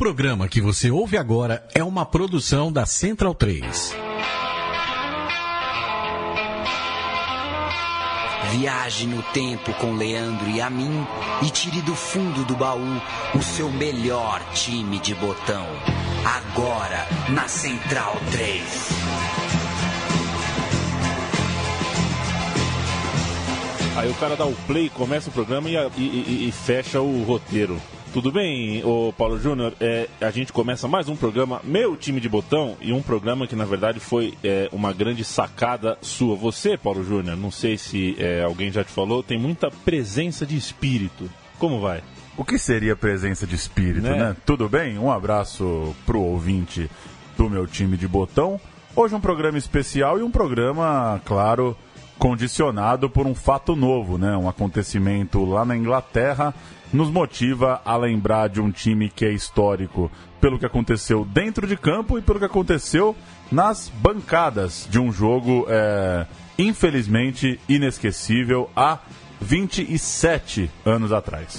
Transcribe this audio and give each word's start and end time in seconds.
programa 0.00 0.48
que 0.48 0.62
você 0.62 0.90
ouve 0.90 1.18
agora 1.18 1.62
é 1.74 1.84
uma 1.84 2.06
produção 2.06 2.72
da 2.72 2.86
Central 2.86 3.34
3. 3.34 3.94
Viaje 8.52 9.06
no 9.06 9.22
tempo 9.24 9.74
com 9.74 9.92
Leandro 9.96 10.48
e 10.48 10.58
a 10.58 10.70
mim 10.70 11.06
e 11.42 11.50
tire 11.50 11.82
do 11.82 11.94
fundo 11.94 12.46
do 12.46 12.56
baú 12.56 12.80
o 13.34 13.42
seu 13.42 13.70
melhor 13.70 14.42
time 14.54 14.98
de 15.00 15.14
botão. 15.16 15.66
Agora 16.24 17.06
na 17.28 17.46
Central 17.46 18.16
3. 18.30 18.62
Aí 23.98 24.10
o 24.10 24.14
cara 24.14 24.34
dá 24.34 24.46
o 24.46 24.54
play, 24.66 24.88
começa 24.88 25.28
o 25.28 25.32
programa 25.32 25.68
e, 25.68 25.74
e, 25.74 26.00
e, 26.00 26.48
e 26.48 26.52
fecha 26.52 27.02
o 27.02 27.22
roteiro. 27.22 27.78
Tudo 28.12 28.32
bem, 28.32 28.84
ô 28.84 29.14
Paulo 29.16 29.38
Júnior? 29.38 29.72
É, 29.80 30.08
a 30.20 30.32
gente 30.32 30.52
começa 30.52 30.88
mais 30.88 31.08
um 31.08 31.14
programa, 31.14 31.60
Meu 31.62 31.96
Time 31.96 32.20
de 32.20 32.28
Botão, 32.28 32.76
e 32.80 32.92
um 32.92 33.00
programa 33.00 33.46
que 33.46 33.54
na 33.54 33.64
verdade 33.64 34.00
foi 34.00 34.34
é, 34.42 34.68
uma 34.72 34.92
grande 34.92 35.22
sacada 35.22 35.96
sua. 36.02 36.34
Você, 36.34 36.76
Paulo 36.76 37.04
Júnior, 37.04 37.36
não 37.36 37.52
sei 37.52 37.78
se 37.78 38.16
é, 38.18 38.42
alguém 38.42 38.72
já 38.72 38.82
te 38.82 38.90
falou, 38.90 39.22
tem 39.22 39.38
muita 39.38 39.70
presença 39.70 40.44
de 40.44 40.56
espírito. 40.56 41.30
Como 41.56 41.80
vai? 41.80 42.02
O 42.36 42.44
que 42.44 42.58
seria 42.58 42.96
presença 42.96 43.46
de 43.46 43.54
espírito, 43.54 44.02
né? 44.02 44.16
né? 44.16 44.36
Tudo 44.44 44.68
bem? 44.68 44.98
Um 44.98 45.12
abraço 45.12 45.94
pro 46.04 46.20
ouvinte 46.20 46.90
do 47.36 47.48
meu 47.48 47.64
time 47.64 47.96
de 47.96 48.08
botão. 48.08 48.60
Hoje 48.96 49.14
um 49.14 49.20
programa 49.20 49.56
especial 49.56 50.18
e 50.18 50.22
um 50.22 50.32
programa, 50.32 51.22
claro, 51.24 51.76
condicionado 52.20 53.08
por 53.08 53.26
um 53.26 53.34
fato 53.34 53.74
novo, 53.74 54.18
né? 54.18 54.36
Um 54.36 54.46
acontecimento 54.46 55.42
lá 55.42 55.64
na 55.64 55.74
Inglaterra 55.74 56.54
nos 56.92 57.10
motiva 57.10 57.80
a 57.82 57.96
lembrar 57.96 58.50
de 58.50 58.60
um 58.60 58.70
time 58.70 59.08
que 59.08 59.24
é 59.24 59.32
histórico 59.32 60.12
pelo 60.38 60.58
que 60.58 60.66
aconteceu 60.66 61.24
dentro 61.24 61.66
de 61.66 61.78
campo 61.78 62.18
e 62.18 62.22
pelo 62.22 62.38
que 62.38 62.44
aconteceu 62.44 63.16
nas 63.50 63.88
bancadas 63.88 64.86
de 64.90 64.98
um 64.98 65.10
jogo, 65.10 65.64
é, 65.68 66.26
infelizmente, 66.58 67.58
inesquecível 67.66 68.68
há 68.76 68.98
27 69.40 70.70
anos 70.84 71.12
atrás. 71.12 71.56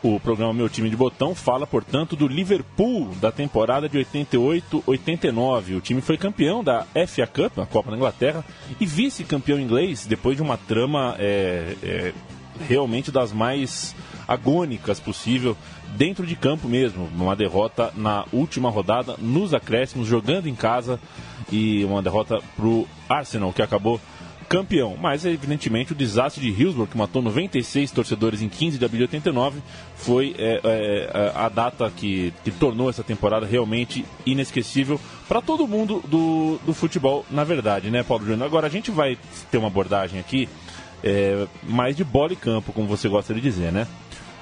O 0.00 0.20
programa 0.20 0.54
Meu 0.54 0.68
Time 0.68 0.88
de 0.88 0.96
Botão 0.96 1.34
fala, 1.34 1.66
portanto, 1.66 2.14
do 2.14 2.28
Liverpool 2.28 3.08
da 3.20 3.32
temporada 3.32 3.88
de 3.88 3.98
88-89. 3.98 5.76
O 5.76 5.80
time 5.80 6.00
foi 6.00 6.16
campeão 6.16 6.62
da 6.62 6.86
FA 7.06 7.26
Cup, 7.26 7.58
a 7.58 7.66
Copa 7.66 7.90
da 7.90 7.96
Inglaterra, 7.96 8.44
e 8.80 8.86
vice-campeão 8.86 9.58
inglês 9.58 10.06
depois 10.06 10.36
de 10.36 10.42
uma 10.42 10.56
trama 10.56 11.16
é, 11.18 11.74
é, 11.82 12.12
realmente 12.68 13.10
das 13.10 13.32
mais 13.32 13.94
agônicas 14.28 15.00
possível 15.00 15.56
dentro 15.96 16.24
de 16.24 16.36
campo 16.36 16.68
mesmo. 16.68 17.08
Uma 17.16 17.34
derrota 17.34 17.92
na 17.96 18.24
última 18.32 18.70
rodada, 18.70 19.16
nos 19.18 19.52
acréscimos, 19.52 20.06
jogando 20.06 20.48
em 20.48 20.54
casa 20.54 21.00
e 21.50 21.84
uma 21.84 22.02
derrota 22.02 22.38
para 22.56 22.66
o 22.66 22.86
Arsenal, 23.08 23.52
que 23.52 23.62
acabou 23.62 24.00
campeão. 24.48 24.96
Mas, 25.00 25.24
evidentemente, 25.24 25.92
o 25.92 25.94
desastre 25.94 26.42
de 26.42 26.50
Hillsborough, 26.50 26.88
que 26.88 26.96
matou 26.96 27.20
96 27.20 27.90
torcedores 27.90 28.40
em 28.40 28.48
15 28.48 28.78
de 28.78 28.84
abril 28.84 28.98
de 28.98 29.04
89, 29.04 29.60
foi 29.96 30.34
é, 30.38 30.60
é, 30.64 31.32
a 31.34 31.48
data 31.48 31.90
que, 31.94 32.32
que 32.42 32.50
tornou 32.50 32.88
essa 32.88 33.04
temporada 33.04 33.46
realmente 33.46 34.04
inesquecível 34.24 35.00
para 35.28 35.42
todo 35.42 35.68
mundo 35.68 36.02
do, 36.08 36.58
do 36.64 36.72
futebol, 36.72 37.24
na 37.30 37.44
verdade, 37.44 37.90
né, 37.90 38.02
Paulo 38.02 38.24
Júnior? 38.24 38.46
Agora, 38.46 38.66
a 38.66 38.70
gente 38.70 38.90
vai 38.90 39.18
ter 39.50 39.58
uma 39.58 39.68
abordagem 39.68 40.18
aqui 40.18 40.48
é, 41.04 41.46
mais 41.62 41.96
de 41.96 42.04
bola 42.04 42.32
e 42.32 42.36
campo, 42.36 42.72
como 42.72 42.88
você 42.88 43.08
gosta 43.08 43.34
de 43.34 43.40
dizer, 43.40 43.70
né? 43.70 43.86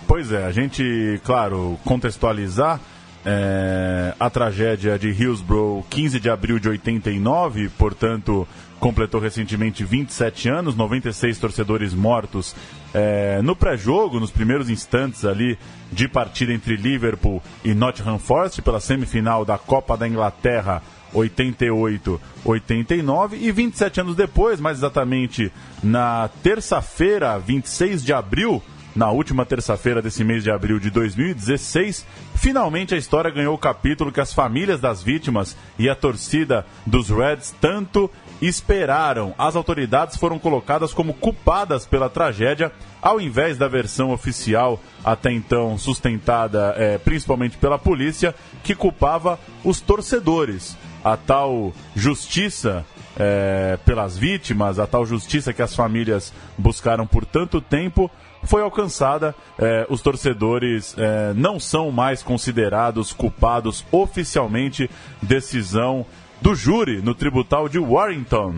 Pois 0.07 0.31
é, 0.31 0.45
a 0.45 0.53
gente, 0.53 1.21
claro, 1.25 1.79
contextualizar 1.85 2.81
é, 3.25 4.15
a 4.21 4.31
tragédia 4.31 4.97
de 4.97 5.09
Hillsborough, 5.09 5.85
15 5.91 6.21
de 6.21 6.31
abril 6.31 6.61
de 6.61 6.69
89, 6.69 7.69
portanto, 7.71 8.47
completou 8.79 9.21
recentemente 9.21 9.85
27 9.85 10.49
anos, 10.49 10.77
96 10.77 11.39
torcedores 11.39 11.95
mortos 11.95 12.55
é, 12.95 13.41
no 13.43 13.57
pré-jogo, 13.57 14.21
nos 14.21 14.31
primeiros 14.31 14.71
instantes 14.71 15.25
ali 15.25 15.59
de 15.91 16.07
partida 16.09 16.53
entre 16.53 16.77
Liverpool 16.77 17.43
e 17.65 17.75
Nottingham 17.75 18.19
Forest 18.19 18.63
pela 18.63 18.81
semifinal 18.81 19.45
da 19.45 19.59
Copa 19.59 19.97
da 19.97 20.09
Inglaterra 20.09 20.83
88-89 21.15 23.39
e 23.41 23.53
27 23.53 24.01
anos 24.01 24.17
depois, 24.17 24.59
mais 24.61 24.79
exatamente 24.79 25.53
na 25.83 26.31
terça-feira, 26.43 27.39
26 27.39 28.03
de 28.05 28.13
abril, 28.13 28.63
na 28.95 29.11
última 29.11 29.45
terça-feira 29.45 30.01
desse 30.01 30.23
mês 30.25 30.43
de 30.43 30.51
abril 30.51 30.81
de 30.81 30.91
2016, 30.91 32.07
finalmente 32.35 32.95
a 32.95 32.99
história 32.99 33.31
ganhou 33.31 33.55
o 33.55 33.59
capítulo 33.59 34.11
que 34.11 34.21
as 34.21 34.33
famílias 34.33 34.81
das 34.81 35.03
vítimas 35.03 35.55
e 35.79 35.87
a 35.89 35.95
torcida 35.95 36.67
dos 36.87 37.11
Reds 37.11 37.55
tanto 37.61 38.11
esperaram. 38.41 39.35
As 39.39 39.57
autoridades 39.57 40.17
foram 40.17 40.39
colocadas 40.39 40.93
como 40.93 41.15
culpadas 41.15 41.87
pela 41.87 42.09
tragédia, 42.09 42.73
ao 43.01 43.21
invés 43.21 43.57
da 43.57 43.69
versão 43.69 44.11
oficial 44.11 44.81
até 45.05 45.33
então 45.33 45.79
sustentada 45.79 46.75
é, 46.77 46.99
principalmente 46.99 47.57
pela 47.57 47.79
polícia, 47.79 48.35
que 48.63 48.75
culpava 48.75 49.39
os 49.65 49.81
torcedores. 49.81 50.77
A 51.05 51.17
tal 51.17 51.73
justiça 51.95 52.85
é, 53.17 53.79
pelas 53.85 54.19
vítimas, 54.19 54.79
a 54.79 54.87
tal 54.87 55.07
justiça 55.07 55.53
que 55.53 55.63
as 55.63 55.75
famílias 55.75 56.33
buscaram 56.59 57.07
por 57.07 57.25
tanto 57.25 57.61
tempo, 57.61 58.11
foi 58.43 58.63
alcançada. 58.63 59.35
É, 59.59 59.87
os 59.89 60.01
torcedores 60.01 60.95
é, 60.99 61.33
não 61.35 61.59
são 61.59 61.91
mais 61.91 62.23
considerados 62.23 63.13
culpados 63.13 63.85
oficialmente. 63.91 64.91
Decisão 65.23 66.07
do 66.41 66.55
júri 66.55 67.01
no 67.03 67.15
tributal 67.15 67.69
de 67.69 67.79
Warrington. 67.79 68.55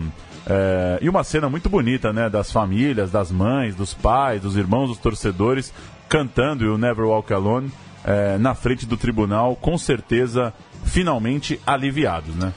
É, 0.47 0.99
e 1.01 1.09
uma 1.09 1.23
cena 1.23 1.49
muito 1.49 1.69
bonita, 1.69 2.11
né? 2.11 2.29
Das 2.29 2.51
famílias, 2.51 3.11
das 3.11 3.31
mães, 3.31 3.75
dos 3.75 3.93
pais, 3.93 4.41
dos 4.41 4.55
irmãos, 4.55 4.87
dos 4.87 4.97
torcedores 4.97 5.73
cantando 6.07 6.73
o 6.73 6.77
Never 6.77 7.05
Walk 7.05 7.31
Alone 7.31 7.71
é, 8.03 8.37
na 8.37 8.55
frente 8.55 8.85
do 8.85 8.97
tribunal, 8.97 9.55
com 9.55 9.77
certeza 9.77 10.53
finalmente 10.83 11.59
aliviados, 11.65 12.35
né? 12.35 12.51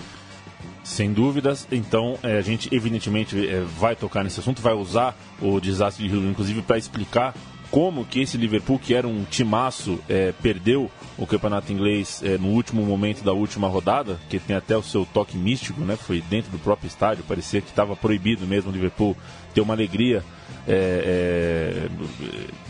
Sem 0.83 1.13
dúvidas, 1.13 1.69
então 1.71 2.19
é, 2.23 2.39
a 2.39 2.41
gente 2.41 2.75
evidentemente 2.75 3.47
é, 3.47 3.61
vai 3.79 3.95
tocar 3.95 4.25
nesse 4.25 4.41
assunto, 4.41 4.63
vai 4.63 4.73
usar 4.73 5.15
o 5.41 5.61
desastre 5.61 6.09
de 6.09 6.13
Rio, 6.13 6.29
inclusive 6.29 6.63
para 6.63 6.79
explicar 6.79 7.35
como 7.73 8.05
que 8.05 8.21
esse 8.21 8.37
Liverpool, 8.37 8.79
que 8.79 8.95
era 8.95 9.09
um 9.09 9.25
timaço, 9.25 9.99
é, 10.07 10.31
perdeu 10.43 10.91
o 11.17 11.27
campeonato 11.27 11.73
inglês 11.73 12.23
é, 12.23 12.37
no 12.37 12.49
último 12.49 12.85
momento 12.85 13.25
da 13.25 13.33
última 13.33 13.67
rodada, 13.67 14.21
que 14.29 14.39
tem 14.39 14.55
até 14.55 14.77
o 14.77 14.83
seu 14.83 15.07
toque 15.07 15.39
místico, 15.39 15.81
né? 15.81 15.97
Foi 15.97 16.21
dentro 16.21 16.51
do 16.51 16.59
próprio 16.59 16.87
estádio, 16.87 17.25
parecia 17.27 17.63
que 17.63 17.71
estava 17.71 17.97
proibido 17.97 18.47
mesmo 18.47 18.71
o 18.71 18.73
Liverpool 18.75 19.17
ter 19.55 19.63
uma 19.63 19.73
alegria 19.73 20.23
é, 20.69 21.89
é, 21.89 21.89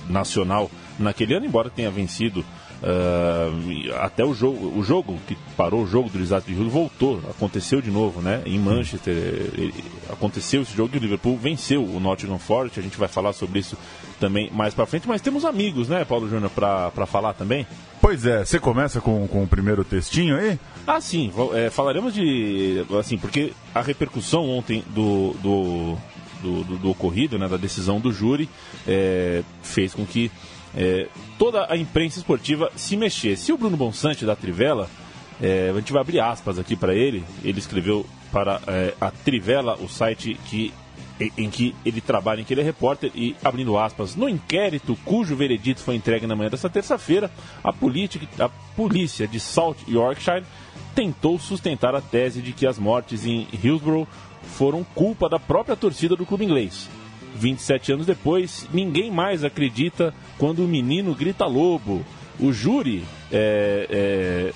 nacional 0.08 0.70
naquele 0.96 1.34
ano, 1.34 1.46
embora 1.46 1.68
tenha 1.68 1.90
vencido 1.90 2.44
Uh, 2.82 3.94
até 4.00 4.24
o 4.24 4.34
jogo, 4.34 4.76
o 4.76 4.82
jogo 4.82 5.16
que 5.28 5.36
parou 5.56 5.84
o 5.84 5.86
jogo 5.86 6.10
do 6.10 6.18
desastre 6.18 6.52
de 6.52 6.60
Rio 6.60 6.68
voltou, 6.68 7.20
aconteceu 7.30 7.80
de 7.80 7.92
novo, 7.92 8.20
né? 8.20 8.42
Em 8.44 8.58
Manchester, 8.58 9.14
ele, 9.14 9.72
aconteceu 10.10 10.62
esse 10.62 10.74
jogo 10.74 10.90
e 10.94 10.98
o 10.98 11.00
Liverpool 11.00 11.38
venceu 11.38 11.84
o 11.84 12.00
Nottingham 12.00 12.40
Forest. 12.40 12.80
A 12.80 12.82
gente 12.82 12.98
vai 12.98 13.06
falar 13.06 13.34
sobre 13.34 13.60
isso 13.60 13.78
também 14.18 14.50
mais 14.50 14.74
para 14.74 14.84
frente, 14.84 15.06
mas 15.06 15.20
temos 15.20 15.44
amigos, 15.44 15.88
né, 15.88 16.04
Paulo 16.04 16.28
Júnior, 16.28 16.50
para 16.50 17.06
falar 17.06 17.34
também? 17.34 17.64
Pois 18.00 18.26
é, 18.26 18.44
você 18.44 18.58
começa 18.58 19.00
com, 19.00 19.28
com 19.28 19.44
o 19.44 19.46
primeiro 19.46 19.84
textinho 19.84 20.36
aí? 20.36 20.58
Ah, 20.84 21.00
sim, 21.00 21.32
é, 21.54 21.70
falaremos 21.70 22.12
de. 22.12 22.84
Assim, 22.98 23.16
porque 23.16 23.52
a 23.72 23.80
repercussão 23.80 24.48
ontem 24.50 24.82
do, 24.88 25.36
do, 25.40 25.96
do, 26.42 26.64
do, 26.64 26.78
do 26.78 26.90
ocorrido, 26.90 27.38
né, 27.38 27.46
da 27.46 27.56
decisão 27.56 28.00
do 28.00 28.12
júri, 28.12 28.48
é, 28.88 29.44
fez 29.62 29.94
com 29.94 30.04
que 30.04 30.32
é, 30.76 31.08
toda 31.38 31.66
a 31.70 31.76
imprensa 31.76 32.18
esportiva 32.18 32.70
se 32.76 32.96
mexer. 32.96 33.36
Se 33.36 33.52
o 33.52 33.58
Bruno 33.58 33.76
Bonsante 33.76 34.24
da 34.24 34.36
Trivela, 34.36 34.88
é, 35.40 35.70
a 35.70 35.78
gente 35.78 35.92
vai 35.92 36.00
abrir 36.00 36.20
aspas 36.20 36.58
aqui 36.58 36.76
para 36.76 36.94
ele, 36.94 37.24
ele 37.44 37.58
escreveu 37.58 38.06
para 38.30 38.60
é, 38.66 38.94
a 39.00 39.10
Trivela, 39.10 39.76
o 39.76 39.88
site 39.88 40.38
que 40.46 40.72
em, 41.36 41.50
que 41.50 41.74
ele 41.84 42.00
trabalha, 42.00 42.40
em 42.40 42.44
que 42.44 42.52
ele 42.52 42.62
é 42.62 42.64
repórter, 42.64 43.10
e 43.14 43.36
abrindo 43.44 43.78
aspas, 43.78 44.16
no 44.16 44.28
inquérito 44.28 44.98
cujo 45.04 45.36
veredito 45.36 45.80
foi 45.80 45.94
entregue 45.94 46.26
na 46.26 46.34
manhã 46.34 46.50
desta 46.50 46.68
terça-feira, 46.68 47.30
a, 47.62 47.68
a 47.68 48.48
polícia 48.76 49.28
de 49.28 49.38
Salt 49.38 49.78
Yorkshire 49.88 50.44
tentou 50.94 51.38
sustentar 51.38 51.94
a 51.94 52.00
tese 52.00 52.42
de 52.42 52.52
que 52.52 52.66
as 52.66 52.78
mortes 52.78 53.24
em 53.24 53.46
Hillsborough 53.62 54.08
foram 54.42 54.84
culpa 54.84 55.28
da 55.28 55.38
própria 55.38 55.76
torcida 55.76 56.16
do 56.16 56.26
clube 56.26 56.44
inglês. 56.44 56.88
27 57.34 57.92
anos 57.92 58.06
depois, 58.06 58.68
ninguém 58.72 59.10
mais 59.10 59.44
acredita 59.44 60.14
quando 60.38 60.64
o 60.64 60.68
menino 60.68 61.14
grita 61.14 61.46
lobo. 61.46 62.04
o 62.40 62.52
júri, 62.52 63.04
é, 63.32 63.86
é, 63.90 64.52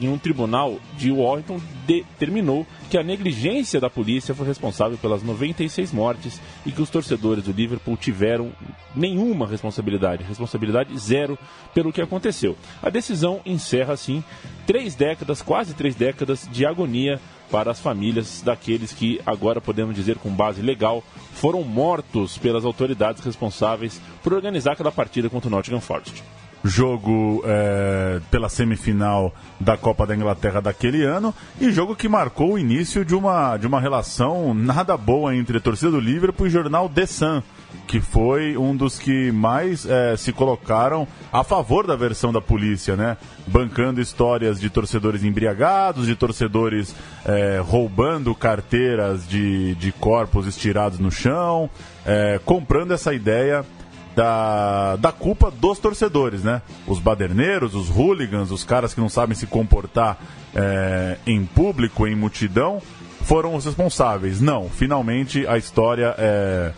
em 0.00 0.08
um 0.08 0.16
tribunal 0.16 0.78
de 0.96 1.10
Washington, 1.10 1.60
determinou 1.86 2.66
que 2.88 2.96
a 2.96 3.02
negligência 3.02 3.80
da 3.80 3.90
polícia 3.90 4.34
foi 4.34 4.46
responsável 4.46 4.96
pelas 4.96 5.22
96 5.22 5.92
mortes 5.92 6.40
e 6.64 6.70
que 6.70 6.80
os 6.80 6.88
torcedores 6.88 7.44
do 7.44 7.52
Liverpool 7.52 7.96
tiveram 7.96 8.52
nenhuma 8.94 9.46
responsabilidade, 9.46 10.22
responsabilidade 10.22 10.96
zero 10.96 11.36
pelo 11.74 11.92
que 11.92 12.00
aconteceu. 12.00 12.56
A 12.80 12.90
decisão 12.90 13.40
encerra, 13.44 13.94
assim, 13.94 14.22
três 14.66 14.94
décadas, 14.94 15.42
quase 15.42 15.74
três 15.74 15.94
décadas 15.96 16.48
de 16.50 16.64
agonia 16.64 17.20
para 17.50 17.70
as 17.70 17.80
famílias 17.80 18.40
daqueles 18.42 18.92
que, 18.92 19.20
agora 19.26 19.60
podemos 19.60 19.94
dizer 19.94 20.16
com 20.16 20.30
base 20.30 20.62
legal, 20.62 21.02
foram 21.32 21.62
mortos 21.62 22.38
pelas 22.38 22.64
autoridades 22.64 23.22
responsáveis 23.22 24.00
por 24.22 24.32
organizar 24.32 24.72
aquela 24.72 24.92
partida 24.92 25.28
contra 25.28 25.48
o 25.48 25.50
Nottingham 25.50 25.80
Forest 25.80 26.22
jogo 26.64 27.42
é, 27.44 28.20
pela 28.30 28.48
semifinal 28.48 29.34
da 29.58 29.76
Copa 29.76 30.06
da 30.06 30.14
Inglaterra 30.14 30.60
daquele 30.60 31.02
ano 31.02 31.34
e 31.60 31.72
jogo 31.72 31.96
que 31.96 32.08
marcou 32.08 32.52
o 32.52 32.58
início 32.58 33.04
de 33.04 33.14
uma, 33.14 33.56
de 33.56 33.66
uma 33.66 33.80
relação 33.80 34.54
nada 34.54 34.96
boa 34.96 35.34
entre 35.34 35.58
a 35.58 35.60
torcida 35.60 35.90
do 35.90 36.00
Liverpool 36.00 36.46
e 36.46 36.48
o 36.48 36.52
jornal 36.52 36.88
The 36.88 37.06
Sun, 37.06 37.42
que 37.86 38.00
foi 38.00 38.56
um 38.56 38.76
dos 38.76 38.98
que 38.98 39.32
mais 39.32 39.86
é, 39.86 40.16
se 40.16 40.32
colocaram 40.32 41.06
a 41.32 41.42
favor 41.42 41.86
da 41.86 41.96
versão 41.96 42.32
da 42.32 42.40
polícia, 42.40 42.96
né? 42.96 43.16
Bancando 43.46 44.00
histórias 44.00 44.60
de 44.60 44.70
torcedores 44.70 45.24
embriagados, 45.24 46.06
de 46.06 46.14
torcedores 46.14 46.94
é, 47.24 47.60
roubando 47.62 48.34
carteiras 48.34 49.26
de, 49.26 49.74
de 49.76 49.90
corpos 49.92 50.46
estirados 50.46 50.98
no 50.98 51.10
chão, 51.10 51.68
é, 52.04 52.40
comprando 52.44 52.92
essa 52.92 53.12
ideia 53.12 53.64
da, 54.14 54.96
da 54.96 55.12
culpa 55.12 55.50
dos 55.50 55.78
torcedores, 55.78 56.42
né? 56.42 56.62
Os 56.86 56.98
baderneiros, 56.98 57.74
os 57.74 57.88
hooligans, 57.88 58.50
os 58.50 58.64
caras 58.64 58.94
que 58.94 59.00
não 59.00 59.08
sabem 59.08 59.34
se 59.34 59.46
comportar 59.46 60.18
é, 60.54 61.16
em 61.26 61.44
público, 61.44 62.06
em 62.06 62.14
multidão, 62.14 62.80
foram 63.22 63.54
os 63.54 63.64
responsáveis. 63.64 64.40
Não, 64.40 64.68
finalmente 64.68 65.46
a 65.46 65.56
história 65.56 66.14
é, 66.18 66.72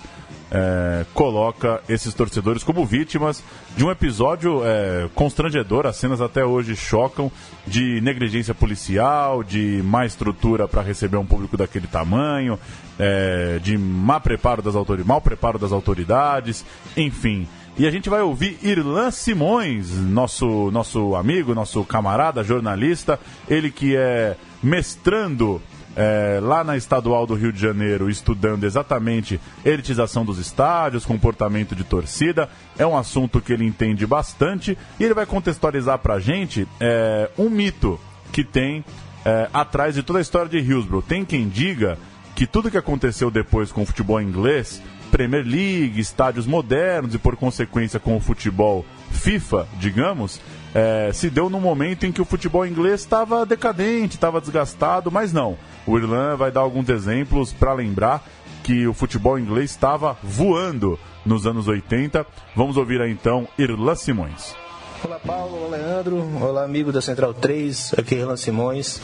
é, 0.54 1.04
coloca 1.12 1.82
esses 1.88 2.14
torcedores 2.14 2.62
como 2.62 2.86
vítimas 2.86 3.42
de 3.76 3.84
um 3.84 3.90
episódio 3.90 4.62
é, 4.64 5.08
constrangedor. 5.12 5.84
As 5.84 5.96
cenas 5.96 6.20
até 6.20 6.44
hoje 6.44 6.76
chocam 6.76 7.30
de 7.66 8.00
negligência 8.00 8.54
policial, 8.54 9.42
de 9.42 9.82
má 9.84 10.06
estrutura 10.06 10.68
para 10.68 10.80
receber 10.80 11.16
um 11.16 11.26
público 11.26 11.56
daquele 11.56 11.88
tamanho, 11.88 12.56
é, 12.96 13.58
de 13.60 13.76
má 13.76 14.20
preparo 14.20 14.62
das 14.62 14.76
autoridades, 14.76 15.08
mau 15.08 15.20
preparo 15.20 15.58
das 15.58 15.72
autoridades, 15.72 16.64
enfim. 16.96 17.48
E 17.76 17.88
a 17.88 17.90
gente 17.90 18.08
vai 18.08 18.22
ouvir 18.22 18.56
Irlan 18.62 19.10
Simões, 19.10 19.90
nosso, 19.90 20.70
nosso 20.70 21.16
amigo, 21.16 21.52
nosso 21.52 21.82
camarada, 21.82 22.44
jornalista, 22.44 23.18
ele 23.48 23.72
que 23.72 23.96
é 23.96 24.36
mestrando 24.62 25.60
é, 25.96 26.40
lá 26.42 26.64
na 26.64 26.76
Estadual 26.76 27.26
do 27.26 27.34
Rio 27.34 27.52
de 27.52 27.60
Janeiro 27.60 28.10
estudando 28.10 28.64
exatamente 28.64 29.40
elitização 29.64 30.24
dos 30.24 30.38
estádios, 30.38 31.06
comportamento 31.06 31.74
de 31.74 31.84
torcida. 31.84 32.48
É 32.78 32.86
um 32.86 32.96
assunto 32.96 33.40
que 33.40 33.52
ele 33.52 33.64
entende 33.64 34.06
bastante 34.06 34.76
e 34.98 35.04
ele 35.04 35.14
vai 35.14 35.26
contextualizar 35.26 35.98
para 35.98 36.14
a 36.14 36.20
gente 36.20 36.66
é, 36.80 37.30
um 37.38 37.48
mito 37.48 37.98
que 38.32 38.42
tem 38.42 38.84
é, 39.24 39.48
atrás 39.52 39.94
de 39.94 40.02
toda 40.02 40.18
a 40.18 40.22
história 40.22 40.48
de 40.48 40.58
Hillsborough. 40.58 41.02
Tem 41.02 41.24
quem 41.24 41.48
diga 41.48 41.98
que 42.34 42.46
tudo 42.46 42.70
que 42.70 42.78
aconteceu 42.78 43.30
depois 43.30 43.70
com 43.70 43.82
o 43.82 43.86
futebol 43.86 44.20
inglês, 44.20 44.82
Premier 45.10 45.44
League, 45.46 46.00
estádios 46.00 46.46
modernos 46.46 47.14
e 47.14 47.18
por 47.18 47.36
consequência 47.36 48.00
com 48.00 48.16
o 48.16 48.20
futebol 48.20 48.84
FIFA, 49.12 49.68
digamos, 49.78 50.40
é, 50.74 51.12
se 51.12 51.30
deu 51.30 51.48
no 51.48 51.60
momento 51.60 52.04
em 52.04 52.10
que 52.10 52.20
o 52.20 52.24
futebol 52.24 52.66
inglês 52.66 53.00
estava 53.02 53.46
decadente, 53.46 54.16
estava 54.16 54.40
desgastado, 54.40 55.10
mas 55.10 55.32
não. 55.32 55.56
O 55.86 55.96
Irlan 55.96 56.36
vai 56.36 56.50
dar 56.50 56.60
alguns 56.62 56.88
exemplos 56.88 57.52
para 57.52 57.72
lembrar 57.72 58.24
que 58.64 58.86
o 58.86 58.92
futebol 58.92 59.38
inglês 59.38 59.70
estava 59.70 60.16
voando 60.22 60.98
nos 61.24 61.46
anos 61.46 61.68
80. 61.68 62.26
Vamos 62.56 62.76
ouvir 62.76 63.00
aí 63.00 63.12
então 63.12 63.46
Irlan 63.56 63.94
Simões. 63.94 64.56
Olá 65.04 65.20
Paulo, 65.20 65.66
olá 65.66 65.76
Leandro, 65.76 66.16
olá 66.42 66.64
amigo 66.64 66.90
da 66.90 67.02
Central 67.02 67.34
3, 67.34 67.94
aqui 67.98 68.14
é 68.14 68.18
Irlan 68.18 68.36
Simões. 68.36 69.00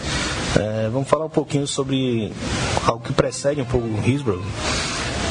É, 0.58 0.88
vamos 0.88 1.08
falar 1.08 1.26
um 1.26 1.30
pouquinho 1.30 1.66
sobre 1.66 2.32
algo 2.84 3.04
que 3.04 3.12
precede 3.12 3.60
um 3.60 3.66
pouco 3.66 3.86
o 3.86 4.00
Hillsborough 4.02 4.42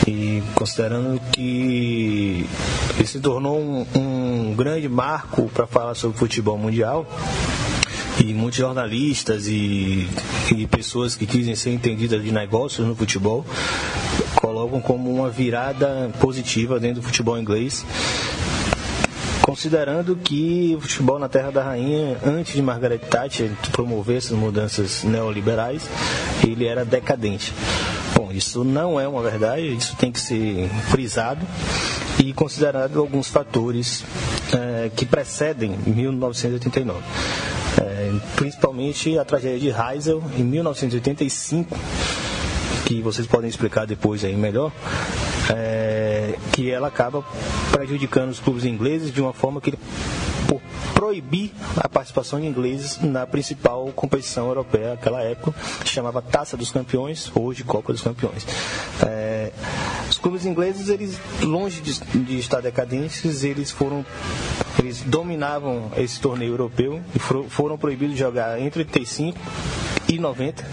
e 0.08 0.42
considerando 0.56 1.20
que 1.32 2.46
ele 2.98 3.08
se 3.08 3.20
tornou 3.20 3.60
um, 3.60 3.86
um 3.96 4.19
grande 4.56 4.90
marco 4.90 5.50
para 5.54 5.68
falar 5.68 5.96
sobre 5.96 6.18
futebol 6.18 6.58
mundial, 6.58 7.06
e 8.20 8.34
muitos 8.34 8.60
jornalistas 8.60 9.48
e, 9.48 10.08
e 10.56 10.68
pessoas 10.68 11.16
que 11.16 11.26
quisem 11.26 11.56
ser 11.56 11.72
entendidas 11.72 12.22
de 12.24 12.32
negócios 12.32 12.86
no 12.86 12.96
futebol 12.96 13.46
colocam 14.36 14.82
como 14.82 15.14
uma 15.14 15.30
virada 15.30 16.12
positiva 16.20 16.80
dentro 16.80 17.02
do 17.02 17.08
futebol 17.08 17.40
inglês 17.40 17.86
considerando 19.50 20.16
que 20.16 20.76
o 20.78 20.82
futebol 20.82 21.18
na 21.18 21.28
Terra 21.28 21.50
da 21.50 21.64
Rainha, 21.64 22.18
antes 22.24 22.54
de 22.54 22.62
Margaret 22.62 23.00
Thatcher 23.00 23.50
promover 23.72 24.18
essas 24.18 24.38
mudanças 24.38 25.04
neoliberais, 25.04 25.90
ele 26.48 26.68
era 26.68 26.86
decadente. 26.86 27.52
Bom, 28.16 28.32
isso 28.32 28.64
não 28.64 29.00
é 29.00 29.08
uma 29.08 29.24
verdade, 29.24 29.74
isso 29.74 29.96
tem 29.96 30.12
que 30.12 30.20
ser 30.20 30.70
frisado 30.92 31.42
e 32.20 32.34
considerado 32.34 33.00
alguns 33.00 33.28
fatores 33.30 34.04
é, 34.54 34.92
que 34.96 35.06
precedem 35.06 35.78
1989. 35.86 37.00
É, 37.82 38.12
principalmente 38.36 39.18
a 39.18 39.24
tragédia 39.24 39.60
de 39.60 39.70
Heysel 39.70 40.22
em 40.38 40.44
1985, 40.44 41.78
que 42.86 43.02
vocês 43.02 43.26
podem 43.26 43.50
explicar 43.50 43.86
depois 43.86 44.24
aí 44.24 44.36
melhor, 44.36 44.72
é, 45.50 46.36
que 46.52 46.70
ela 46.70 46.88
acaba 46.88 47.24
prejudicando 47.72 48.32
os 48.32 48.40
clubes 48.40 48.66
ingleses 48.66 49.14
de 49.14 49.22
uma 49.22 49.32
forma 49.32 49.62
que 49.62 49.74
por 50.50 50.60
proibir 50.96 51.52
a 51.78 51.88
participação 51.88 52.42
de 52.42 52.48
ingleses 52.48 53.00
na 53.00 53.28
principal 53.28 53.86
competição 53.96 54.48
europeia 54.48 54.90
naquela 54.92 55.22
época, 55.22 55.54
que 55.84 55.90
chamava 55.90 56.22
Taça 56.24 56.58
dos 56.58 56.72
Campeões, 56.72 57.32
hoje 57.36 57.64
Copa 57.64 57.94
dos 57.94 58.02
Campeões. 58.02 58.46
É, 59.06 59.52
os 60.10 60.18
clubes 60.18 60.46
ingleses, 60.46 60.90
eles 60.90 61.20
longe 61.44 61.82
de, 61.82 62.00
de 62.24 62.40
estar 62.40 62.62
decadentes, 62.62 63.44
eles 63.44 63.70
foram 63.70 64.04
eles 64.80 65.02
dominavam 65.02 65.92
esse 65.98 66.20
torneio 66.22 66.54
europeu 66.54 67.02
e 67.14 67.20
foram 67.20 67.78
proibidos 67.78 68.16
de 68.16 68.20
jogar 68.22 68.60
entre 68.60 68.80
85 68.80 69.38
e 70.08 70.18
90 70.18 70.66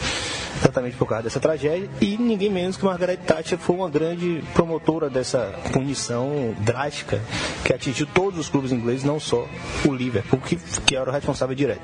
exatamente 0.59 0.97
por 0.97 1.07
causa 1.07 1.25
dessa 1.25 1.41
tragédia, 1.41 1.89
e 2.01 2.17
ninguém 2.17 2.51
menos 2.51 2.77
que 2.77 2.85
Margaret 2.85 3.19
Thatcher 3.19 3.59
foi 3.59 3.77
uma 3.77 3.91
grande 3.91 4.43
promotora 4.55 5.09
dessa 5.09 5.55
punição 5.73 6.55
drástica 6.61 7.21
que 7.65 7.75
atingiu 7.75 8.07
todos 8.07 8.39
os 8.39 8.49
clubes 8.49 8.73
ingleses, 8.73 9.05
não 9.05 9.21
só 9.21 9.47
o 9.85 9.93
Liverpool, 9.93 10.41
que, 10.41 10.57
que 10.57 10.97
era 10.97 11.09
o 11.09 11.13
responsável 11.13 11.55
direto. 11.55 11.81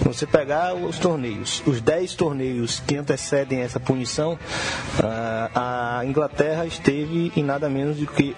Você 0.00 0.26
pegar 0.26 0.74
os 0.74 0.98
torneios, 0.98 1.62
os 1.66 1.80
10 1.80 2.14
torneios 2.14 2.80
que 2.86 2.96
antecedem 2.96 3.60
essa 3.60 3.80
punição, 3.80 4.38
a 5.54 6.02
Inglaterra 6.04 6.66
esteve 6.66 7.32
em 7.36 7.42
nada 7.42 7.68
menos 7.68 7.96
do 7.96 8.06
que 8.06 8.36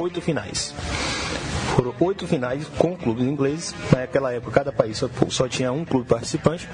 oito 0.00 0.20
finais 0.20 0.74
foram 1.76 1.94
oito 2.00 2.26
finais 2.26 2.66
com 2.76 2.96
clubes 2.96 3.24
ingleses. 3.24 3.74
Naquela 3.90 4.32
época, 4.32 4.52
cada 4.52 4.72
país 4.72 4.98
só, 4.98 5.08
só 5.28 5.48
tinha 5.48 5.72
um 5.72 5.84
clube 5.84 6.06
participante 6.06 6.68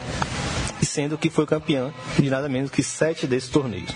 sendo 0.82 1.18
que 1.18 1.30
foi 1.30 1.46
campeã 1.46 1.92
de 2.18 2.28
nada 2.30 2.48
menos 2.48 2.70
que 2.70 2.82
sete 2.82 3.26
desses 3.26 3.48
torneios. 3.48 3.90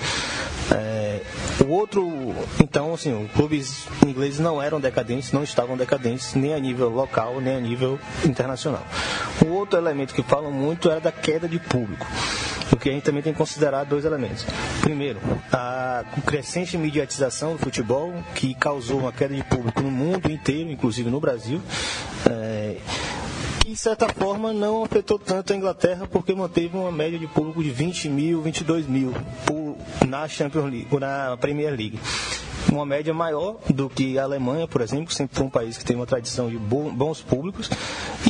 É, 0.73 1.21
o 1.65 1.69
outro, 1.69 2.09
então, 2.63 2.95
assim, 2.95 3.25
os 3.25 3.31
clubes 3.33 3.87
ingleses 4.07 4.39
não 4.39 4.63
eram 4.63 4.81
decadentes, 4.81 5.33
não 5.33 5.43
estavam 5.43 5.77
decadentes, 5.77 6.35
nem 6.35 6.55
a 6.55 6.59
nível 6.59 6.89
local, 6.89 7.41
nem 7.41 7.57
a 7.57 7.61
nível 7.61 7.99
internacional. 8.25 8.87
O 9.45 9.49
outro 9.51 9.79
elemento 9.79 10.15
que 10.15 10.23
falam 10.23 10.53
muito 10.53 10.91
era 10.91 11.01
da 11.01 11.11
queda 11.11 11.49
de 11.49 11.59
público. 11.59 12.07
Porque 12.69 12.89
a 12.89 12.93
gente 12.93 13.03
também 13.03 13.21
tem 13.21 13.33
que 13.33 13.39
considerar 13.39 13.85
dois 13.85 14.05
elementos. 14.05 14.47
Primeiro, 14.81 15.19
a 15.53 16.05
crescente 16.25 16.79
mediatização 16.79 17.55
do 17.55 17.59
futebol, 17.59 18.15
que 18.35 18.55
causou 18.55 19.01
uma 19.01 19.13
queda 19.13 19.35
de 19.35 19.43
público 19.43 19.83
no 19.83 19.91
mundo 19.91 20.31
inteiro, 20.31 20.71
inclusive 20.71 21.11
no 21.11 21.19
Brasil. 21.19 21.61
É, 22.31 22.77
de 23.71 23.77
certa 23.77 24.09
forma, 24.09 24.53
não 24.53 24.83
afetou 24.83 25.17
tanto 25.17 25.53
a 25.53 25.57
Inglaterra, 25.57 26.05
porque 26.11 26.35
manteve 26.35 26.77
uma 26.77 26.91
média 26.91 27.19
de 27.19 27.29
público 27.29 27.63
de 27.63 27.71
20 27.71 28.09
mil, 28.09 28.43
22 28.43 28.87
mil 28.87 29.15
na 30.09 30.27
Champions 30.27 30.65
League, 30.71 30.89
na 30.99 31.37
Premier 31.37 31.71
League 31.71 31.99
uma 32.73 32.87
média 32.87 33.13
maior 33.13 33.59
do 33.69 33.89
que 33.89 34.19
a 34.19 34.25
Alemanha, 34.25 34.67
por 34.67 34.81
exemplo, 34.81 35.13
sempre 35.13 35.37
foi 35.37 35.47
um 35.47 35.51
país 35.51 35.77
que 35.77 35.85
tem 35.85 35.97
uma 35.97 36.07
tradição 36.07 36.49
de 36.49 36.59
bons 36.59 37.21
públicos. 37.21 37.71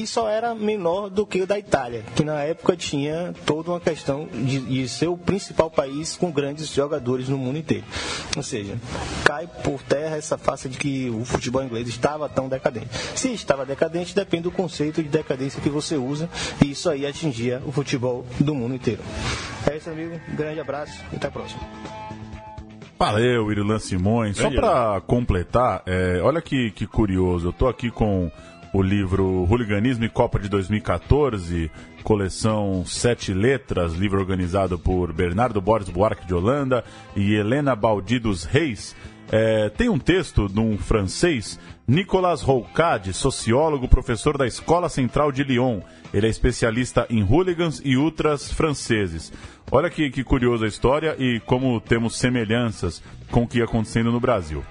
e 0.01 0.07
só 0.07 0.29
era 0.29 0.55
menor 0.55 1.11
do 1.11 1.27
que 1.27 1.43
o 1.43 1.47
da 1.47 1.59
Itália, 1.59 2.05
que 2.17 2.25
na 2.25 2.43
época 2.43 2.77
tinha 2.77 3.35
toda 3.45 3.71
uma 3.71 3.81
questão 3.81 4.29
de, 4.33 4.61
de 4.61 4.89
ser 4.89 5.09
o 5.09 5.17
principal 5.17 5.71
país 5.71 6.17
com 6.17 6.31
grandes 6.31 6.69
jogadores 6.69 7.29
no 7.29 7.39
mundo 7.39 7.59
inteiro. 7.59 7.85
Ou 8.37 8.43
seja, 8.43 8.79
cai 9.25 9.47
por 9.63 9.83
terra 9.83 10.17
essa 10.17 10.39
face 10.39 10.69
de 10.69 10.79
que 10.79 11.11
o 11.11 11.25
futebol 11.25 11.63
inglês 11.63 11.89
estava 11.89 12.29
tão 12.29 12.49
decadente. 12.49 12.89
Se 13.15 13.33
estava 13.33 13.67
decadente, 13.67 14.15
depende 14.15 14.45
do 14.45 14.51
conceito 14.51 15.03
de 15.03 15.09
decadência 15.09 15.61
que 15.61 15.69
você 15.69 15.97
usa, 15.97 16.29
e 16.65 16.71
isso 16.71 16.89
aí 16.89 17.07
atingia 17.07 17.63
o 17.67 17.73
futebol 17.73 18.25
do 18.39 18.55
mundo 18.55 18.75
inteiro. 18.75 19.03
É 19.71 19.77
isso, 19.77 19.91
amigo. 19.91 20.21
Grande 20.35 20.61
abraço 20.61 20.99
e 21.13 21.17
até 21.17 21.29
a 21.29 21.31
próxima. 21.31 22.10
Valeu, 23.01 23.51
Irilan 23.51 23.79
Simões. 23.79 24.37
Só 24.37 24.51
para 24.51 25.01
completar, 25.07 25.83
é, 25.87 26.21
olha 26.23 26.43
que, 26.43 26.71
que 26.71 26.87
curioso, 26.87 27.49
eu 27.49 27.53
tô 27.53 27.67
aqui 27.67 27.91
com 27.91 28.31
o 28.73 28.83
livro 28.83 29.47
Hooliganismo 29.49 30.05
e 30.05 30.09
Copa 30.09 30.39
de 30.39 30.49
2014, 30.49 31.71
coleção 32.03 32.85
Sete 32.87 33.35
Letras, 33.35 33.95
livro 33.95 34.21
organizado 34.21 34.79
por 34.79 35.13
Bernardo 35.13 35.61
Borges 35.61 35.91
Buarque 35.91 36.27
de 36.27 36.35
Holanda 36.35 36.85
e 37.17 37.35
Helena 37.35 37.75
Baldi 37.75 38.19
dos 38.19 38.45
Reis. 38.45 38.95
É, 39.33 39.69
tem 39.69 39.89
um 39.89 39.99
texto 39.99 40.49
de 40.49 40.59
um 40.59 40.77
francês, 40.77 41.59
Nicolas 41.87 42.43
Roucade, 42.43 43.13
sociólogo, 43.13 43.89
professor 43.89 44.37
da 44.37 44.47
Escola 44.47 44.89
Central 44.89 45.31
de 45.31 45.45
Lyon. 45.45 45.81
Ele 46.13 46.27
é 46.27 46.31
especialista 46.31 47.07
em 47.09 47.23
hooligans 47.23 47.81
e 47.85 47.97
ultras 47.97 48.53
franceses. 48.53 49.33
Olha 49.71 49.89
que, 49.89 50.11
que 50.11 50.25
curiosa 50.25 50.65
a 50.65 50.69
história 50.69 51.15
e 51.17 51.39
como 51.41 51.81
temos 51.81 52.19
semelhanças 52.19 53.01
com 53.31 53.45
o 53.45 53.47
que 53.47 53.59
ia 53.59 53.65
acontecendo 53.65 54.11
no 54.11 54.19
Brasil. 54.19 54.65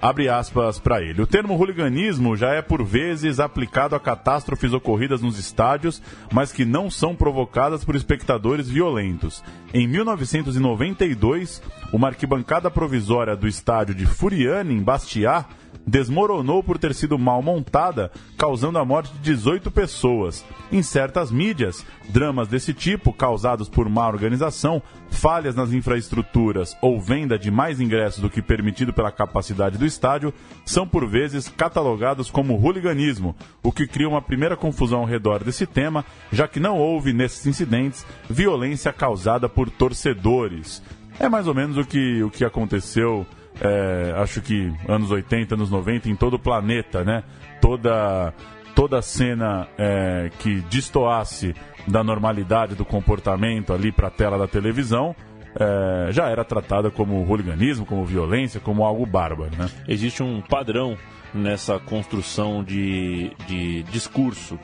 Abre 0.00 0.28
aspas 0.28 0.78
para 0.78 1.02
ele. 1.02 1.20
O 1.20 1.26
termo 1.26 1.54
hooliganismo 1.54 2.36
já 2.36 2.52
é 2.52 2.62
por 2.62 2.84
vezes 2.84 3.40
aplicado 3.40 3.96
a 3.96 4.00
catástrofes 4.00 4.72
ocorridas 4.72 5.20
nos 5.20 5.38
estádios, 5.38 6.00
mas 6.32 6.52
que 6.52 6.64
não 6.64 6.88
são 6.88 7.16
provocadas 7.16 7.84
por 7.84 7.96
espectadores 7.96 8.68
violentos. 8.68 9.42
Em 9.74 9.88
1992, 9.88 11.60
uma 11.92 12.08
arquibancada 12.08 12.70
provisória 12.70 13.34
do 13.34 13.48
estádio 13.48 13.94
de 13.94 14.06
Furiani, 14.06 14.72
em 14.74 14.82
Bastiat, 14.82 15.46
desmoronou 15.88 16.62
por 16.62 16.78
ter 16.78 16.94
sido 16.94 17.18
mal 17.18 17.42
montada, 17.42 18.12
causando 18.36 18.78
a 18.78 18.84
morte 18.84 19.12
de 19.14 19.20
18 19.20 19.70
pessoas. 19.70 20.44
Em 20.70 20.82
certas 20.82 21.30
mídias, 21.30 21.84
dramas 22.10 22.46
desse 22.46 22.74
tipo, 22.74 23.12
causados 23.12 23.68
por 23.68 23.88
má 23.88 24.06
organização, 24.06 24.82
falhas 25.10 25.54
nas 25.54 25.72
infraestruturas 25.72 26.76
ou 26.82 27.00
venda 27.00 27.38
de 27.38 27.50
mais 27.50 27.80
ingressos 27.80 28.20
do 28.20 28.28
que 28.28 28.42
permitido 28.42 28.92
pela 28.92 29.10
capacidade 29.10 29.78
do 29.78 29.86
estádio, 29.86 30.32
são 30.64 30.86
por 30.86 31.06
vezes 31.08 31.48
catalogados 31.48 32.30
como 32.30 32.60
hooliganismo, 32.60 33.34
o 33.62 33.72
que 33.72 33.86
cria 33.86 34.08
uma 34.08 34.20
primeira 34.20 34.56
confusão 34.56 35.00
ao 35.00 35.06
redor 35.06 35.42
desse 35.42 35.66
tema, 35.66 36.04
já 36.30 36.46
que 36.46 36.60
não 36.60 36.78
houve 36.78 37.12
nesses 37.12 37.46
incidentes 37.46 38.04
violência 38.28 38.92
causada 38.92 39.48
por 39.48 39.70
torcedores. 39.70 40.82
É 41.18 41.28
mais 41.28 41.46
ou 41.48 41.54
menos 41.54 41.76
o 41.76 41.84
que, 41.84 42.22
o 42.22 42.30
que 42.30 42.44
aconteceu 42.44 43.26
é, 43.60 44.14
acho 44.16 44.40
que 44.40 44.72
anos 44.88 45.10
80, 45.10 45.54
anos 45.54 45.70
90, 45.70 46.08
em 46.08 46.16
todo 46.16 46.34
o 46.34 46.38
planeta, 46.38 47.04
né? 47.04 47.22
Toda, 47.60 48.32
toda 48.74 49.02
cena 49.02 49.66
é, 49.76 50.30
que 50.38 50.60
destoasse 50.62 51.54
da 51.86 52.04
normalidade 52.04 52.74
do 52.74 52.84
comportamento 52.84 53.72
ali 53.72 53.90
para 53.90 54.08
a 54.08 54.10
tela 54.10 54.38
da 54.38 54.46
televisão, 54.46 55.14
é, 55.58 56.12
já 56.12 56.28
era 56.28 56.44
tratada 56.44 56.90
como 56.90 57.26
hooliganismo, 57.26 57.84
como 57.84 58.04
violência, 58.04 58.60
como 58.60 58.84
algo 58.84 59.04
bárbaro. 59.04 59.50
Né? 59.56 59.68
Existe 59.88 60.22
um 60.22 60.40
padrão 60.40 60.96
nessa 61.34 61.78
construção 61.78 62.62
de, 62.62 63.32
de 63.46 63.82
discurso 63.84 64.58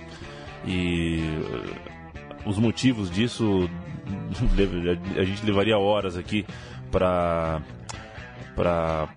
e 0.67 1.21
uh, 1.21 2.49
os 2.49 2.59
motivos 2.59 3.11
disso 3.11 3.69
a 5.19 5.25
gente 5.25 5.45
levaria 5.45 5.77
horas 5.79 6.17
aqui 6.17 6.47
para 6.91 7.61
para 8.55 9.09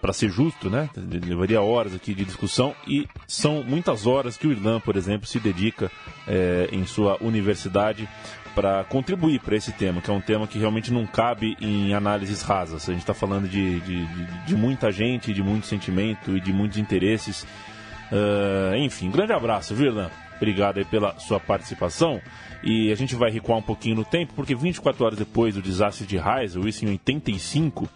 para 0.00 0.14
ser 0.14 0.30
justo, 0.30 0.70
né? 0.70 0.88
Levaria 0.96 1.60
horas 1.60 1.94
aqui 1.94 2.14
de 2.14 2.24
discussão 2.24 2.74
e 2.88 3.06
são 3.26 3.62
muitas 3.62 4.06
horas 4.06 4.36
que 4.36 4.46
o 4.46 4.50
Irlan, 4.52 4.80
por 4.80 4.96
exemplo, 4.96 5.26
se 5.26 5.38
dedica 5.38 5.90
é, 6.26 6.68
em 6.72 6.86
sua 6.86 7.18
universidade 7.22 8.08
para 8.54 8.82
contribuir 8.84 9.40
para 9.40 9.56
esse 9.56 9.72
tema, 9.72 10.00
que 10.00 10.10
é 10.10 10.12
um 10.12 10.20
tema 10.20 10.46
que 10.46 10.58
realmente 10.58 10.92
não 10.92 11.06
cabe 11.06 11.56
em 11.60 11.92
análises 11.94 12.42
rasas. 12.42 12.88
A 12.88 12.92
gente 12.92 13.02
está 13.02 13.14
falando 13.14 13.48
de, 13.48 13.80
de, 13.80 14.06
de, 14.46 14.56
muita 14.56 14.90
gente, 14.90 15.32
de 15.32 15.42
muito 15.42 15.66
sentimento 15.66 16.36
e 16.36 16.40
de 16.40 16.52
muitos 16.52 16.78
interesses. 16.78 17.46
Uh, 18.10 18.74
enfim, 18.76 19.10
grande 19.10 19.32
abraço, 19.32 19.74
viu, 19.74 19.86
Irlan? 19.86 20.10
Obrigado 20.40 20.78
aí 20.78 20.86
pela 20.86 21.18
sua 21.18 21.38
participação. 21.38 22.18
E 22.62 22.90
a 22.90 22.94
gente 22.94 23.14
vai 23.14 23.30
recuar 23.30 23.58
um 23.58 23.62
pouquinho 23.62 23.96
no 23.96 24.04
tempo, 24.04 24.32
porque 24.34 24.54
24 24.54 25.04
horas 25.04 25.18
depois 25.18 25.54
do 25.54 25.62
desastre 25.62 26.06
de 26.06 26.16
Heysel, 26.16 26.66
isso 26.66 26.84
em 26.84 26.88
85, 26.88 27.86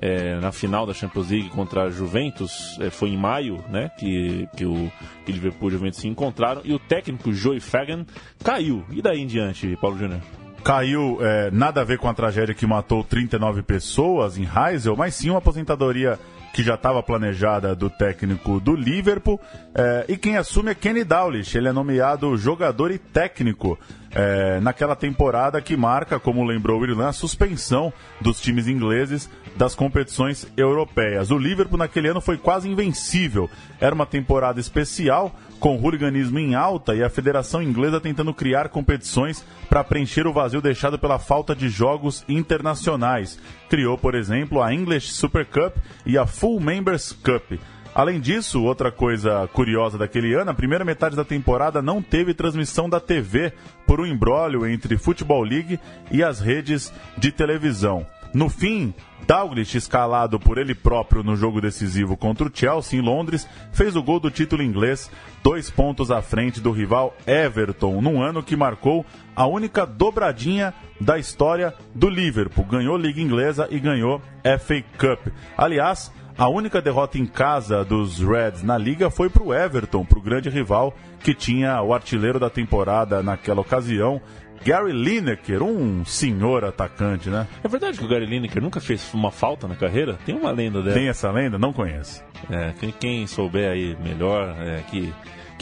é, 0.00 0.40
na 0.40 0.50
final 0.50 0.84
da 0.84 0.92
Champions 0.92 1.30
League 1.30 1.48
contra 1.50 1.84
a 1.84 1.90
Juventus, 1.90 2.76
é, 2.80 2.90
foi 2.90 3.10
em 3.10 3.16
maio, 3.16 3.64
né, 3.68 3.90
que, 3.98 4.48
que 4.56 4.64
o 4.64 4.90
que 5.24 5.32
Liverpool 5.32 5.70
e 5.70 5.74
o 5.74 5.78
Juventus 5.78 6.00
se 6.00 6.08
encontraram, 6.08 6.60
e 6.64 6.72
o 6.72 6.78
técnico 6.78 7.32
Joey 7.32 7.60
Fagan 7.60 8.04
caiu. 8.44 8.84
E 8.90 9.00
daí 9.00 9.20
em 9.20 9.26
diante, 9.26 9.76
Paulo 9.76 9.98
Júnior? 9.98 10.20
Caiu, 10.62 11.18
é, 11.20 11.50
nada 11.50 11.80
a 11.80 11.84
ver 11.84 11.98
com 11.98 12.08
a 12.08 12.14
tragédia 12.14 12.54
que 12.54 12.64
matou 12.64 13.02
39 13.02 13.62
pessoas 13.62 14.38
em 14.38 14.44
Heysel, 14.44 14.96
mas 14.96 15.14
sim 15.16 15.30
uma 15.30 15.38
aposentadoria 15.38 16.18
que 16.52 16.62
já 16.62 16.74
estava 16.74 17.02
planejada 17.02 17.74
do 17.74 17.88
técnico 17.88 18.60
do 18.60 18.74
Liverpool. 18.74 19.40
É, 19.74 20.04
e 20.08 20.16
quem 20.16 20.36
assume 20.36 20.70
é 20.70 20.74
Kenny 20.74 21.04
Dowlish. 21.04 21.56
Ele 21.56 21.68
é 21.68 21.72
nomeado 21.72 22.36
jogador 22.36 22.90
e 22.90 22.98
técnico 22.98 23.78
é, 24.14 24.60
naquela 24.60 24.94
temporada 24.94 25.60
que 25.60 25.76
marca, 25.76 26.20
como 26.20 26.44
lembrou 26.44 26.80
o 26.80 26.84
Irlan, 26.84 27.08
a 27.08 27.12
suspensão 27.12 27.92
dos 28.20 28.40
times 28.40 28.68
ingleses 28.68 29.28
das 29.56 29.74
competições 29.74 30.46
europeias. 30.56 31.30
O 31.30 31.38
Liverpool 31.38 31.78
naquele 31.78 32.08
ano 32.08 32.20
foi 32.20 32.36
quase 32.36 32.68
invencível. 32.68 33.48
Era 33.80 33.94
uma 33.94 34.06
temporada 34.06 34.60
especial, 34.60 35.34
com 35.58 35.76
o 35.76 35.82
hooliganismo 35.82 36.38
em 36.38 36.54
alta 36.54 36.94
e 36.94 37.04
a 37.04 37.10
Federação 37.10 37.62
Inglesa 37.62 38.00
tentando 38.00 38.34
criar 38.34 38.68
competições 38.68 39.44
para 39.68 39.84
preencher 39.84 40.26
o 40.26 40.32
vazio 40.32 40.60
deixado 40.60 40.98
pela 40.98 41.18
falta 41.18 41.54
de 41.54 41.68
jogos 41.68 42.24
internacionais. 42.28 43.38
Criou, 43.68 43.96
por 43.96 44.14
exemplo, 44.14 44.60
a 44.60 44.74
English 44.74 45.12
Super 45.12 45.46
Cup 45.46 45.76
e 46.04 46.18
a 46.18 46.26
Full 46.26 46.60
Members 46.60 47.12
Cup. 47.12 47.60
Além 47.94 48.20
disso, 48.20 48.62
outra 48.62 48.90
coisa 48.90 49.46
curiosa 49.52 49.98
daquele 49.98 50.32
ano, 50.32 50.50
a 50.50 50.54
primeira 50.54 50.84
metade 50.84 51.14
da 51.14 51.24
temporada 51.24 51.82
não 51.82 52.00
teve 52.00 52.32
transmissão 52.32 52.88
da 52.88 52.98
TV 52.98 53.52
por 53.86 54.00
um 54.00 54.06
embrólio 54.06 54.66
entre 54.66 54.96
Football 54.96 55.42
League 55.42 55.78
e 56.10 56.22
as 56.22 56.40
redes 56.40 56.90
de 57.18 57.30
televisão. 57.30 58.06
No 58.32 58.48
fim, 58.48 58.94
Dalglish, 59.26 59.76
escalado 59.76 60.40
por 60.40 60.56
ele 60.56 60.74
próprio 60.74 61.22
no 61.22 61.36
jogo 61.36 61.60
decisivo 61.60 62.16
contra 62.16 62.46
o 62.46 62.50
Chelsea 62.52 62.98
em 62.98 63.02
Londres, 63.02 63.46
fez 63.72 63.94
o 63.94 64.02
gol 64.02 64.18
do 64.18 64.30
título 64.30 64.62
inglês, 64.62 65.10
dois 65.42 65.68
pontos 65.68 66.10
à 66.10 66.22
frente 66.22 66.60
do 66.60 66.70
rival 66.70 67.14
Everton, 67.26 68.00
num 68.00 68.22
ano 68.22 68.42
que 68.42 68.56
marcou 68.56 69.04
a 69.36 69.46
única 69.46 69.84
dobradinha 69.84 70.72
da 70.98 71.18
história 71.18 71.74
do 71.94 72.08
Liverpool. 72.08 72.64
Ganhou 72.64 72.96
Liga 72.96 73.20
Inglesa 73.20 73.68
e 73.70 73.78
ganhou 73.78 74.22
FA 74.42 74.82
Cup. 74.98 75.30
Aliás, 75.58 76.10
a 76.36 76.48
única 76.48 76.80
derrota 76.80 77.18
em 77.18 77.26
casa 77.26 77.84
dos 77.84 78.20
Reds 78.20 78.62
na 78.62 78.78
liga 78.78 79.10
foi 79.10 79.28
para 79.28 79.42
o 79.42 79.54
Everton, 79.54 80.04
para 80.04 80.18
o 80.18 80.22
grande 80.22 80.48
rival 80.48 80.94
que 81.20 81.34
tinha 81.34 81.80
o 81.82 81.94
artilheiro 81.94 82.40
da 82.40 82.50
temporada 82.50 83.22
naquela 83.22 83.60
ocasião, 83.60 84.20
Gary 84.64 84.92
Lineker, 84.92 85.62
um 85.62 86.04
senhor 86.04 86.64
atacante, 86.64 87.28
né? 87.28 87.46
É 87.64 87.68
verdade 87.68 87.98
que 87.98 88.04
o 88.04 88.08
Gary 88.08 88.26
Lineker 88.26 88.62
nunca 88.62 88.80
fez 88.80 89.12
uma 89.12 89.30
falta 89.30 89.66
na 89.66 89.74
carreira? 89.74 90.18
Tem 90.24 90.36
uma 90.36 90.52
lenda 90.52 90.80
dela. 90.80 90.94
Tem 90.94 91.08
essa 91.08 91.30
lenda? 91.30 91.58
Não 91.58 91.72
conheço. 91.72 92.22
É, 92.48 92.72
quem, 92.78 92.92
quem 92.92 93.26
souber 93.26 93.70
aí 93.70 93.96
melhor, 94.02 94.54
é, 94.60 94.82
que, 94.88 95.12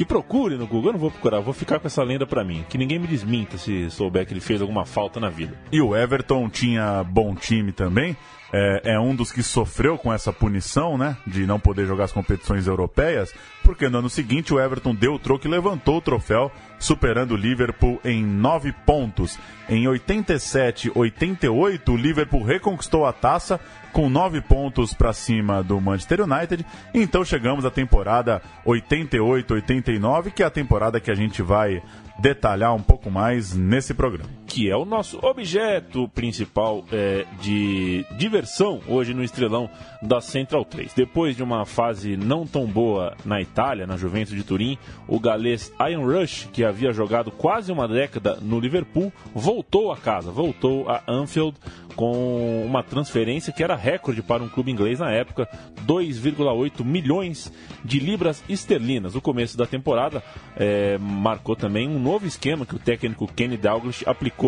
que 0.01 0.05
procure 0.07 0.57
no 0.57 0.67
Google. 0.67 0.89
Eu 0.89 0.93
não 0.95 0.99
vou 0.99 1.11
procurar, 1.11 1.41
vou 1.41 1.53
ficar 1.53 1.79
com 1.79 1.87
essa 1.87 2.03
lenda 2.03 2.27
para 2.27 2.43
mim. 2.43 2.65
Que 2.71 2.79
ninguém 2.79 2.99
me 2.99 3.07
desminta 3.07 3.59
se 3.59 3.91
souber 3.91 4.27
que 4.27 4.33
ele 4.33 4.41
fez 4.41 4.63
alguma 4.63 4.87
falta 4.87 5.21
na 5.21 5.29
vida. 5.29 5.55
E 5.71 5.79
o 5.79 5.95
Everton 5.95 6.49
tinha 6.49 7.05
bom 7.05 7.35
time 7.35 7.71
também 7.71 8.17
é, 8.53 8.95
é, 8.95 9.01
um 9.01 9.15
dos 9.15 9.31
que 9.31 9.43
sofreu 9.43 9.97
com 9.97 10.13
essa 10.13 10.33
punição, 10.33 10.99
né? 10.99 11.17
De 11.27 11.47
não 11.47 11.61
poder 11.61 11.87
jogar 11.87 12.05
as 12.05 12.13
competições 12.13 12.67
europeias, 12.67 13.33
porque 13.63 13.89
no 13.89 13.99
ano 13.99 14.11
seguinte 14.11 14.53
o 14.53 14.61
Everton 14.61 14.95
deu 14.95 15.15
o 15.15 15.19
troco 15.19 15.47
e 15.47 15.51
levantou 15.51 15.99
o 15.99 16.01
troféu, 16.01 16.51
superando 16.79 17.33
o 17.33 17.37
Liverpool 17.37 18.01
em 18.05 18.25
nove 18.25 18.73
pontos. 18.73 19.39
Em 19.69 19.87
87, 19.87 20.91
88, 20.95 21.93
o 21.93 21.97
Liverpool 21.97 22.43
reconquistou 22.43 23.07
a 23.07 23.13
taça 23.13 23.61
com 23.93 24.09
nove 24.09 24.41
pontos 24.41 24.93
para 24.93 25.13
cima 25.13 25.63
do 25.63 25.81
Manchester 25.81 26.23
United. 26.23 26.65
Então 26.95 27.25
chegamos 27.25 27.65
à 27.65 27.71
temporada 27.71 28.41
88-89, 28.67 30.31
que 30.31 30.43
é 30.43 30.47
a 30.47 30.51
temporada 30.51 31.01
que 31.01 31.11
a 31.11 31.15
gente 31.15 31.43
vai 31.43 31.83
detalhar 32.19 32.75
um 32.75 32.83
pouco 32.83 33.11
mais 33.11 33.55
nesse 33.55 33.95
programa. 33.95 34.40
Que 34.51 34.69
é 34.69 34.77
o 34.77 34.85
nosso 34.85 35.25
objeto 35.25 36.09
principal 36.09 36.85
é, 36.91 37.25
de 37.41 38.05
diversão 38.17 38.81
hoje 38.89 39.15
no 39.15 39.23
estrelão 39.23 39.71
da 40.03 40.21
Central 40.21 40.65
3. 40.65 40.93
Depois 40.93 41.37
de 41.37 41.43
uma 41.43 41.65
fase 41.65 42.17
não 42.17 42.45
tão 42.45 42.67
boa 42.67 43.17
na 43.25 43.41
Itália, 43.41 43.87
na 43.87 43.97
Juventus 43.97 44.35
de 44.35 44.43
Turim, 44.43 44.77
o 45.07 45.21
galês 45.21 45.73
Ian 45.79 46.01
Rush, 46.01 46.49
que 46.53 46.65
havia 46.65 46.93
jogado 46.93 47.31
quase 47.31 47.71
uma 47.71 47.87
década 47.87 48.39
no 48.43 48.59
Liverpool, 48.59 49.13
voltou 49.33 49.93
a 49.93 49.97
casa, 49.97 50.33
voltou 50.33 50.89
a 50.89 51.01
Anfield 51.07 51.57
com 51.95 52.65
uma 52.65 52.83
transferência 52.83 53.53
que 53.53 53.63
era 53.63 53.77
recorde 53.77 54.23
para 54.23 54.43
um 54.43 54.49
clube 54.49 54.73
inglês 54.73 54.99
na 54.99 55.11
época, 55.11 55.47
2,8 55.87 56.85
milhões 56.85 57.53
de 57.85 58.01
libras 58.01 58.43
esterlinas. 58.49 59.15
O 59.15 59.21
começo 59.21 59.57
da 59.57 59.67
temporada 59.67 60.23
é, 60.57 60.97
marcou 60.99 61.55
também 61.55 61.89
um 61.89 61.99
novo 61.99 62.27
esquema 62.27 62.65
que 62.65 62.75
o 62.75 62.79
técnico 62.79 63.27
Kenny 63.27 63.57
Dalglish 63.57 64.09
aplicou 64.09 64.40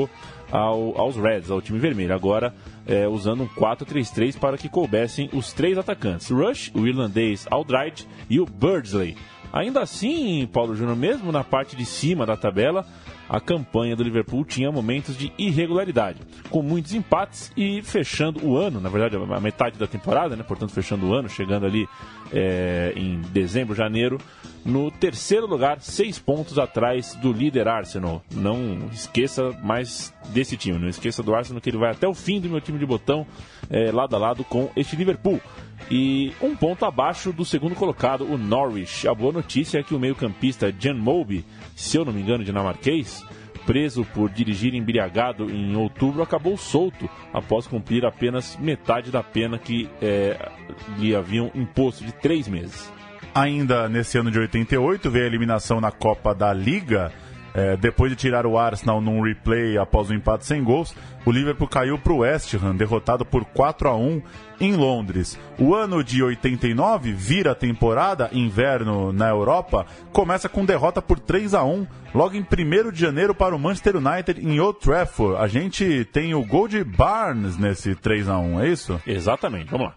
ao, 0.51 0.99
aos 0.99 1.17
Reds, 1.17 1.51
ao 1.51 1.63
time 1.63 1.79
vermelho. 1.79 2.15
Agora 2.15 2.55
é, 2.87 3.09
usando 3.09 3.45
um 3.45 3.49
4-3-3 3.49 4.39
para 4.39 4.59
que 4.59 4.69
coubessem 4.69 5.31
os 5.33 5.53
três 5.53 5.79
atacantes: 5.79 6.31
Rush, 6.31 6.71
o 6.75 6.87
irlandês 6.87 7.47
Aldridge 7.51 8.07
e 8.29 8.39
o 8.39 8.47
Birdsley. 8.47 9.17
Ainda 9.53 9.83
assim, 9.83 10.49
Paulo 10.51 10.75
Júnior, 10.75 10.97
mesmo 10.97 11.31
na 11.31 11.45
parte 11.45 11.77
de 11.77 11.85
cima 11.85 12.25
da 12.25 12.39
tabela, 12.39 12.87
a 13.29 13.39
campanha 13.39 13.95
do 13.95 14.03
Liverpool 14.03 14.45
tinha 14.47 14.73
momentos 14.73 15.17
de 15.17 15.31
irregularidade, 15.39 16.21
com 16.51 16.63
muitos 16.63 16.95
empates 16.95 17.53
e 17.55 17.83
fechando 17.83 18.47
o 18.47 18.57
ano, 18.57 18.81
na 18.81 18.89
verdade, 18.89 19.17
a 19.17 19.41
metade 19.41 19.79
da 19.79 19.87
temporada, 19.87 20.37
né? 20.37 20.43
portanto, 20.43 20.73
fechando 20.73 21.07
o 21.07 21.15
ano, 21.15 21.29
chegando 21.29 21.67
ali 21.67 21.87
é, 22.33 22.93
em 22.97 23.21
dezembro, 23.33 23.75
janeiro, 23.75 24.19
no 24.65 24.91
terceiro 24.91 25.47
lugar, 25.47 25.81
seis 25.81 26.19
pontos 26.19 26.59
atrás 26.59 27.15
do 27.17 27.33
líder 27.33 27.69
Arsenal. 27.69 28.23
Não 28.33 28.89
esqueça 28.93 29.51
mais 29.62 30.15
desse 30.29 30.57
time, 30.57 30.79
não 30.79 30.89
esqueça 30.89 31.23
do 31.23 31.35
Arsenal 31.35 31.61
que 31.61 31.71
ele 31.71 31.79
vai 31.79 31.91
até 31.91 32.07
o 32.07 32.15
fim 32.15 32.41
do 32.41 32.49
meu 32.49 32.61
time 32.61 32.79
de 32.79 32.87
botão, 32.87 33.27
é, 33.69 33.91
lado 33.91 34.15
a 34.15 34.19
lado 34.19 34.45
com 34.45 34.71
este 34.77 34.97
Liverpool. 34.97 35.41
E 35.91 36.33
um 36.41 36.55
ponto 36.55 36.85
abaixo 36.85 37.33
do 37.33 37.45
segundo 37.45 37.75
colocado, 37.75 38.25
o 38.25 38.39
Norwich. 38.39 39.07
A 39.07 39.15
boa 39.15 39.33
notícia 39.33 39.79
é 39.79 39.83
que 39.83 39.95
o 39.95 39.99
meio-campista 39.99 40.73
Jan 40.79 40.95
Moby, 40.95 41.45
se 41.75 41.97
eu 41.97 42.05
não 42.05 42.12
me 42.12 42.23
engano, 42.23 42.45
dinamarquês, 42.45 43.23
preso 43.66 44.04
por 44.04 44.31
dirigir 44.31 44.75
embriagado 44.75 45.50
em 45.50 45.76
outubro, 45.76 46.23
acabou 46.23 46.57
solto 46.57 47.09
após 47.33 47.66
cumprir 47.66 48.04
apenas 48.04 48.57
metade 48.57 49.11
da 49.11 49.23
pena 49.23 49.59
que 49.59 49.88
é, 50.00 50.37
lhe 50.99 51.14
haviam 51.14 51.50
imposto 51.54 52.04
de 52.04 52.12
três 52.12 52.49
meses. 52.49 52.92
Ainda 53.35 53.88
nesse 53.88 54.19
ano 54.19 54.31
de 54.31 54.38
88, 54.38 55.11
veio 55.11 55.25
a 55.25 55.28
eliminação 55.28 55.81
na 55.81 55.90
Copa 55.90 56.35
da 56.35 56.52
Liga 56.52 57.12
é, 57.55 57.77
depois 57.77 58.11
de 58.11 58.17
tirar 58.17 58.47
o 58.47 58.59
Arsenal 58.59 59.01
num 59.01 59.21
replay 59.23 59.77
após 59.77 60.11
um 60.11 60.15
empate 60.15 60.47
sem 60.47 60.63
gols, 60.63 60.95
o 61.25 61.31
Liverpool 61.31 61.69
caiu 61.69 61.99
para 61.99 62.13
o 62.13 62.19
West 62.19 62.55
Ham, 62.55 62.75
derrotado 62.75 63.25
por 63.25 63.45
4 63.45 63.89
a 63.89 63.97
1 63.97 64.23
em 64.61 64.75
Londres. 64.75 65.39
O 65.59 65.75
ano 65.75 66.03
de 66.03 66.23
89 66.23 67.13
vira 67.13 67.55
temporada, 67.55 68.31
inverno 68.33 69.13
na 69.13 69.29
Europa, 69.29 69.87
começa 70.13 70.49
com 70.49 70.65
derrota 70.65 71.03
por 71.03 71.19
3 71.19 71.55
a 71.55 71.63
1 71.63 71.87
logo 72.15 72.37
em 72.37 72.41
1 72.41 72.91
de 72.91 73.01
janeiro 73.01 73.35
para 73.35 73.55
o 73.55 73.59
Manchester 73.59 73.97
United 73.97 74.41
em 74.41 74.59
Old 74.61 74.81
Trafford. 74.81 75.43
A 75.43 75.47
gente 75.47 76.05
tem 76.13 76.35
o 76.35 76.45
gol 76.45 76.69
de 76.69 76.83
Barnes 76.83 77.57
nesse 77.57 77.95
3 77.95 78.29
a 78.29 78.39
1 78.39 78.61
é 78.63 78.69
isso? 78.69 79.01
Exatamente, 79.07 79.71
vamos 79.71 79.89
lá. 79.89 79.95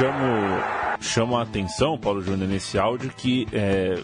Chamo, 0.00 0.62
chamo 1.00 1.36
a 1.36 1.42
atenção, 1.42 1.98
Paulo 1.98 2.22
Júnior, 2.22 2.48
nesse 2.48 2.78
áudio 2.78 3.10
que 3.14 3.46
é, 3.52 4.02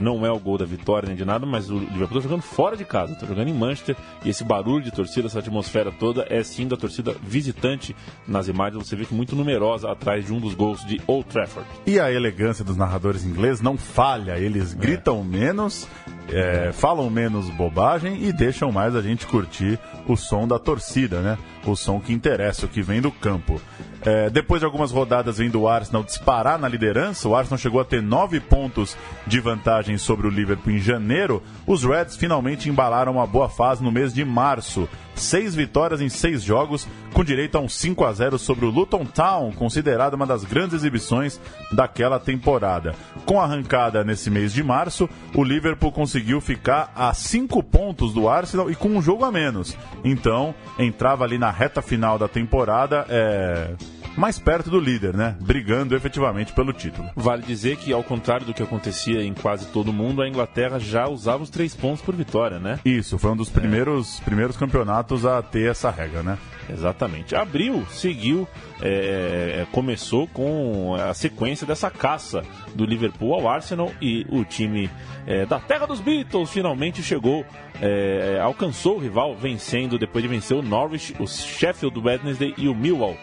não 0.00 0.24
é 0.24 0.30
o 0.30 0.38
gol 0.38 0.56
da 0.58 0.64
vitória 0.64 1.06
nem 1.06 1.16
de 1.16 1.24
nada, 1.24 1.44
mas 1.44 1.70
o 1.70 1.78
Liverpool 1.78 2.18
está 2.18 2.20
jogando 2.20 2.42
fora 2.42 2.76
de 2.76 2.84
casa, 2.84 3.12
está 3.12 3.26
jogando 3.26 3.48
em 3.48 3.54
Manchester 3.54 3.96
e 4.24 4.30
esse 4.30 4.42
barulho 4.42 4.82
de 4.82 4.90
torcida, 4.90 5.26
essa 5.26 5.38
atmosfera 5.38 5.92
toda 5.92 6.26
é 6.28 6.42
sim 6.42 6.66
da 6.66 6.76
torcida 6.76 7.14
visitante 7.22 7.94
nas 8.26 8.48
imagens. 8.48 8.88
Você 8.88 8.96
vê 8.96 9.04
que 9.04 9.14
muito 9.14 9.36
numerosa 9.36 9.90
atrás 9.90 10.24
de 10.24 10.32
um 10.32 10.40
dos 10.40 10.54
gols 10.54 10.84
de 10.84 11.00
Old 11.06 11.28
Trafford. 11.28 11.68
E 11.86 12.00
a 12.00 12.10
elegância 12.10 12.64
dos 12.64 12.76
narradores 12.76 13.24
ingleses 13.24 13.60
não 13.60 13.76
falha, 13.76 14.38
eles 14.38 14.72
gritam 14.72 15.20
é. 15.20 15.24
menos 15.24 15.86
é, 16.32 16.72
falam 16.72 17.10
menos 17.10 17.50
bobagem 17.50 18.24
e 18.24 18.32
deixam 18.32 18.70
mais 18.70 18.94
a 18.94 19.02
gente 19.02 19.26
curtir 19.26 19.78
o 20.06 20.16
som 20.16 20.46
da 20.46 20.58
torcida, 20.58 21.20
né? 21.20 21.38
O 21.66 21.76
som 21.76 22.00
que 22.00 22.12
interessa, 22.12 22.66
o 22.66 22.68
que 22.68 22.82
vem 22.82 23.00
do 23.00 23.10
campo. 23.10 23.60
É, 24.02 24.30
depois 24.30 24.60
de 24.60 24.64
algumas 24.64 24.90
rodadas 24.92 25.38
vendo 25.38 25.60
o 25.60 25.68
Arsenal 25.68 26.02
disparar 26.02 26.58
na 26.58 26.68
liderança, 26.68 27.28
o 27.28 27.34
Arsenal 27.34 27.58
chegou 27.58 27.80
a 27.80 27.84
ter 27.84 28.00
nove 28.00 28.40
pontos 28.40 28.96
de 29.26 29.40
vantagem 29.40 29.89
sobre 29.98 30.26
o 30.26 30.30
Liverpool 30.30 30.72
em 30.72 30.78
janeiro. 30.78 31.42
Os 31.66 31.84
Reds 31.84 32.16
finalmente 32.16 32.68
embalaram 32.68 33.12
uma 33.12 33.26
boa 33.26 33.48
fase 33.48 33.82
no 33.82 33.92
mês 33.92 34.12
de 34.12 34.24
março. 34.24 34.88
Seis 35.14 35.54
vitórias 35.54 36.00
em 36.00 36.08
seis 36.08 36.42
jogos, 36.42 36.88
com 37.12 37.22
direito 37.22 37.56
a 37.56 37.60
um 37.60 37.68
5 37.68 38.04
a 38.04 38.12
0 38.12 38.38
sobre 38.38 38.64
o 38.64 38.70
Luton 38.70 39.04
Town, 39.04 39.52
considerada 39.52 40.16
uma 40.16 40.26
das 40.26 40.44
grandes 40.44 40.74
exibições 40.74 41.38
daquela 41.72 42.18
temporada. 42.18 42.94
Com 43.26 43.40
a 43.40 43.44
arrancada 43.44 44.02
nesse 44.02 44.30
mês 44.30 44.52
de 44.52 44.62
março, 44.62 45.08
o 45.34 45.44
Liverpool 45.44 45.92
conseguiu 45.92 46.40
ficar 46.40 46.90
a 46.94 47.12
cinco 47.12 47.62
pontos 47.62 48.14
do 48.14 48.28
Arsenal 48.28 48.70
e 48.70 48.74
com 48.74 48.88
um 48.88 49.02
jogo 49.02 49.24
a 49.24 49.30
menos. 49.32 49.76
Então, 50.02 50.54
entrava 50.78 51.24
ali 51.24 51.36
na 51.36 51.50
reta 51.50 51.82
final 51.82 52.18
da 52.18 52.28
temporada. 52.28 53.04
É 53.08 53.74
mais 54.16 54.38
perto 54.38 54.70
do 54.70 54.80
líder, 54.80 55.16
né? 55.16 55.36
Brigando 55.40 55.94
efetivamente 55.94 56.52
pelo 56.52 56.72
título. 56.72 57.08
Vale 57.14 57.42
dizer 57.42 57.76
que, 57.76 57.92
ao 57.92 58.02
contrário 58.02 58.46
do 58.46 58.54
que 58.54 58.62
acontecia 58.62 59.22
em 59.22 59.34
quase 59.34 59.66
todo 59.66 59.92
mundo, 59.92 60.22
a 60.22 60.28
Inglaterra 60.28 60.78
já 60.78 61.08
usava 61.08 61.42
os 61.42 61.50
três 61.50 61.74
pontos 61.74 62.02
por 62.02 62.14
vitória, 62.14 62.58
né? 62.58 62.78
Isso, 62.84 63.18
foi 63.18 63.30
um 63.30 63.36
dos 63.36 63.48
primeiros, 63.48 64.20
é. 64.20 64.24
primeiros 64.24 64.56
campeonatos 64.56 65.24
a 65.24 65.42
ter 65.42 65.70
essa 65.70 65.90
regra, 65.90 66.22
né? 66.22 66.38
Exatamente. 66.68 67.34
Abril 67.34 67.84
seguiu, 67.90 68.46
é, 68.80 69.62
é, 69.62 69.66
começou 69.72 70.26
com 70.28 70.94
a 70.94 71.12
sequência 71.14 71.66
dessa 71.66 71.90
caça 71.90 72.42
do 72.74 72.84
Liverpool 72.84 73.34
ao 73.34 73.48
Arsenal 73.48 73.90
e 74.00 74.24
o 74.28 74.44
time 74.44 74.88
é, 75.26 75.44
da 75.44 75.58
terra 75.58 75.86
dos 75.86 76.00
Beatles 76.00 76.50
finalmente 76.50 77.02
chegou, 77.02 77.44
é, 77.80 78.38
alcançou 78.40 78.96
o 78.96 79.00
rival, 79.00 79.34
vencendo 79.34 79.98
depois 79.98 80.22
de 80.22 80.28
vencer 80.28 80.56
o 80.56 80.62
Norwich, 80.62 81.14
o 81.18 81.26
Sheffield 81.26 81.98
Wednesday 81.98 82.54
e 82.56 82.68
o 82.68 82.74
Millwall 82.74 83.16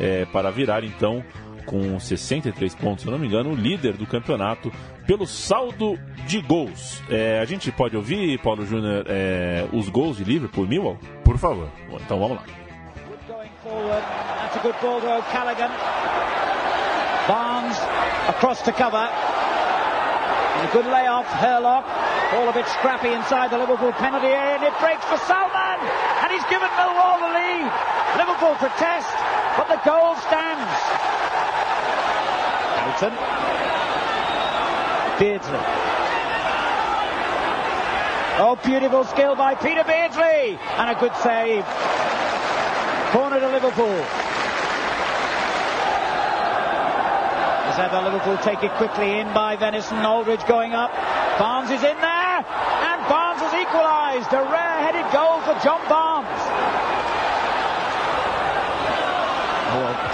é, 0.00 0.24
para 0.26 0.50
virar 0.50 0.84
então 0.84 1.24
com 1.66 1.98
63 1.98 2.74
pontos, 2.74 3.04
se 3.04 3.10
não 3.10 3.18
me 3.18 3.26
engano, 3.26 3.50
o 3.50 3.54
líder 3.54 3.94
do 3.94 4.06
campeonato 4.06 4.70
pelo 5.06 5.26
saldo 5.26 5.98
de 6.26 6.40
gols. 6.40 7.02
É, 7.10 7.40
a 7.40 7.44
gente 7.44 7.72
pode 7.72 7.96
ouvir, 7.96 8.38
Paulo 8.40 8.66
Júnior, 8.66 9.04
é, 9.08 9.66
os 9.72 9.88
gols 9.88 10.18
de 10.18 10.24
Liverpool 10.24 10.66
Millwall? 10.66 10.98
Por 11.24 11.38
favor. 11.38 11.68
Então 12.00 12.18
vamos 12.18 12.36
lá. 12.36 12.44
Barnes 17.26 17.78
across 18.28 18.60
to 18.62 18.72
cover. 18.72 19.08
A 20.60 20.68
good 20.72 20.86
layoff, 20.86 21.26
Herlock. 21.40 21.84
All 22.36 22.48
a 22.48 22.52
bit 22.52 22.66
scrappy 22.68 23.08
inside 23.08 23.50
the 23.50 23.58
Liverpool 23.58 23.92
penalty 23.92 24.28
area, 24.28 24.56
and 24.56 24.64
it 24.64 24.74
breaks 24.80 25.04
for 25.04 25.16
Salman, 25.24 25.78
and 26.20 26.32
he's 26.32 26.44
given 26.52 26.68
Millwall 26.76 27.20
the 27.20 27.32
lead. 27.32 27.68
Liverpool 28.16 28.54
protest, 28.56 29.08
but 29.56 29.68
the 29.68 29.80
goal 29.84 30.14
stands. 30.26 30.70
Hamilton. 32.78 33.14
Beardsley. 35.18 35.60
Oh, 38.36 38.58
beautiful 38.64 39.04
skill 39.04 39.36
by 39.36 39.54
Peter 39.54 39.84
Beardsley, 39.84 40.58
and 40.58 40.90
a 40.90 40.94
good 40.98 41.14
save. 41.22 41.64
Corner 43.14 43.38
to 43.38 43.46
Liverpool. 43.46 44.02
As 47.70 47.78
ever, 47.78 48.02
Liverpool 48.02 48.38
take 48.38 48.62
it 48.64 48.72
quickly 48.72 49.18
in 49.18 49.32
by 49.32 49.54
Venison. 49.54 50.04
Aldridge 50.04 50.44
going 50.46 50.74
up. 50.74 50.90
Barnes 51.38 51.70
is 51.70 51.82
in 51.82 51.98
there, 52.02 52.38
and 52.42 52.98
Barnes 53.06 53.40
has 53.40 53.54
equalised. 53.54 54.32
A 54.34 54.42
rare-headed 54.50 55.06
goal 55.14 55.38
for 55.46 55.54
John 55.62 55.82
Barnes. 55.88 56.33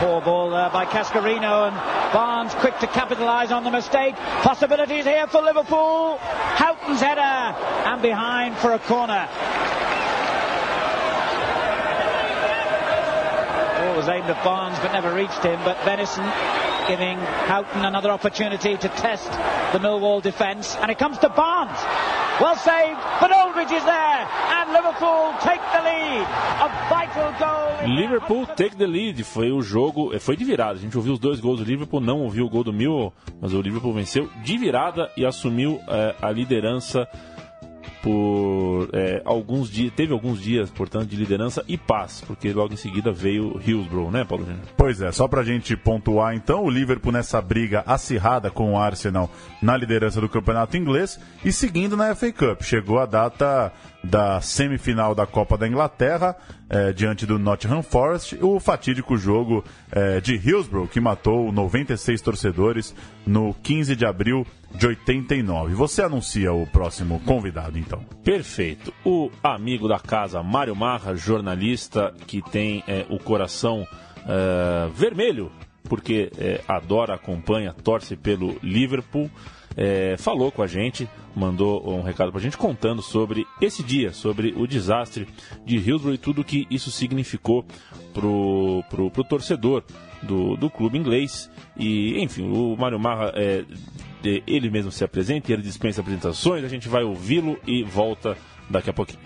poor 0.01 0.23
ball 0.23 0.49
there 0.49 0.71
by 0.71 0.87
Cascarino 0.87 1.69
and 1.69 1.77
Barnes 2.11 2.55
quick 2.55 2.79
to 2.79 2.87
capitalise 2.87 3.53
on 3.53 3.65
the 3.65 3.71
mistake. 3.71 4.15
Possibilities 4.17 5.05
here 5.05 5.27
for 5.27 5.43
Liverpool. 5.43 6.17
Houghton's 6.17 7.03
header 7.03 7.21
and 7.21 8.01
behind 8.01 8.57
for 8.57 8.73
a 8.73 8.79
corner. 8.79 9.29
Ball 13.77 13.97
was 13.97 14.09
aimed 14.09 14.31
at 14.31 14.43
Barnes 14.43 14.79
but 14.79 14.93
never 14.93 15.15
reached 15.15 15.45
him. 15.45 15.61
But 15.65 15.77
Venison 15.85 16.25
giving 16.89 17.19
Houghton 17.19 17.85
another 17.85 18.11
opportunity 18.11 18.79
to 18.79 18.89
test 18.89 19.31
the 19.75 19.79
Millwall 19.81 20.23
defence. 20.23 20.77
And 20.77 20.91
it 20.91 20.99
comes 20.99 21.19
to 21.19 21.29
Barnes. 21.29 21.79
Well 22.41 22.57
saved, 22.57 22.99
but 23.21 23.31
Aldridge 23.31 23.71
is 23.71 23.85
there. 23.85 24.27
And 24.49 24.73
Liverpool 24.73 25.35
take 25.43 25.61
the 25.73 25.83
lead. 25.83 26.27
A 26.59 26.69
vital 26.89 27.33
goal. 27.39 27.95
Liverpool 27.95 28.47
take 28.57 28.77
the 28.77 28.87
lead. 28.87 29.23
Foi 29.25 29.53
o 29.53 29.61
jogo, 29.61 30.19
foi 30.19 30.37
de 30.37 30.45
virada. 30.45 30.79
A 30.79 30.81
gente 30.81 30.97
ouviu 30.97 31.13
os 31.13 31.19
dois 31.19 31.39
gols 31.39 31.59
do 31.59 31.67
Liverpool, 31.67 32.01
não 32.01 32.23
ouviu 32.23 32.47
o 32.47 32.49
gol 32.49 32.65
do 32.65 32.73
Millwall, 32.73 33.13
mas 33.43 33.53
o 33.53 33.61
Liverpool 33.61 33.93
venceu 33.93 34.31
de 34.43 34.57
virada 34.57 35.11
e 35.19 35.27
assumiu 35.27 35.83
é, 35.87 36.15
a 36.23 36.31
liderança 36.31 37.07
por 38.03 38.89
é, 38.93 39.23
alguns 39.25 39.71
dias, 39.71 39.93
teve 39.95 40.13
alguns 40.13 40.41
dias, 40.41 40.71
portanto, 40.71 41.07
de 41.07 41.17
liderança 41.17 41.65
e 41.69 41.77
paz, 41.77 42.23
porque 42.27 42.53
logo 42.53 42.73
em 42.73 42.77
seguida 42.77 43.13
veio 43.13 43.61
Hillsborough, 43.65 44.11
né, 44.11 44.25
Paulo 44.25 44.45
Júnior? 44.45 44.63
Pois 44.77 45.01
é, 45.01 45.13
só 45.13 45.29
pra 45.29 45.43
gente 45.43 45.77
pontuar 45.77 46.35
então, 46.35 46.65
o 46.65 46.71
Liverpool 46.71 47.13
nessa 47.13 47.41
briga 47.41 47.83
acirrada 47.87 48.51
com 48.51 48.73
o 48.73 48.79
Arsenal 48.79 49.31
na 49.61 49.77
liderança 49.77 50.21
do 50.21 50.29
campeonato 50.29 50.77
inglês 50.77 51.21
e 51.45 51.53
seguindo 51.53 51.97
na 51.97 52.15
FA 52.15 52.33
Cup. 52.33 52.63
Chegou 52.63 52.99
a 52.99 53.07
data 53.07 53.73
da 54.03 54.41
semifinal 54.41 55.15
da 55.15 55.27
Copa 55.27 55.57
da 55.57 55.69
Inglaterra, 55.69 56.37
eh, 56.69 56.93
diante 56.93 57.27
do 57.27 57.39
Nottingham 57.39 57.83
Forest, 57.83 58.39
o 58.41 58.59
fatídico 58.59 59.17
jogo 59.17 59.65
eh, 59.93 60.21
de 60.21 60.37
Hillsborough, 60.37 60.89
que 60.89 61.01
matou 61.01 61.53
96 61.53 62.21
torcedores 62.21 62.95
no 63.27 63.55
15 63.63 63.95
de 63.95 64.07
abril 64.07 64.47
de 64.75 64.87
89. 64.87 65.75
Você 65.75 66.03
anuncia 66.03 66.53
o 66.53 66.67
próximo 66.67 67.21
convidado, 67.27 67.79
então. 67.79 68.01
Perfeito. 68.25 68.93
O 69.05 69.31
amigo 69.43 69.87
da 69.87 69.99
casa, 69.99 70.43
Mário 70.43 70.75
Marra, 70.75 71.15
jornalista 71.15 72.15
que 72.27 72.41
tem 72.41 72.83
eh, 72.87 73.07
o 73.09 73.19
coração 73.19 73.87
vermelho, 74.95 75.51
porque 75.89 76.31
adora, 76.69 77.15
acompanha, 77.15 77.73
torce 77.73 78.15
pelo 78.15 78.59
Liverpool 78.63 79.31
é, 79.77 80.17
falou 80.19 80.51
com 80.51 80.63
a 80.63 80.67
gente, 80.67 81.09
mandou 81.35 81.89
um 81.89 82.03
recado 82.03 82.31
para 82.31 82.41
a 82.41 82.43
gente 82.43 82.57
contando 82.57 83.03
sobre 83.03 83.47
esse 83.61 83.83
dia, 83.83 84.13
sobre 84.13 84.53
o 84.57 84.67
desastre 84.67 85.29
de 85.65 85.77
Hillsborough 85.77 86.15
e 86.15 86.19
tudo 86.19 86.45
que 86.45 86.67
isso 86.71 86.91
significou 86.91 87.65
pro, 88.13 88.83
pro, 88.91 89.11
pro 89.11 89.25
torcedor 89.25 89.85
do, 90.23 90.57
do 90.57 90.69
clube 90.69 90.99
inglês. 90.99 91.51
E, 91.77 92.21
enfim, 92.23 92.51
o 92.51 92.77
Mário 92.77 92.99
Marra, 92.99 93.33
é, 93.35 93.65
ele 94.47 94.71
mesmo 94.71 94.91
se 94.91 95.05
apresenta, 95.05 95.53
ele 95.53 95.63
dispensa 95.63 96.01
apresentações, 96.01 96.65
a 96.65 96.69
gente 96.69 96.89
vai 96.89 97.03
ouvi-lo 97.03 97.59
e 97.67 97.83
volta 97.83 98.37
daqui 98.69 98.91
a 98.91 98.93
pouquinho. 98.93 99.21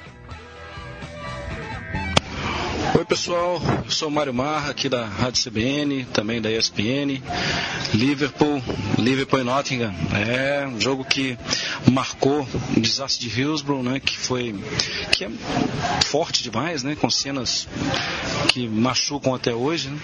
Oi 2.97 3.05
pessoal, 3.05 3.61
eu 3.85 3.91
sou 3.91 4.09
Mário 4.09 4.33
Marra 4.33 4.71
aqui 4.71 4.89
da 4.89 5.05
Rádio 5.05 5.43
CBN, 5.43 6.05
também 6.13 6.41
da 6.41 6.49
ESPN. 6.49 7.21
Liverpool, 7.93 8.63
Liverpool 8.97 9.41
e 9.41 9.43
Nottingham. 9.43 9.93
É 10.13 10.65
um 10.65 10.81
jogo 10.81 11.05
que 11.05 11.37
marcou 11.91 12.47
o 12.77 12.81
desastre 12.81 13.29
de 13.29 13.41
Hillsborough, 13.41 13.83
né? 13.83 13.99
Que 13.99 14.17
foi 14.17 14.55
que 15.11 15.25
é 15.25 15.31
forte 16.05 16.41
demais, 16.45 16.85
né? 16.85 16.95
Com 16.95 17.11
cenas 17.11 17.67
que 18.49 18.69
machucam 18.69 19.35
até 19.35 19.53
hoje. 19.53 19.89
Né? 19.89 19.99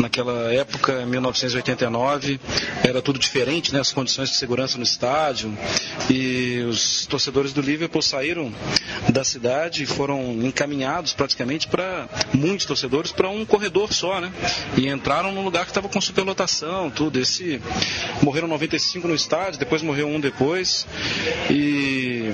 Naquela 0.00 0.52
época, 0.52 1.06
1989, 1.06 2.40
era 2.82 3.00
tudo 3.00 3.20
diferente, 3.20 3.72
né? 3.72 3.78
As 3.78 3.92
condições 3.92 4.30
de 4.30 4.36
segurança 4.36 4.76
no 4.76 4.84
estádio 4.84 5.56
e 6.10 6.64
os 6.68 7.06
torcedores 7.06 7.52
do 7.52 7.60
Liverpool 7.60 8.02
saíram 8.02 8.52
da 9.08 9.22
cidade 9.22 9.84
e 9.84 9.86
foram 9.86 10.32
encaminhados 10.42 11.12
praticamente 11.12 11.68
para 11.68 12.08
muitos 12.34 12.66
torcedores 12.66 13.12
para 13.12 13.28
um 13.28 13.44
corredor 13.44 13.92
só, 13.92 14.20
né? 14.20 14.32
E 14.76 14.88
entraram 14.88 15.32
num 15.32 15.44
lugar 15.44 15.64
que 15.64 15.70
estava 15.70 15.88
com 15.88 16.00
superlotação, 16.00 16.90
tudo. 16.90 17.18
Esse 17.18 17.60
morreram 18.22 18.48
95 18.48 19.06
no 19.08 19.14
estádio, 19.14 19.58
depois 19.58 19.82
morreu 19.82 20.08
um 20.08 20.20
depois 20.20 20.86
e 21.50 22.30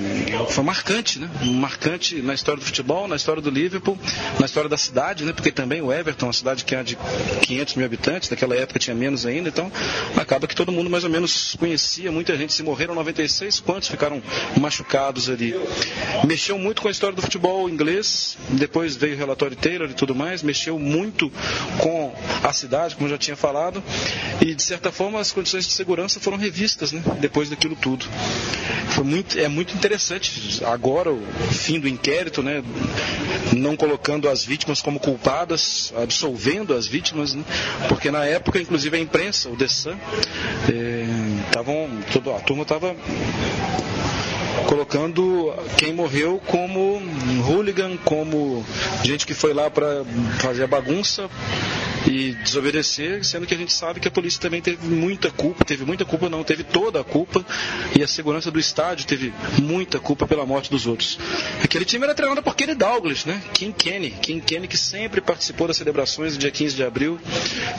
foi 0.49 0.63
marcante, 0.63 1.19
né? 1.19 1.29
Marcante 1.43 2.15
na 2.21 2.33
história 2.33 2.59
do 2.59 2.65
futebol, 2.65 3.07
na 3.07 3.15
história 3.15 3.41
do 3.41 3.49
Liverpool, 3.49 3.97
na 4.39 4.45
história 4.45 4.69
da 4.69 4.77
cidade, 4.77 5.23
né? 5.23 5.33
Porque 5.33 5.51
também 5.51 5.81
o 5.81 5.91
Everton, 5.91 6.27
uma 6.27 6.33
cidade 6.33 6.63
que 6.63 6.75
é 6.75 6.83
de 6.83 6.97
500 7.41 7.75
mil 7.75 7.85
habitantes, 7.85 8.29
naquela 8.29 8.55
época 8.55 8.79
tinha 8.79 8.95
menos 8.95 9.25
ainda, 9.25 9.49
então 9.49 9.71
acaba 10.15 10.47
que 10.47 10.55
todo 10.55 10.71
mundo 10.71 10.89
mais 10.89 11.03
ou 11.03 11.09
menos 11.09 11.55
conhecia, 11.59 12.11
muita 12.11 12.35
gente 12.37 12.53
se 12.53 12.63
morreram 12.63 12.95
96, 12.95 13.59
quantos 13.59 13.89
ficaram 13.89 14.21
machucados 14.57 15.29
ali. 15.29 15.55
Mexeu 16.25 16.57
muito 16.57 16.81
com 16.81 16.87
a 16.87 16.91
história 16.91 17.15
do 17.15 17.21
futebol 17.21 17.69
inglês, 17.69 18.37
depois 18.49 18.95
veio 18.95 19.15
o 19.15 19.17
relatório 19.17 19.55
Taylor 19.55 19.88
e 19.91 19.93
tudo 19.93 20.15
mais, 20.15 20.43
mexeu 20.43 20.77
muito 20.79 21.31
com 21.79 22.13
a 22.43 22.53
cidade, 22.53 22.95
como 22.95 23.07
eu 23.07 23.11
já 23.11 23.17
tinha 23.17 23.35
falado, 23.35 23.83
e 24.41 24.53
de 24.53 24.63
certa 24.63 24.91
forma 24.91 25.19
as 25.19 25.31
condições 25.31 25.65
de 25.65 25.71
segurança 25.73 26.19
foram 26.19 26.37
revistas, 26.37 26.91
né, 26.91 27.01
depois 27.19 27.49
daquilo 27.49 27.75
tudo. 27.75 28.05
Foi 28.89 29.03
muito, 29.03 29.39
é 29.39 29.47
muito 29.47 29.73
interessante 29.75 30.63
agora 30.65 31.11
o 31.11 31.21
fim 31.51 31.79
do 31.79 31.87
inquérito, 31.87 32.41
né, 32.41 32.63
não 33.55 33.75
colocando 33.75 34.29
as 34.29 34.43
vítimas 34.43 34.81
como 34.81 34.99
culpadas, 34.99 35.93
absolvendo 35.95 36.73
as 36.73 36.87
vítimas, 36.87 37.33
né, 37.33 37.43
porque 37.87 38.11
na 38.11 38.25
época, 38.25 38.59
inclusive 38.59 38.95
a 38.95 38.99
imprensa, 38.99 39.49
o 39.49 39.69
Sun, 39.69 39.95
estavam, 41.47 41.89
eh, 42.15 42.35
a 42.35 42.39
turma 42.39 42.63
estava 42.63 42.95
colocando 44.67 45.53
quem 45.77 45.93
morreu 45.93 46.41
como 46.47 47.01
hooligan, 47.47 47.97
como 48.03 48.65
gente 49.03 49.25
que 49.25 49.33
foi 49.33 49.53
lá 49.53 49.69
para 49.69 50.03
fazer 50.39 50.63
a 50.63 50.67
bagunça 50.67 51.29
e 52.07 52.31
desobedecer, 52.43 53.23
sendo 53.25 53.45
que 53.45 53.53
a 53.53 53.57
gente 53.57 53.73
sabe 53.73 53.99
que 53.99 54.07
a 54.07 54.11
polícia 54.11 54.39
também 54.39 54.61
teve 54.61 54.85
muita 54.85 55.31
culpa, 55.31 55.65
teve 55.65 55.85
muita 55.85 56.05
culpa 56.05 56.29
não, 56.29 56.43
teve 56.43 56.63
toda 56.63 57.01
a 57.01 57.03
culpa 57.03 57.45
e 57.97 58.03
a 58.03 58.07
segurança 58.07 58.49
do 58.51 58.59
estádio 58.59 59.05
teve 59.05 59.33
muita 59.61 59.99
culpa 59.99 60.27
pela 60.27 60.45
morte 60.45 60.69
dos 60.69 60.87
outros. 60.87 61.19
Aquele 61.63 61.85
time 61.85 62.03
era 62.03 62.15
treinado 62.15 62.41
por 62.41 62.55
Kenny 62.55 62.75
Douglas, 62.75 63.25
né? 63.25 63.41
King 63.53 63.73
Kenny, 63.73 64.11
King 64.11 64.41
Kenny 64.41 64.67
que 64.67 64.77
sempre 64.77 65.21
participou 65.21 65.67
das 65.67 65.77
celebrações 65.77 66.33
do 66.33 66.39
dia 66.39 66.51
15 66.51 66.75
de 66.75 66.83
abril, 66.83 67.19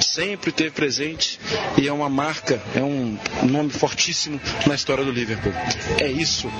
sempre 0.00 0.52
teve 0.52 0.70
presente 0.70 1.38
e 1.78 1.88
é 1.88 1.92
uma 1.92 2.08
marca, 2.08 2.62
é 2.74 2.82
um 2.82 3.18
nome 3.42 3.70
fortíssimo 3.70 4.40
na 4.66 4.74
história 4.74 5.04
do 5.04 5.10
Liverpool. 5.10 5.52
É 5.98 6.08
isso. 6.08 6.50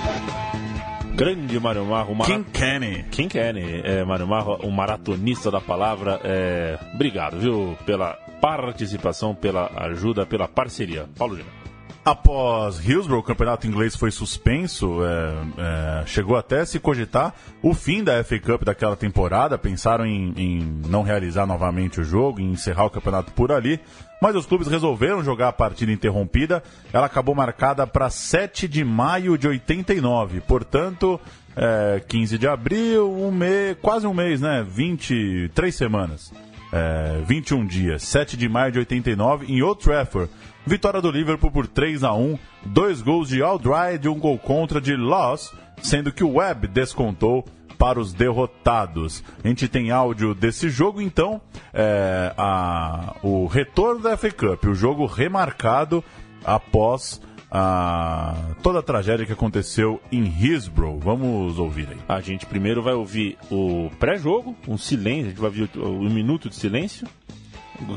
Grande 1.21 1.61
Mário 1.61 1.85
Marro. 1.85 2.15
Mara... 2.15 2.33
King 2.33 2.45
Kenny. 2.51 3.05
King 3.11 3.29
Kenny. 3.29 3.83
É, 3.85 4.03
Mário 4.07 4.27
Marro, 4.27 4.59
um 4.67 4.71
maratonista 4.71 5.51
da 5.51 5.61
palavra. 5.61 6.19
É... 6.25 6.79
Obrigado, 6.95 7.39
viu, 7.39 7.77
pela 7.85 8.15
participação, 8.41 9.35
pela 9.35 9.71
ajuda, 9.85 10.25
pela 10.25 10.49
parceria. 10.49 11.11
Paulo 11.19 11.37
Júnior. 11.37 11.60
Após 12.03 12.79
Hillsborough, 12.79 13.21
o 13.21 13.23
campeonato 13.23 13.67
inglês 13.67 13.95
foi 13.95 14.11
suspenso, 14.11 15.01
é, 15.05 16.03
é, 16.03 16.07
chegou 16.07 16.35
até 16.35 16.61
a 16.61 16.67
se 16.67 16.81
cogitar 16.81 17.35
o 17.63 17.75
fim 17.75 18.03
da 18.03 18.25
FA 18.25 18.39
Cup 18.39 18.65
daquela 18.65 18.97
temporada, 18.97 19.59
pensaram 19.59 20.07
em, 20.07 20.33
em, 20.35 20.81
não 20.89 21.03
realizar 21.03 21.45
novamente 21.45 22.01
o 22.01 22.05
jogo, 22.05 22.41
em 22.41 22.53
encerrar 22.53 22.87
o 22.87 22.91
campeonato 22.91 23.33
por 23.33 23.53
ali, 23.53 23.79
mas 24.21 24.35
os 24.35 24.47
clubes 24.47 24.67
resolveram 24.67 25.23
jogar 25.23 25.49
a 25.49 25.53
partida 25.53 25.93
interrompida, 25.93 26.63
ela 26.91 27.05
acabou 27.05 27.35
marcada 27.35 27.87
para 27.87 28.09
7 28.09 28.67
de 28.67 28.83
maio 28.83 29.37
de 29.37 29.47
89, 29.47 30.41
portanto, 30.41 31.21
é, 31.55 32.01
15 32.09 32.39
de 32.39 32.49
abril, 32.49 33.13
um 33.13 33.31
mês, 33.31 33.77
quase 33.83 34.07
um 34.07 34.15
mês, 34.15 34.41
né? 34.41 34.65
23 34.67 35.75
semanas. 35.75 36.33
É, 36.73 37.21
21 37.27 37.67
dias, 37.67 38.03
7 38.05 38.37
de 38.37 38.49
maio 38.49 38.71
de 38.73 38.79
89, 38.79 39.53
em 39.53 39.63
Old 39.63 39.83
Trafford. 39.83 40.31
Vitória 40.65 41.01
do 41.01 41.11
Liverpool 41.11 41.51
por 41.51 41.67
3 41.67 42.05
a 42.05 42.15
1 42.15 42.39
dois 42.65 43.01
gols 43.03 43.29
de 43.29 43.43
Aldride 43.43 44.07
e 44.07 44.09
um 44.09 44.19
gol 44.19 44.39
contra 44.39 44.81
de 44.81 44.95
Loss, 44.95 45.53
sendo 45.83 46.13
que 46.13 46.23
o 46.23 46.35
Webb 46.35 46.69
descontou 46.69 47.45
para 47.79 47.99
os 47.99 48.13
derrotados. 48.13 49.25
A 49.43 49.49
gente 49.49 49.67
tem 49.67 49.91
áudio 49.91 50.35
desse 50.35 50.69
jogo, 50.69 51.01
então, 51.01 51.41
é, 51.73 52.33
a, 52.37 53.17
o 53.23 53.47
retorno 53.47 54.03
da 54.03 54.17
FA 54.17 54.31
Cup, 54.31 54.65
o 54.67 54.75
jogo 54.75 55.07
remarcado 55.07 56.05
após 56.45 57.21
a, 57.51 58.35
toda 58.63 58.79
a 58.79 58.83
tragédia 58.83 59.27
que 59.27 59.33
aconteceu 59.33 60.01
em 60.13 60.25
Hillsborough. 60.25 60.99
Vamos 60.99 61.59
ouvir 61.59 61.89
aí. 61.91 61.99
A 62.09 62.21
gente 62.21 62.47
primeiro 62.47 62.83
vai 62.83 62.95
ouvir 62.95 63.37
o 63.51 63.91
pré-jogo, 63.99 64.57
um 64.69 64.79
silêncio, 64.79 65.27
a 65.27 65.29
gente 65.31 65.41
vai 65.41 65.51
ouvir 65.51 65.71
um 65.77 66.11
minuto 66.11 66.49
de 66.49 66.55
silêncio. 66.55 67.07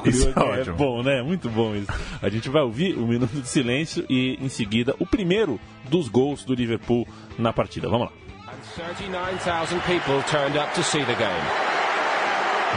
Isso 0.06 0.30
é, 0.30 0.62
é 0.62 0.64
bom, 0.72 1.04
né? 1.04 1.22
Muito 1.22 1.50
bom 1.50 1.76
isso. 1.76 1.92
A 2.22 2.30
gente 2.30 2.50
vai 2.50 2.62
ouvir 2.62 2.98
um 2.98 3.06
minuto 3.06 3.34
de 3.34 3.48
silêncio 3.48 4.06
e, 4.10 4.38
em 4.42 4.48
seguida, 4.48 4.96
o 4.98 5.06
primeiro 5.06 5.60
dos 5.90 6.08
gols 6.08 6.46
do 6.46 6.54
Liverpool 6.54 7.06
na 7.38 7.52
partida. 7.52 7.90
Vamos 7.90 8.08
lá. 8.08 8.14
39,000 8.76 9.80
people 9.82 10.24
turned 10.24 10.58
up 10.58 10.74
to 10.74 10.84
see 10.84 11.04
the 11.04 11.16
game. 11.16 11.74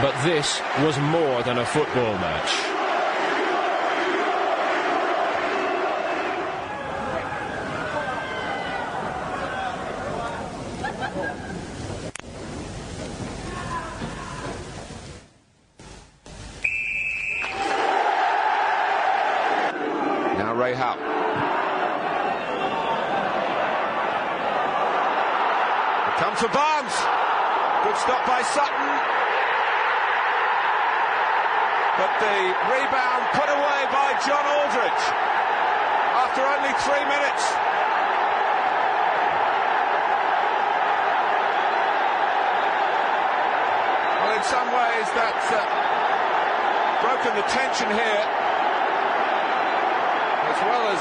But 0.02 0.14
this 0.24 0.60
was 0.84 0.98
more 0.98 1.42
than 1.44 1.58
a 1.58 1.64
football 1.64 2.12
match. 2.18 2.75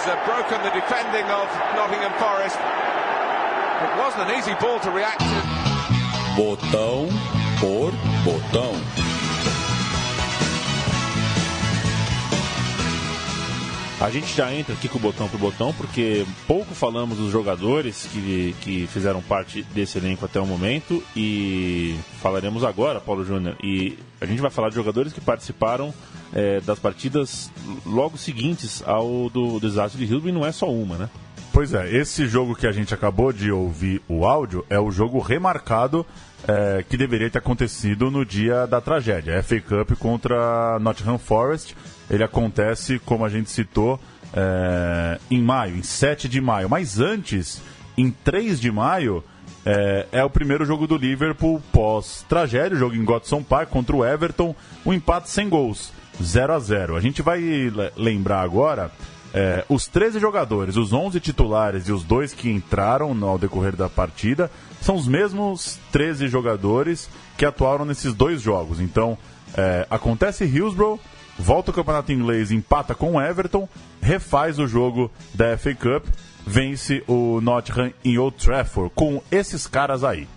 Uh, 0.08 0.16
broken 0.26 0.62
the 0.62 0.72
defending 0.72 1.26
of 1.32 1.48
Nottingham 1.76 2.14
Forest. 2.20 2.58
It 2.58 3.98
wasn't 3.98 4.30
an 4.30 4.38
easy 4.38 4.54
ball 4.62 4.80
to 4.80 4.92
react 4.92 5.20
to. 5.20 5.42
Botão 6.36 7.08
por 7.60 7.92
botão. 8.24 8.74
A 14.02 14.10
gente 14.10 14.36
já 14.36 14.54
entra 14.54 14.74
aqui 14.74 14.90
com 14.90 14.98
o 14.98 15.02
botão 15.02 15.28
por 15.30 15.40
botão, 15.40 15.74
porque 15.74 16.26
pouco 16.46 16.76
falamos 16.76 17.18
dos 17.18 17.32
jogadores 17.32 18.08
que, 18.12 18.54
que 18.62 18.88
fizeram 18.88 19.22
parte 19.22 19.64
desse 19.74 19.98
elenco 19.98 20.26
até 20.26 20.40
o 20.40 20.46
momento 20.46 21.02
e 21.16 21.96
falaremos 22.22 22.64
agora, 22.64 23.00
Paulo 23.00 23.24
Júnior. 23.24 23.56
E 23.64 23.98
a 24.20 24.26
gente 24.26 24.42
vai 24.42 24.52
falar 24.52 24.70
de 24.70 24.76
jogadores 24.76 25.14
que 25.14 25.22
participaram 25.22 25.94
é, 26.36 26.60
das 26.60 26.78
partidas 26.78 27.50
logo 27.86 28.18
seguintes 28.18 28.84
ao 28.86 29.30
do 29.30 29.60
desastre 29.60 30.06
de 30.06 30.12
Hillsborough, 30.12 30.34
não 30.34 30.46
é 30.46 30.52
só 30.52 30.70
uma, 30.70 30.98
né? 30.98 31.10
Pois 31.54 31.74
é, 31.74 31.90
esse 31.90 32.28
jogo 32.28 32.54
que 32.54 32.68
a 32.68 32.72
gente 32.74 32.94
acabou 32.94 33.32
de 33.32 33.50
ouvir 33.50 34.02
o 34.10 34.26
áudio 34.26 34.66
é 34.70 34.78
o 34.78 34.92
jogo 34.92 35.20
remarcado 35.20 36.06
é, 36.46 36.84
que 36.84 36.98
deveria 36.98 37.30
ter 37.30 37.38
acontecido 37.38 38.12
no 38.12 38.26
dia 38.26 38.68
da 38.68 38.82
tragédia. 38.82 39.42
FA 39.42 39.62
Cup 39.62 39.98
contra 39.98 40.78
Nottingham 40.80 41.18
Forest. 41.18 41.76
Ele 42.10 42.24
acontece, 42.24 43.00
como 43.00 43.24
a 43.24 43.30
gente 43.30 43.50
citou, 43.50 43.98
é, 44.34 45.18
em 45.32 45.42
maio, 45.42 45.78
em 45.78 45.84
7 45.84 46.28
de 46.28 46.42
maio. 46.42 46.70
Mas 46.70 47.00
antes, 47.00 47.62
em 47.98 48.12
3 48.12 48.60
de 48.60 48.70
maio, 48.70 49.24
é, 49.66 50.06
é 50.12 50.24
o 50.24 50.30
primeiro 50.30 50.66
jogo 50.66 50.86
do 50.86 50.98
Liverpool 50.98 51.62
pós-tragédia, 51.72 52.78
jogo 52.78 52.96
em 52.96 53.04
Godson 53.04 53.42
Park 53.42 53.70
contra 53.70 53.96
o 53.96 54.06
Everton, 54.06 54.56
um 54.86 54.94
empate 54.94 55.30
sem 55.30 55.50
gols, 55.50 55.92
0 56.22 56.54
a 56.54 56.60
0 56.60 56.96
A 56.96 57.02
gente 57.02 57.22
vai 57.22 57.42
lembrar 57.96 58.42
agora 58.42 58.92
é, 59.34 59.66
os 59.68 59.86
13 59.86 60.18
jogadores, 60.20 60.78
os 60.78 60.94
11 60.94 61.20
titulares 61.20 61.88
e 61.88 61.92
os 61.92 62.04
dois 62.04 62.34
que 62.34 62.50
entraram 62.50 63.14
no, 63.14 63.28
ao 63.28 63.38
decorrer 63.38 63.76
da 63.76 63.90
partida 63.90 64.50
são 64.82 64.96
os 64.96 65.08
mesmos 65.08 65.78
13 65.92 66.28
jogadores 66.30 67.10
que 67.38 67.46
atuaram 67.46 67.84
nesses 67.84 68.14
dois 68.14 68.42
jogos. 68.42 68.80
Então, 68.80 69.18
é, 69.58 69.86
acontece 69.90 70.46
Hillsborough, 70.46 71.00
volta 71.38 71.72
o 71.72 71.74
campeonato 71.74 72.14
inglês, 72.14 72.50
empata 72.50 72.96
com 72.96 73.16
o 73.16 73.22
Everton, 73.22 73.68
refaz 74.02 74.58
o 74.58 74.68
jogo 74.68 75.12
da 75.34 75.58
FA 75.58 75.76
Cup, 75.76 76.06
vence 76.48 77.04
o 77.06 77.42
Nottingham 77.42 77.92
em 78.06 78.18
Old 78.18 78.38
Trafford 78.38 78.92
com 78.96 79.22
esses 79.30 79.68
caras 79.68 80.04
aí. 80.04 80.30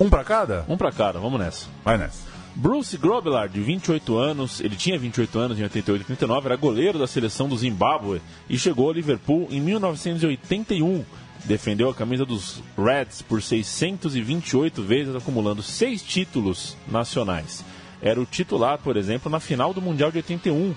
Um 0.00 0.10
para 0.10 0.24
cada? 0.24 0.64
Um 0.68 0.76
para 0.76 0.90
cada, 0.90 1.20
vamos 1.20 1.38
nessa. 1.38 1.66
Vai 1.84 1.96
nessa. 1.96 2.21
Bruce 2.54 2.98
Grobbelaar, 2.98 3.48
de 3.48 3.60
28 3.60 4.18
anos, 4.18 4.60
ele 4.60 4.76
tinha 4.76 4.98
28 4.98 5.38
anos 5.38 5.58
em 5.58 5.62
88 5.62 6.00
e 6.00 6.12
89, 6.12 6.46
era 6.46 6.56
goleiro 6.56 6.98
da 6.98 7.06
seleção 7.06 7.48
do 7.48 7.56
Zimbábue 7.56 8.20
e 8.48 8.58
chegou 8.58 8.88
ao 8.88 8.92
Liverpool 8.92 9.48
em 9.50 9.60
1981. 9.60 11.04
Defendeu 11.44 11.88
a 11.88 11.94
camisa 11.94 12.24
dos 12.24 12.62
Reds 12.76 13.22
por 13.22 13.42
628 13.42 14.82
vezes, 14.82 15.16
acumulando 15.16 15.62
seis 15.62 16.02
títulos 16.02 16.76
nacionais. 16.86 17.64
Era 18.00 18.20
o 18.20 18.26
titular, 18.26 18.78
por 18.78 18.96
exemplo, 18.96 19.30
na 19.30 19.40
final 19.40 19.72
do 19.72 19.80
Mundial 19.80 20.10
de 20.10 20.18
81, 20.18 20.74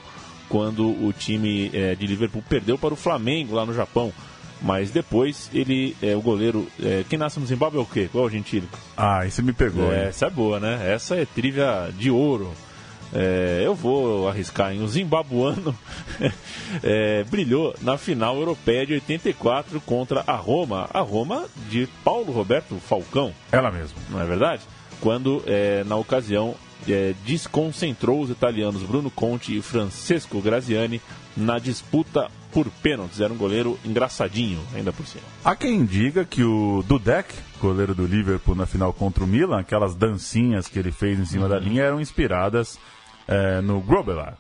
quando 0.48 0.88
o 0.88 1.14
time 1.14 1.70
é, 1.74 1.94
de 1.94 2.08
Liverpool 2.08 2.44
perdeu 2.48 2.78
para 2.78 2.94
o 2.94 2.98
Flamengo 2.98 3.56
lá 3.56 3.66
no 3.66 3.74
Japão. 3.74 4.14
Mas 4.66 4.90
depois 4.90 5.48
ele 5.54 5.96
é 6.02 6.16
o 6.16 6.22
goleiro. 6.22 6.68
É, 6.82 7.06
quem 7.08 7.20
nasce 7.20 7.40
no 7.40 7.46
Zimbábue 7.46 7.78
é 7.78 7.82
o 7.82 7.86
quê? 7.86 8.10
Qual 8.12 8.24
é 8.24 8.28
o 8.28 8.30
gentílico? 8.32 8.76
Ah, 8.98 9.24
isso 9.24 9.44
me 9.44 9.54
pegou. 9.54 9.94
É, 9.94 10.08
essa 10.08 10.26
é 10.26 10.30
boa, 10.32 10.60
né? 10.60 10.92
Essa 10.92 11.16
é 11.16 11.24
trivia 11.24 11.92
de 11.96 12.10
ouro. 12.10 12.52
É, 13.14 13.62
eu 13.64 13.76
vou 13.76 14.28
arriscar 14.28 14.74
em 14.74 14.82
o 14.82 14.88
zimbabuano 14.88 15.78
é, 16.84 17.24
brilhou 17.26 17.76
na 17.80 17.96
final 17.96 18.36
europeia 18.38 18.88
de 18.88 18.94
84 18.94 19.80
contra 19.82 20.24
a 20.26 20.36
Roma, 20.36 20.90
a 20.92 21.02
Roma 21.02 21.46
de 21.70 21.88
Paulo 22.04 22.34
Roberto 22.34 22.76
Falcão. 22.78 23.32
Ela 23.52 23.70
mesma. 23.70 24.00
Não 24.10 24.20
é 24.20 24.26
verdade? 24.26 24.64
Quando, 25.00 25.44
é, 25.46 25.84
na 25.84 25.96
ocasião, 25.96 26.56
é, 26.90 27.14
desconcentrou 27.24 28.20
os 28.20 28.32
italianos 28.32 28.82
Bruno 28.82 29.12
Conte 29.12 29.56
e 29.56 29.62
Francesco 29.62 30.42
Graziani 30.42 31.00
na 31.38 31.60
disputa 31.60 32.32
por 32.56 32.70
pênaltis. 32.82 33.20
Era 33.20 33.34
um 33.34 33.36
goleiro 33.36 33.78
engraçadinho, 33.84 34.62
ainda 34.74 34.94
por 34.94 35.06
cima. 35.06 35.26
Há 35.44 35.54
quem 35.58 35.84
diga 35.84 36.24
que 36.24 36.42
o 36.42 36.82
Dudek, 36.88 37.36
goleiro 37.60 37.94
do 37.94 38.06
Liverpool 38.06 38.56
na 38.56 38.66
final 38.66 38.94
contra 38.94 39.26
o 39.26 39.28
Milan, 39.28 39.60
aquelas 39.60 39.94
dancinhas 39.94 40.66
que 40.70 40.80
ele 40.80 40.94
fez 40.94 41.20
em 41.20 41.26
cima 41.26 41.44
uhum. 41.44 41.50
da 41.50 41.60
linha 41.60 41.84
eram 41.84 42.00
inspiradas 42.00 42.80
é, 43.28 43.60
no 43.60 43.82
Grobelar. 43.82 44.38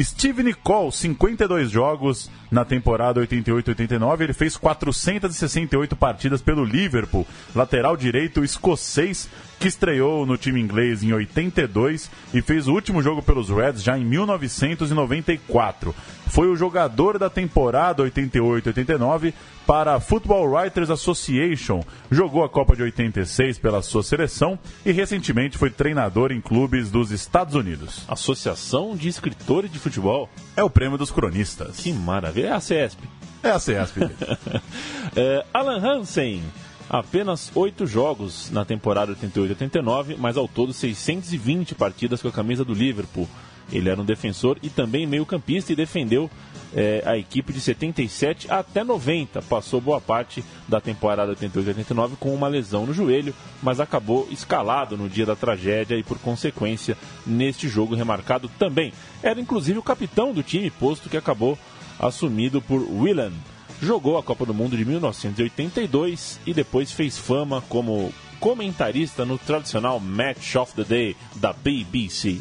Steve 0.00 0.42
Nicole, 0.42 0.90
52 0.90 1.70
jogos 1.70 2.30
na 2.50 2.64
temporada 2.64 3.20
88-89. 3.20 4.22
Ele 4.22 4.32
fez 4.32 4.56
468 4.56 5.94
partidas 5.94 6.40
pelo 6.40 6.64
Liverpool, 6.64 7.26
lateral 7.54 7.98
direito 7.98 8.42
escocês, 8.42 9.28
que 9.62 9.68
estreou 9.68 10.26
no 10.26 10.36
time 10.36 10.60
inglês 10.60 11.04
em 11.04 11.12
82 11.12 12.10
e 12.34 12.42
fez 12.42 12.66
o 12.66 12.72
último 12.72 13.00
jogo 13.00 13.22
pelos 13.22 13.48
Reds 13.48 13.80
já 13.80 13.96
em 13.96 14.04
1994. 14.04 15.94
Foi 16.26 16.48
o 16.48 16.56
jogador 16.56 17.16
da 17.16 17.30
temporada 17.30 18.02
88-89 18.02 19.32
para 19.64 19.94
a 19.94 20.00
Football 20.00 20.52
Writers 20.52 20.90
Association, 20.90 21.84
jogou 22.10 22.42
a 22.42 22.48
Copa 22.48 22.74
de 22.74 22.82
86 22.82 23.60
pela 23.60 23.82
sua 23.82 24.02
seleção 24.02 24.58
e 24.84 24.90
recentemente 24.90 25.56
foi 25.56 25.70
treinador 25.70 26.32
em 26.32 26.40
clubes 26.40 26.90
dos 26.90 27.12
Estados 27.12 27.54
Unidos. 27.54 28.04
Associação 28.08 28.96
de 28.96 29.06
Escritores 29.06 29.70
de 29.70 29.78
Futebol? 29.78 30.28
É 30.56 30.64
o 30.64 30.70
prêmio 30.70 30.98
dos 30.98 31.12
cronistas. 31.12 31.76
Que 31.76 31.92
maravilha, 31.92 32.48
é 32.48 32.52
a 32.52 32.60
CESP. 32.60 33.08
É 33.44 33.50
a 33.50 33.60
CESP. 33.60 34.00
é, 35.14 35.44
Alan 35.54 35.78
Hansen, 35.78 36.42
apenas 36.92 37.50
oito 37.54 37.86
jogos 37.86 38.50
na 38.50 38.66
temporada 38.66 39.16
88-89, 39.16 40.16
mas 40.18 40.36
ao 40.36 40.46
todo 40.46 40.74
620 40.74 41.74
partidas 41.74 42.20
com 42.20 42.28
a 42.28 42.32
camisa 42.32 42.64
do 42.64 42.74
Liverpool. 42.74 43.26
Ele 43.72 43.88
era 43.88 43.98
um 43.98 44.04
defensor 44.04 44.58
e 44.62 44.68
também 44.68 45.06
meio-campista 45.06 45.72
e 45.72 45.76
defendeu 45.76 46.30
é, 46.74 47.02
a 47.06 47.16
equipe 47.16 47.50
de 47.50 47.60
77 47.60 48.50
até 48.50 48.84
90. 48.84 49.40
Passou 49.40 49.80
boa 49.80 50.02
parte 50.02 50.44
da 50.68 50.78
temporada 50.78 51.34
88-89 51.34 52.10
com 52.20 52.34
uma 52.34 52.48
lesão 52.48 52.84
no 52.84 52.92
joelho, 52.92 53.34
mas 53.62 53.80
acabou 53.80 54.28
escalado 54.30 54.94
no 54.94 55.08
dia 55.08 55.24
da 55.24 55.34
tragédia 55.34 55.96
e, 55.96 56.02
por 56.02 56.18
consequência, 56.18 56.98
neste 57.26 57.66
jogo 57.68 57.94
remarcado 57.94 58.50
também. 58.58 58.92
Era 59.22 59.40
inclusive 59.40 59.78
o 59.78 59.82
capitão 59.82 60.34
do 60.34 60.42
time, 60.42 60.70
posto 60.70 61.08
que 61.08 61.16
acabou 61.16 61.58
assumido 61.98 62.60
por 62.60 62.82
Willan. 62.82 63.32
Jogou 63.82 64.16
a 64.16 64.22
Copa 64.22 64.46
do 64.46 64.54
Mundo 64.54 64.76
de 64.76 64.84
1982 64.84 66.38
e 66.46 66.54
depois 66.54 66.92
fez 66.92 67.18
fama 67.18 67.60
como 67.68 68.14
comentarista 68.38 69.24
no 69.24 69.36
tradicional 69.36 69.98
Match 69.98 70.54
of 70.54 70.72
the 70.74 70.84
Day 70.84 71.16
da 71.34 71.52
BBC. 71.52 72.38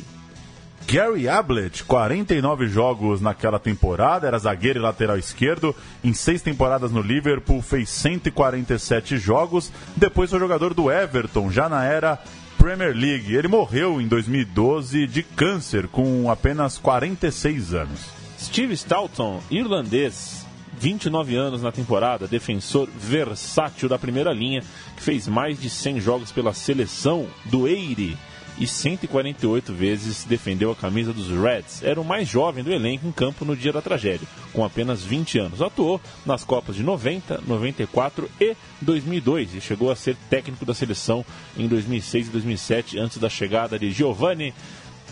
Gary 0.87 1.27
Ablett, 1.27 1.83
49 1.83 2.67
jogos 2.67 3.21
naquela 3.21 3.57
temporada, 3.57 4.27
era 4.27 4.37
zagueiro 4.37 4.77
e 4.77 4.81
lateral 4.83 5.17
esquerdo. 5.17 5.75
Em 6.03 6.13
seis 6.13 6.43
temporadas 6.43 6.91
no 6.91 7.01
Liverpool, 7.01 7.59
fez 7.63 7.89
147 7.89 9.17
jogos. 9.17 9.71
Depois 9.95 10.29
foi 10.29 10.39
jogador 10.39 10.75
do 10.75 10.91
Everton, 10.91 11.49
já 11.49 11.67
na 11.67 11.83
era 11.83 12.19
Premier 12.55 12.95
League. 12.95 13.33
Ele 13.33 13.47
morreu 13.47 13.99
em 13.99 14.07
2012 14.07 15.07
de 15.07 15.23
câncer, 15.23 15.87
com 15.87 16.29
apenas 16.29 16.77
46 16.77 17.73
anos. 17.73 18.21
Steve 18.39 18.75
Stoughton, 18.75 19.41
irlandês, 19.49 20.40
29 20.81 21.35
anos 21.35 21.61
na 21.61 21.71
temporada, 21.71 22.27
defensor 22.27 22.89
versátil 22.97 23.87
da 23.87 23.99
primeira 23.99 24.33
linha, 24.33 24.63
que 24.97 25.03
fez 25.03 25.27
mais 25.27 25.61
de 25.61 25.69
100 25.69 26.01
jogos 26.01 26.31
pela 26.31 26.55
seleção 26.55 27.27
do 27.45 27.67
Eire 27.67 28.17
e 28.57 28.65
148 28.65 29.73
vezes 29.73 30.23
defendeu 30.23 30.71
a 30.71 30.75
camisa 30.75 31.13
dos 31.13 31.29
Reds. 31.29 31.83
Era 31.83 32.01
o 32.01 32.03
mais 32.03 32.27
jovem 32.27 32.63
do 32.63 32.73
elenco 32.73 33.07
em 33.07 33.11
campo 33.11 33.45
no 33.45 33.55
dia 33.55 33.71
da 33.71 33.79
tragédia, 33.79 34.27
com 34.51 34.65
apenas 34.65 35.03
20 35.03 35.37
anos. 35.37 35.61
Atuou 35.61 36.01
nas 36.25 36.43
Copas 36.43 36.75
de 36.75 36.81
90, 36.81 37.41
94 37.45 38.27
e 38.39 38.55
2002 38.81 39.53
e 39.53 39.61
chegou 39.61 39.91
a 39.91 39.95
ser 39.95 40.15
técnico 40.31 40.65
da 40.65 40.73
seleção 40.73 41.23
em 41.55 41.67
2006 41.67 42.27
e 42.27 42.31
2007, 42.31 42.99
antes 42.99 43.19
da 43.19 43.29
chegada 43.29 43.77
de 43.77 43.91
Giovanni 43.91 44.51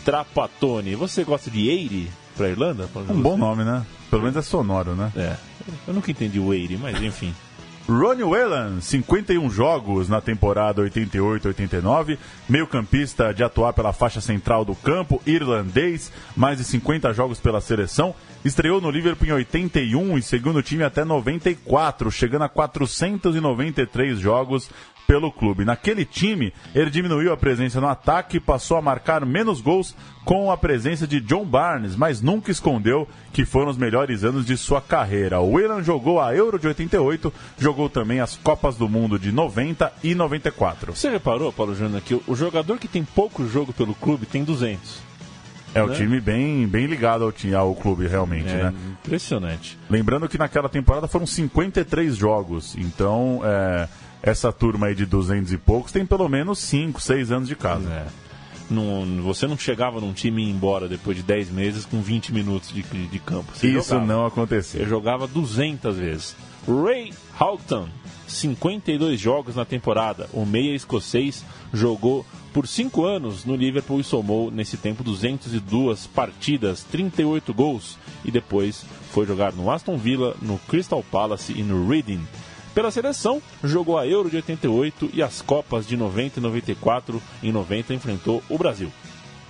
Trapattoni. 0.03 0.95
Você 0.95 1.23
gosta 1.23 1.51
de 1.51 1.69
Eire 1.69 2.09
para 2.35 2.49
Irlanda? 2.49 2.89
Um 3.07 3.21
bom 3.21 3.37
nome, 3.37 3.63
né? 3.63 3.85
Pelo 4.09 4.23
menos 4.23 4.37
é 4.37 4.41
sonoro, 4.41 4.95
né? 4.95 5.11
É. 5.15 5.48
Eu 5.87 5.93
nunca 5.93 6.11
entendi 6.11 6.39
o 6.39 6.53
Eire, 6.53 6.77
mas 6.77 7.01
enfim. 7.01 7.33
Ronnie 7.89 8.23
Whelan, 8.23 8.79
51 8.81 9.49
jogos 9.49 10.07
na 10.07 10.21
temporada 10.21 10.83
88-89, 10.83 12.19
meio-campista 12.47 13.33
de 13.33 13.43
atuar 13.43 13.73
pela 13.73 13.91
faixa 13.91 14.21
central 14.21 14.63
do 14.63 14.75
campo, 14.75 15.19
irlandês, 15.25 16.11
mais 16.35 16.59
de 16.59 16.65
50 16.65 17.11
jogos 17.13 17.39
pela 17.39 17.59
seleção, 17.59 18.13
estreou 18.45 18.79
no 18.79 18.91
Liverpool 18.91 19.27
em 19.27 19.31
81 19.31 20.19
e 20.19 20.21
seguiu 20.21 20.53
no 20.53 20.61
time 20.61 20.83
até 20.83 21.03
94, 21.03 22.11
chegando 22.11 22.43
a 22.43 22.49
493 22.49 24.19
jogos 24.19 24.69
pelo 25.09 25.31
clube. 25.31 25.65
Naquele 25.65 26.05
time, 26.05 26.53
ele 26.75 26.91
diminuiu 26.91 27.33
a 27.33 27.37
presença 27.37 27.81
no 27.81 27.87
ataque 27.87 28.37
e 28.37 28.39
passou 28.39 28.77
a 28.77 28.81
marcar 28.81 29.25
menos 29.25 29.59
gols 29.59 29.95
com 30.23 30.51
a 30.51 30.55
presença 30.55 31.07
de 31.07 31.19
John 31.19 31.43
Barnes, 31.43 31.95
mas 31.95 32.21
nunca 32.21 32.51
escondeu 32.51 33.07
que 33.33 33.43
foram 33.43 33.71
os 33.71 33.77
melhores 33.77 34.23
anos 34.23 34.45
de 34.45 34.55
sua 34.55 34.79
carreira. 34.79 35.39
O 35.39 35.53
Whelan 35.53 35.81
jogou 35.81 36.21
a 36.21 36.35
Euro 36.35 36.59
de 36.59 36.67
88, 36.67 37.33
jogou 37.57 37.89
também 37.89 38.19
as 38.19 38.35
Copas 38.35 38.75
do 38.75 38.87
Mundo 38.87 39.17
de 39.17 39.31
90 39.31 39.91
e 40.03 40.13
94. 40.13 40.95
Você 40.95 41.09
reparou, 41.09 41.51
Paulo 41.51 41.73
Júnior, 41.73 42.01
que 42.01 42.21
o 42.27 42.35
jogador 42.35 42.77
que 42.77 42.87
tem 42.87 43.03
pouco 43.03 43.47
jogo 43.47 43.73
pelo 43.73 43.95
clube 43.95 44.27
tem 44.27 44.43
200. 44.43 45.09
É 45.73 45.81
o 45.81 45.87
Né? 45.87 45.95
time 45.95 46.21
bem, 46.21 46.67
bem 46.67 46.85
ligado 46.85 47.23
ao, 47.23 47.31
time, 47.31 47.55
ao 47.55 47.73
clube, 47.73 48.05
realmente, 48.07 48.49
É 48.49 48.65
né? 48.65 48.73
impressionante. 49.03 49.75
Lembrando 49.89 50.29
que 50.29 50.37
naquela 50.37 50.69
temporada 50.69 51.07
foram 51.07 51.25
53 51.25 52.15
jogos, 52.15 52.75
então 52.77 53.41
é, 53.43 53.87
essa 54.21 54.51
turma 54.51 54.87
aí 54.87 54.95
de 54.95 55.05
200 55.05 55.51
e 55.53 55.57
poucos 55.57 55.91
tem 55.91 56.05
pelo 56.05 56.27
menos 56.27 56.59
5, 56.59 57.01
6 57.01 57.31
anos 57.31 57.47
de 57.47 57.55
casa. 57.55 57.89
É. 57.89 58.07
Não, 58.69 59.23
você 59.23 59.47
não 59.47 59.57
chegava 59.57 59.99
num 59.99 60.13
time 60.13 60.43
e 60.43 60.45
ia 60.45 60.51
embora 60.51 60.87
depois 60.87 61.17
de 61.17 61.23
10 61.23 61.49
meses 61.49 61.85
com 61.85 62.01
20 62.01 62.31
minutos 62.31 62.71
de, 62.71 62.83
de 62.83 63.19
campo. 63.19 63.51
Você 63.55 63.67
Isso 63.67 63.89
jogava. 63.89 64.05
não 64.05 64.25
aconteceu. 64.25 64.81
Ele 64.81 64.89
jogava 64.89 65.27
200 65.27 65.97
vezes. 65.97 66.35
Ray 66.67 67.11
Houghton, 67.39 67.89
52 68.27 69.19
jogos 69.19 69.55
na 69.55 69.65
temporada. 69.65 70.29
O 70.31 70.45
meia 70.45 70.75
escocês 70.75 71.43
jogou 71.73 72.23
por 72.53 72.67
5 72.67 73.03
anos 73.05 73.43
no 73.43 73.55
Liverpool 73.55 73.99
e 73.99 74.03
somou 74.03 74.51
nesse 74.51 74.77
tempo 74.77 75.03
202 75.03 76.05
partidas, 76.07 76.83
38 76.83 77.53
gols 77.53 77.97
e 78.23 78.29
depois 78.29 78.85
foi 79.11 79.25
jogar 79.25 79.53
no 79.53 79.71
Aston 79.71 79.97
Villa, 79.97 80.35
no 80.41 80.59
Crystal 80.67 81.03
Palace 81.11 81.53
e 81.53 81.63
no 81.63 81.87
Reading. 81.87 82.21
Pela 82.79 82.91
seleção, 82.91 83.41
jogou 83.61 83.97
a 83.97 84.07
Euro 84.07 84.29
de 84.29 84.37
88 84.37 85.09
e 85.13 85.21
as 85.21 85.41
Copas 85.41 85.85
de 85.85 85.97
90 85.97 86.39
e 86.39 86.41
94. 86.41 87.21
Em 87.43 87.51
90 87.51 87.93
enfrentou 87.93 88.41
o 88.47 88.57
Brasil. 88.57 88.89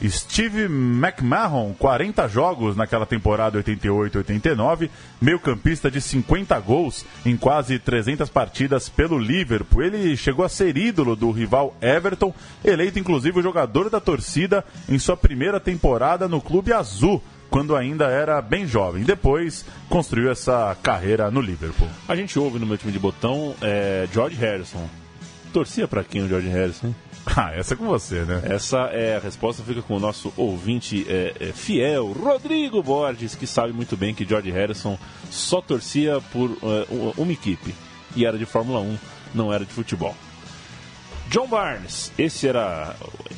Steve 0.04 0.64
McMahon, 0.64 1.76
40 1.78 2.28
jogos 2.28 2.76
naquela 2.76 3.06
temporada 3.06 3.62
88-89, 3.62 4.90
meio-campista 5.22 5.92
de 5.92 6.02
50 6.02 6.60
gols 6.60 7.06
em 7.24 7.38
quase 7.38 7.78
300 7.78 8.32
partidas 8.32 8.90
pelo 8.90 9.20
Liverpool. 9.20 9.84
Ele 9.84 10.18
chegou 10.18 10.44
a 10.44 10.50
ser 10.50 10.76
ídolo 10.76 11.16
do 11.16 11.30
rival 11.30 11.78
Everton, 11.80 12.34
eleito 12.66 12.98
inclusive 12.98 13.38
o 13.38 13.44
jogador 13.44 13.92
da 13.92 14.00
torcida 14.00 14.66
em 14.90 14.98
sua 14.98 15.16
primeira 15.16 15.60
temporada 15.60 16.28
no 16.28 16.42
Clube 16.42 16.74
Azul, 16.74 17.22
quando 17.50 17.76
ainda 17.76 18.06
era 18.06 18.42
bem 18.42 18.66
jovem. 18.68 19.04
Depois 19.04 19.66
construiu 19.90 20.32
essa 20.32 20.76
carreira 20.84 21.30
no 21.32 21.42
Liverpool. 21.42 21.88
A 22.08 22.16
gente 22.16 22.38
ouve 22.40 22.60
no 22.60 22.66
meu 22.66 22.78
time 22.78 22.92
de 22.92 23.00
botão 23.00 23.56
é, 23.62 24.08
George 24.14 24.36
Harrison. 24.36 24.88
Torcia 25.52 25.88
pra 25.88 26.04
quem 26.04 26.22
o 26.24 26.28
George 26.28 26.48
Harrison? 26.50 26.94
Ah, 27.36 27.52
essa 27.54 27.76
é 27.76 27.78
com 27.78 27.86
você, 27.86 28.22
né? 28.22 28.42
Essa 28.46 28.78
é 28.92 29.18
a 29.18 29.20
resposta, 29.20 29.62
fica 29.62 29.84
com 29.84 29.96
o 29.98 30.00
nosso 30.00 30.34
ouvinte 30.36 31.06
é, 31.08 31.36
é, 31.40 31.46
fiel, 31.52 32.12
Rodrigo 32.12 32.82
Borges, 32.82 33.36
que 33.36 33.46
sabe 33.46 33.72
muito 33.72 33.96
bem 33.96 34.16
que 34.16 34.26
George 34.26 34.50
Harrison 34.50 34.98
só 35.30 35.62
torcia 35.62 36.20
por 36.32 36.50
é, 36.64 36.88
u- 36.92 37.14
uma 37.18 37.32
equipe. 37.32 37.76
E 38.16 38.26
era 38.26 38.36
de 38.36 38.46
Fórmula 38.46 38.80
1, 38.80 38.98
não 39.36 39.54
era 39.54 39.64
de 39.64 39.72
futebol. 39.72 40.16
John 41.30 41.46
Barnes, 41.48 42.12
esse 42.18 42.48
era. 42.48 42.96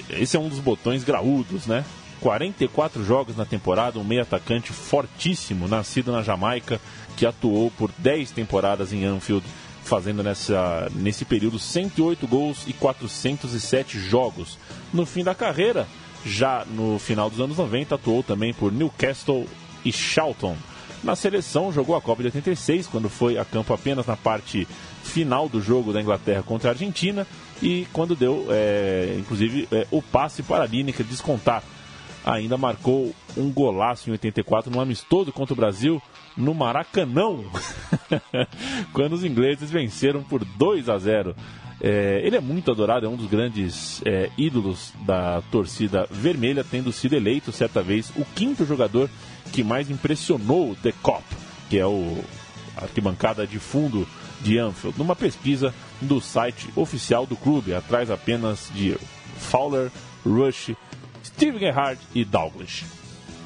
Esse 0.10 0.38
é 0.38 0.39
um 0.39 0.47
dos 0.47 0.60
botões 0.60 1.04
graúdos, 1.04 1.65
né? 1.65 1.84
44 2.22 3.04
jogos 3.04 3.36
na 3.36 3.46
temporada, 3.46 4.00
um 4.00 4.04
meio 4.04 4.22
atacante 4.22 4.72
fortíssimo, 4.72 5.68
nascido 5.68 6.12
na 6.12 6.22
Jamaica, 6.22 6.80
que 7.18 7.26
atuou 7.26 7.72
por 7.72 7.92
10 7.98 8.32
temporadas 8.32 8.94
em 8.94 9.04
Anfield, 9.04 9.46
fazendo 9.84 10.22
nessa, 10.22 10.90
nesse 10.94 11.26
período 11.26 11.58
108 11.58 12.28
gols 12.28 12.64
e 12.68 12.74
407 12.74 14.00
jogos. 14.00 14.58
No 14.94 15.06
fim 15.06 15.24
da 15.24 15.34
carreira, 15.34 15.88
já 16.24 16.64
no 16.66 17.00
final 17.00 17.30
dos 17.30 17.42
anos 17.42 17.58
90, 17.58 17.96
atuou 17.96 18.22
também 18.22 18.54
por 18.54 18.72
Newcastle 18.72 19.48
e 19.84 19.92
Charlton. 19.92 20.56
Na 21.04 21.16
seleção, 21.16 21.74
jogou 21.74 21.96
a 21.96 22.02
Copa 22.02 22.22
de 22.22 22.28
86, 22.28 22.86
quando 22.86 23.10
foi 23.10 23.40
a 23.40 23.44
campo 23.44 23.74
apenas 23.74 24.06
na 24.06 24.16
parte 24.16 24.68
final 25.04 25.50
do 25.50 25.60
jogo 25.60 25.92
da 25.92 26.00
Inglaterra 26.00 26.44
contra 26.44 26.70
a 26.70 26.74
Argentina 26.74 27.26
e 27.60 27.88
quando 27.92 28.16
deu, 28.16 28.46
é, 28.52 29.16
inclusive, 29.18 29.68
é, 29.72 29.88
o 29.90 30.00
passe 30.00 30.44
para 30.44 30.64
a 30.64 30.68
Lineker 30.68 31.04
descontar. 31.04 31.64
Ainda 32.26 32.58
marcou 32.58 33.14
um 33.36 33.52
golaço 33.52 34.10
em 34.10 34.12
84 34.12 34.72
no 34.72 34.80
amistoso 34.80 35.32
contra 35.32 35.54
o 35.54 35.58
Brasil 35.58 36.02
no 36.38 36.54
Maracanão, 36.54 37.44
quando 38.94 39.14
os 39.14 39.24
ingleses 39.24 39.72
venceram 39.72 40.24
por 40.24 40.46
2 40.46 40.88
a 40.90 40.98
0. 40.98 41.36
É, 41.84 42.22
ele 42.24 42.36
é 42.36 42.40
muito 42.40 42.70
adorado, 42.72 43.08
é 43.08 43.10
um 43.10 43.16
dos 43.16 43.26
grandes 43.26 44.02
é, 44.06 44.30
ídolos 44.38 44.94
da 45.04 45.42
torcida 45.52 46.08
vermelha, 46.12 46.64
tendo 46.64 46.92
sido 46.92 47.16
eleito 47.16 47.52
certa 47.52 47.82
vez 47.82 48.12
o 48.16 48.24
quinto 48.24 48.66
jogador 48.66 49.10
que 49.52 49.64
mais 49.64 49.90
impressionou 49.90 50.76
The 50.76 50.94
Cop, 51.02 51.24
que 51.70 51.80
é 51.80 51.86
o 51.86 52.24
arquibancada 52.78 53.48
de 53.48 53.58
fundo 53.58 54.08
de 54.42 54.58
Anfield, 54.58 54.98
numa 54.98 55.16
pesquisa 55.16 55.74
do 56.00 56.22
site 56.22 56.70
oficial 56.76 57.26
do 57.26 57.36
clube, 57.36 57.74
atrás 57.74 58.10
apenas 58.10 58.70
de 58.74 58.96
Fowler, 59.38 59.92
Rush, 60.26 60.76
Steve 61.24 61.60
Gerrard 61.60 62.00
e 62.14 62.24
Douglas. 62.24 62.84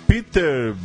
Peter 0.08 0.76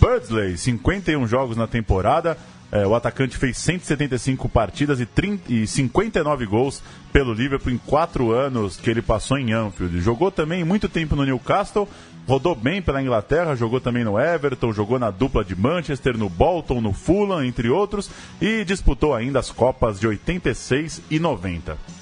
Birdsley, 0.00 0.56
51 0.56 1.26
jogos 1.26 1.56
na 1.56 1.66
temporada. 1.66 2.36
É, 2.70 2.86
o 2.86 2.94
atacante 2.94 3.36
fez 3.36 3.56
175 3.56 4.46
partidas 4.48 5.00
e, 5.00 5.06
30 5.06 5.52
e 5.52 5.66
59 5.66 6.44
gols 6.44 6.82
pelo 7.10 7.32
Liverpool 7.32 7.72
em 7.72 7.78
quatro 7.78 8.30
anos 8.30 8.76
que 8.76 8.90
ele 8.90 9.00
passou 9.00 9.38
em 9.38 9.52
Anfield. 9.52 9.98
Jogou 10.00 10.30
também 10.30 10.62
muito 10.64 10.86
tempo 10.86 11.16
no 11.16 11.24
Newcastle, 11.24 11.88
rodou 12.26 12.54
bem 12.54 12.82
pela 12.82 13.00
Inglaterra, 13.00 13.56
jogou 13.56 13.80
também 13.80 14.04
no 14.04 14.20
Everton, 14.20 14.70
jogou 14.70 14.98
na 14.98 15.10
dupla 15.10 15.42
de 15.42 15.56
Manchester, 15.56 16.18
no 16.18 16.28
Bolton, 16.28 16.82
no 16.82 16.92
Fulham, 16.92 17.42
entre 17.42 17.70
outros, 17.70 18.10
e 18.38 18.62
disputou 18.64 19.14
ainda 19.14 19.38
as 19.38 19.50
Copas 19.50 19.98
de 19.98 20.06
86 20.06 21.00
e 21.10 21.18
90. 21.18 21.97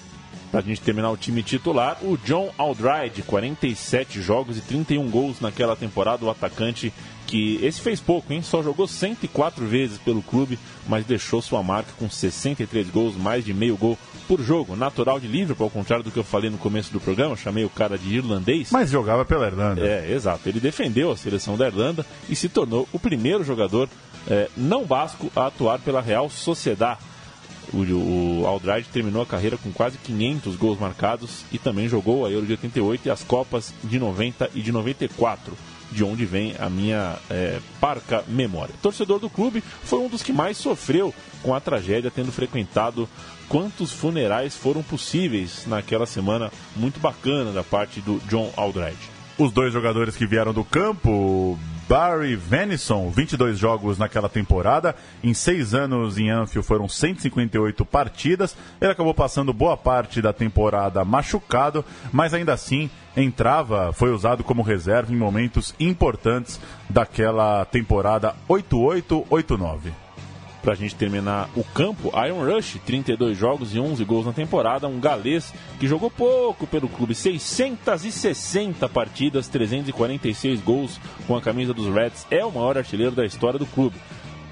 Pra 0.56 0.62
gente 0.62 0.80
terminar 0.80 1.10
o 1.10 1.18
time 1.18 1.42
titular, 1.42 1.98
o 2.00 2.16
John 2.16 2.50
Aldride, 2.56 3.20
47 3.26 4.22
jogos 4.22 4.56
e 4.56 4.62
31 4.62 5.10
gols 5.10 5.38
naquela 5.38 5.76
temporada, 5.76 6.24
o 6.24 6.30
atacante 6.30 6.94
que 7.26 7.62
esse 7.62 7.78
fez 7.78 8.00
pouco, 8.00 8.32
hein? 8.32 8.40
Só 8.40 8.62
jogou 8.62 8.88
104 8.88 9.66
vezes 9.66 9.98
pelo 9.98 10.22
clube, 10.22 10.58
mas 10.88 11.04
deixou 11.04 11.42
sua 11.42 11.62
marca 11.62 11.92
com 11.98 12.08
63 12.08 12.88
gols, 12.88 13.14
mais 13.16 13.44
de 13.44 13.52
meio 13.52 13.76
gol 13.76 13.98
por 14.26 14.40
jogo. 14.40 14.74
Natural 14.74 15.20
de 15.20 15.28
Liverpool, 15.28 15.64
ao 15.64 15.70
contrário 15.70 16.02
do 16.02 16.10
que 16.10 16.18
eu 16.18 16.24
falei 16.24 16.48
no 16.48 16.56
começo 16.56 16.90
do 16.90 17.00
programa, 17.00 17.36
chamei 17.36 17.66
o 17.66 17.68
cara 17.68 17.98
de 17.98 18.14
irlandês. 18.14 18.70
Mas 18.72 18.88
jogava 18.88 19.26
pela 19.26 19.48
Irlanda. 19.48 19.86
É, 19.86 20.10
exato. 20.10 20.48
Ele 20.48 20.58
defendeu 20.58 21.10
a 21.10 21.18
seleção 21.18 21.58
da 21.58 21.66
Irlanda 21.66 22.06
e 22.30 22.34
se 22.34 22.48
tornou 22.48 22.88
o 22.94 22.98
primeiro 22.98 23.44
jogador 23.44 23.90
é, 24.26 24.48
não 24.56 24.86
basco 24.86 25.30
a 25.36 25.48
atuar 25.48 25.80
pela 25.80 26.00
Real 26.00 26.30
Sociedad. 26.30 26.96
O, 27.72 28.42
o 28.42 28.46
Aldride 28.46 28.88
terminou 28.88 29.22
a 29.22 29.26
carreira 29.26 29.56
com 29.56 29.72
quase 29.72 29.98
500 29.98 30.56
gols 30.56 30.78
marcados 30.78 31.44
e 31.52 31.58
também 31.58 31.88
jogou 31.88 32.24
a 32.24 32.30
Euro 32.30 32.46
de 32.46 32.52
88 32.52 33.06
e 33.06 33.10
as 33.10 33.22
Copas 33.22 33.74
de 33.82 33.98
90 33.98 34.50
e 34.54 34.62
de 34.62 34.70
94, 34.72 35.52
de 35.90 36.04
onde 36.04 36.24
vem 36.24 36.54
a 36.58 36.68
minha 36.70 37.16
é, 37.28 37.58
parca 37.80 38.24
memória. 38.28 38.74
Torcedor 38.82 39.18
do 39.18 39.30
clube, 39.30 39.62
foi 39.84 39.98
um 40.00 40.08
dos 40.08 40.22
que 40.22 40.32
mais 40.32 40.56
sofreu 40.56 41.14
com 41.42 41.54
a 41.54 41.60
tragédia, 41.60 42.10
tendo 42.10 42.32
frequentado 42.32 43.08
quantos 43.48 43.92
funerais 43.92 44.54
foram 44.56 44.82
possíveis 44.82 45.64
naquela 45.66 46.06
semana 46.06 46.50
muito 46.74 47.00
bacana 47.00 47.52
da 47.52 47.62
parte 47.62 48.00
do 48.00 48.20
John 48.28 48.52
Aldride. 48.56 49.16
Os 49.38 49.52
dois 49.52 49.72
jogadores 49.72 50.16
que 50.16 50.26
vieram 50.26 50.52
do 50.52 50.64
campo, 50.64 51.58
Barry 51.88 52.34
Venison, 52.34 53.10
22 53.10 53.58
jogos 53.58 53.98
naquela 53.98 54.28
temporada. 54.28 54.94
Em 55.22 55.32
seis 55.32 55.72
anos 55.74 56.18
em 56.18 56.30
Anfield 56.30 56.66
foram 56.66 56.88
158 56.88 57.84
partidas. 57.84 58.56
Ele 58.80 58.90
acabou 58.90 59.14
passando 59.14 59.52
boa 59.52 59.76
parte 59.76 60.20
da 60.20 60.32
temporada 60.32 61.04
machucado, 61.04 61.84
mas 62.12 62.34
ainda 62.34 62.52
assim 62.52 62.90
entrava, 63.16 63.92
foi 63.92 64.10
usado 64.10 64.42
como 64.42 64.62
reserva 64.62 65.12
em 65.12 65.16
momentos 65.16 65.74
importantes 65.78 66.60
daquela 66.90 67.64
temporada 67.64 68.34
88-89. 68.48 70.05
Pra 70.66 70.74
gente 70.74 70.96
terminar 70.96 71.48
o 71.54 71.62
campo, 71.62 72.10
Iron 72.26 72.44
Rush, 72.44 72.80
32 72.84 73.38
jogos 73.38 73.72
e 73.72 73.78
11 73.78 74.04
gols 74.04 74.26
na 74.26 74.32
temporada, 74.32 74.88
um 74.88 74.98
galês 74.98 75.54
que 75.78 75.86
jogou 75.86 76.10
pouco 76.10 76.66
pelo 76.66 76.88
clube, 76.88 77.14
660 77.14 78.88
partidas, 78.88 79.46
346 79.46 80.60
gols 80.62 81.00
com 81.24 81.36
a 81.36 81.40
camisa 81.40 81.72
dos 81.72 81.86
Reds, 81.94 82.26
é 82.32 82.44
o 82.44 82.50
maior 82.50 82.76
artilheiro 82.76 83.14
da 83.14 83.24
história 83.24 83.60
do 83.60 83.66
clube. 83.66 83.94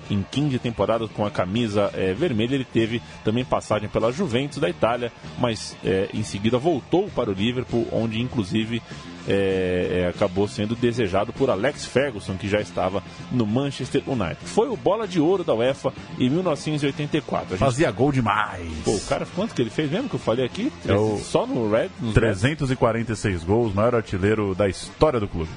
em 0.08 0.24
15 0.30 0.60
temporadas 0.60 1.10
com 1.10 1.26
a 1.26 1.32
camisa 1.32 1.90
é, 1.94 2.12
vermelha. 2.12 2.54
Ele 2.54 2.64
teve 2.64 3.02
também 3.24 3.44
passagem 3.44 3.88
pela 3.88 4.12
Juventus 4.12 4.58
da 4.58 4.70
Itália, 4.70 5.10
mas 5.40 5.76
é, 5.84 6.10
em 6.14 6.22
seguida 6.22 6.58
voltou 6.58 7.08
para 7.08 7.30
o 7.30 7.32
Liverpool, 7.32 7.88
onde 7.90 8.20
inclusive 8.20 8.80
é, 9.28 10.10
acabou 10.14 10.46
sendo 10.46 10.74
desejado 10.74 11.32
por 11.32 11.50
Alex 11.50 11.86
Ferguson, 11.86 12.36
que 12.36 12.48
já 12.48 12.60
estava 12.60 13.02
no 13.30 13.46
Manchester 13.46 14.02
United. 14.06 14.38
Foi 14.44 14.68
o 14.68 14.76
bola 14.76 15.06
de 15.06 15.20
ouro 15.20 15.44
da 15.44 15.54
UEFA 15.54 15.92
em 16.18 16.28
1984. 16.28 17.50
Gente... 17.50 17.58
Fazia 17.58 17.90
gol 17.90 18.12
demais. 18.12 18.68
Pô, 18.84 18.92
o 18.92 19.00
cara, 19.00 19.26
quanto 19.34 19.54
que 19.54 19.62
ele 19.62 19.70
fez 19.70 19.90
mesmo 19.90 20.08
que 20.08 20.16
eu 20.16 20.20
falei 20.20 20.44
aqui? 20.44 20.72
É 20.86 20.94
o... 20.94 21.18
Só 21.18 21.46
no 21.46 21.70
Red? 21.70 21.90
346 22.12 23.40
Red? 23.40 23.46
gols, 23.46 23.74
maior 23.74 23.94
artilheiro 23.94 24.54
da 24.54 24.68
história 24.68 25.18
do 25.18 25.28
clube. 25.28 25.50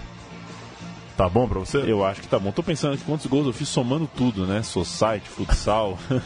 Tá 1.17 1.27
bom 1.27 1.47
pra 1.47 1.59
você? 1.59 1.77
Eu 1.79 2.05
acho 2.05 2.21
que 2.21 2.27
tá 2.27 2.37
bom. 2.37 2.51
Tô 2.51 2.61
pensando 2.61 2.93
aqui 2.93 3.03
quantos 3.03 3.25
gols 3.25 3.47
eu 3.47 3.53
fiz 3.53 3.67
somando 3.67 4.07
tudo, 4.15 4.45
né? 4.45 4.61
Society, 4.61 5.27
futsal. 5.27 5.97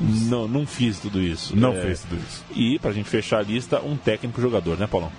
não, 0.00 0.48
não 0.48 0.66
fiz 0.66 0.98
tudo 0.98 1.20
isso. 1.20 1.56
Não 1.56 1.72
é... 1.72 1.80
fez 1.80 2.00
tudo 2.00 2.16
isso. 2.16 2.44
E 2.52 2.78
pra 2.80 2.90
gente 2.90 3.08
fechar 3.08 3.38
a 3.38 3.42
lista, 3.42 3.80
um 3.80 3.96
técnico 3.96 4.40
jogador, 4.40 4.76
né, 4.76 4.88
Paulão? 4.88 5.12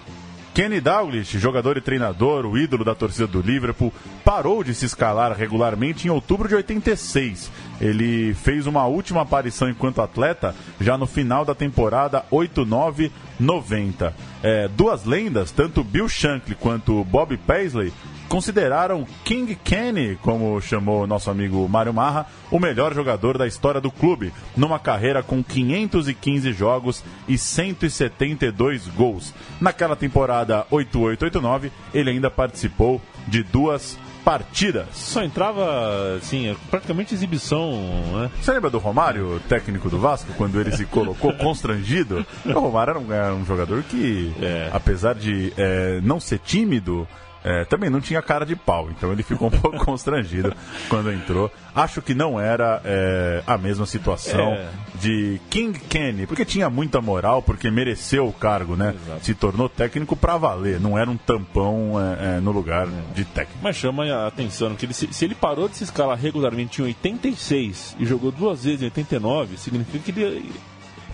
Kenny 0.56 0.80
Dalglish, 0.80 1.38
jogador 1.38 1.76
e 1.76 1.82
treinador, 1.82 2.45
o 2.45 2.58
ídolo 2.58 2.86
da 2.86 2.95
torcida 2.95 3.28
do 3.28 3.41
Liverpool, 3.41 3.91
parou 4.24 4.64
de 4.64 4.74
se 4.74 4.86
escalar 4.86 5.34
regularmente 5.34 6.08
em 6.08 6.10
outubro 6.10 6.47
de 6.47 6.56
86. 6.56 7.51
Ele 7.82 8.34
fez 8.36 8.66
uma 8.66 8.86
última 8.86 9.24
aparição 9.24 9.70
enquanto 9.70 10.01
atleta 10.01 10.56
já 10.80 10.97
no 10.97 11.06
final 11.06 11.43
da 11.43 11.53
temporada 11.53 12.24
89-90. 12.32 14.14
É, 14.41 14.70
duas 14.70 15.03
lendas, 15.03 15.51
tanto 15.51 15.84
Bill 15.84 16.08
Shankly 16.08 16.56
quanto 16.56 17.03
Bob 17.03 17.36
Paisley, 17.36 17.91
consideraram 18.28 19.05
King 19.23 19.55
Kenny, 19.55 20.17
como 20.21 20.59
chamou 20.61 21.07
nosso 21.07 21.30
amigo 21.30 21.67
Mário 21.67 21.93
Marra, 21.93 22.28
o 22.51 22.59
melhor 22.59 22.93
jogador 22.93 23.38
da 23.38 23.47
história 23.47 23.82
do 23.82 23.91
clube, 23.91 24.34
numa 24.55 24.80
carreira 24.80 25.23
com 25.23 25.43
515 25.43 26.51
jogos 26.53 27.03
e 27.28 27.38
172 27.38 28.88
gols. 28.89 29.34
Naquela 29.59 29.95
temporada 29.95 30.65
88-89, 30.71 31.71
ele 31.93 32.11
ainda 32.11 32.30
participou 32.30 33.01
de 33.28 33.43
duas 33.43 33.97
partidas. 34.26 34.88
Só 34.93 35.23
entrava, 35.23 36.15
assim, 36.17 36.55
praticamente 36.71 37.13
exibição, 37.13 37.71
né? 38.11 38.32
Você 38.41 38.51
lembra 38.51 38.71
do 38.71 38.80
Romário, 38.80 39.39
técnico 39.47 39.88
do 39.88 39.99
Vasco, 39.99 40.34
quando 40.36 40.59
ele 40.59 40.71
se 40.71 40.84
colocou 40.88 41.32
constrangido? 41.34 42.26
O 42.43 42.59
Romário 42.59 42.91
era 42.91 42.99
um, 42.99 43.13
era 43.13 43.36
um 43.36 43.45
jogador 43.45 43.84
que, 43.84 44.34
é. 44.41 44.71
apesar 44.73 45.13
de 45.13 45.53
é, 45.55 46.01
não 46.01 46.19
ser 46.19 46.39
tímido, 46.39 47.07
é, 47.46 47.64
também 47.64 47.91
não 47.91 48.02
tinha 48.02 48.20
cara 48.24 48.43
de 48.43 48.56
pau, 48.56 48.89
então 48.89 49.12
ele 49.12 49.22
ficou 49.22 49.50
um 49.50 49.52
pouco 49.62 49.78
constrangido 49.86 50.52
quando 50.89 51.12
entrou. 51.12 51.52
Acho 51.76 52.02
que 52.02 52.16
não 52.16 52.39
era 52.39 52.82
é, 52.84 53.43
a 53.46 53.56
mesma 53.56 53.86
situação 53.86 54.54
é. 54.54 54.68
de 54.96 55.39
King 55.48 55.78
Kenny, 55.78 56.26
porque 56.26 56.43
tinha 56.43 56.72
muita 56.72 57.00
moral, 57.02 57.43
porque 57.43 57.70
mereceu 57.70 58.28
o 58.28 58.34
cargo, 58.34 58.76
né? 58.76 58.96
Exato. 58.96 59.26
Se 59.26 59.36
tornou 59.36 59.70
técnico 59.70 60.16
para 60.16 60.38
valer, 60.38 60.80
não 60.80 60.98
era 60.98 61.10
um 61.10 61.18
tampão 61.18 61.93
é, 62.02 62.38
é, 62.38 62.39
no 62.39 62.52
lugar 62.52 62.88
de 63.14 63.24
técnico. 63.26 63.60
Mas 63.62 63.76
chama 63.76 64.06
a 64.06 64.26
atenção 64.26 64.74
que 64.74 64.88
ele, 64.88 64.93
se, 64.93 65.08
se, 65.14 65.26
ele 65.26 65.36
parou 65.36 65.70
de 65.70 65.78
se 65.78 65.84
escalar 65.84 66.18
regularmente 66.18 66.82
em 66.82 66.86
86 66.86 67.98
e 68.00 68.06
jogou 68.08 68.32
duas 68.32 68.64
vezes 68.64 68.82
em 68.82 68.86
89, 68.86 69.58
significa 69.58 70.12
que 70.12 70.20
ele 70.20 70.52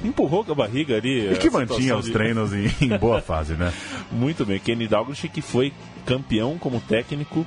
empurrou 0.04 0.43
com 0.43 0.52
a 0.52 0.56
barriga 0.56 0.97
ali. 0.97 1.32
E 1.32 1.38
que 1.38 1.49
mantinha 1.49 1.97
os 1.97 2.06
de... 2.06 2.12
treinos 2.12 2.54
em, 2.54 2.70
em, 2.82 2.97
boa 2.97 3.22
fase, 3.22 3.54
né? 3.54 3.74
Muito 4.12 4.45
bem. 4.45 4.60
Kenny 4.60 4.88
Dalglish 4.88 5.30
que 5.30 5.41
foi 5.41 5.72
campeão 6.06 6.58
como 6.58 6.80
técnico 6.82 7.45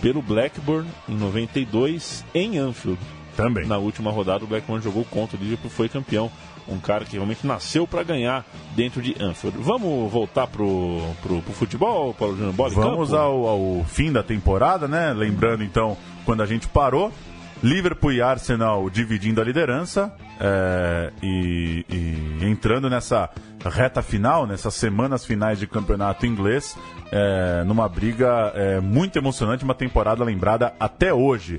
pelo 0.00 0.20
Blackburn 0.20 0.88
em 1.08 1.16
92 1.16 2.24
em 2.34 2.58
Anfield. 2.58 3.00
Também. 3.36 3.66
Na 3.66 3.78
última 3.78 4.10
rodada 4.10 4.44
o 4.44 4.46
Blackburn 4.46 4.82
jogou 4.82 5.04
contra 5.04 5.36
o 5.36 5.40
Liverpool, 5.40 5.70
foi 5.70 5.88
campeão. 5.88 6.30
Um 6.66 6.78
cara 6.78 7.04
que 7.04 7.12
realmente 7.12 7.46
nasceu 7.46 7.86
para 7.86 8.02
ganhar 8.02 8.46
dentro 8.74 9.02
de 9.02 9.14
Anfield. 9.20 9.58
Vamos 9.60 10.10
voltar 10.10 10.46
pro, 10.46 11.02
pro, 11.22 11.42
pro 11.42 11.52
futebol, 11.52 12.14
Paulo 12.14 12.36
Júnior 12.36 12.54
Vamos 12.70 13.12
ao, 13.12 13.46
ao 13.46 13.84
fim 13.84 14.10
da 14.10 14.22
temporada, 14.22 14.88
né? 14.88 15.12
Lembrando 15.12 15.62
então 15.62 15.96
quando 16.24 16.42
a 16.42 16.46
gente 16.46 16.66
parou. 16.66 17.12
Liverpool 17.64 18.12
e 18.12 18.20
Arsenal 18.20 18.90
dividindo 18.90 19.40
a 19.40 19.44
liderança 19.44 20.14
é, 20.38 21.10
e, 21.22 21.86
e, 21.88 22.44
entrando 22.44 22.90
nessa 22.90 23.30
reta 23.64 24.02
final, 24.02 24.46
nessas 24.46 24.74
semanas 24.74 25.24
finais 25.24 25.58
de 25.58 25.66
campeonato 25.66 26.26
inglês, 26.26 26.76
é, 27.10 27.64
numa 27.64 27.88
briga 27.88 28.52
é, 28.54 28.80
muito 28.80 29.18
emocionante, 29.18 29.64
uma 29.64 29.74
temporada 29.74 30.22
lembrada 30.22 30.74
até 30.78 31.14
hoje. 31.14 31.58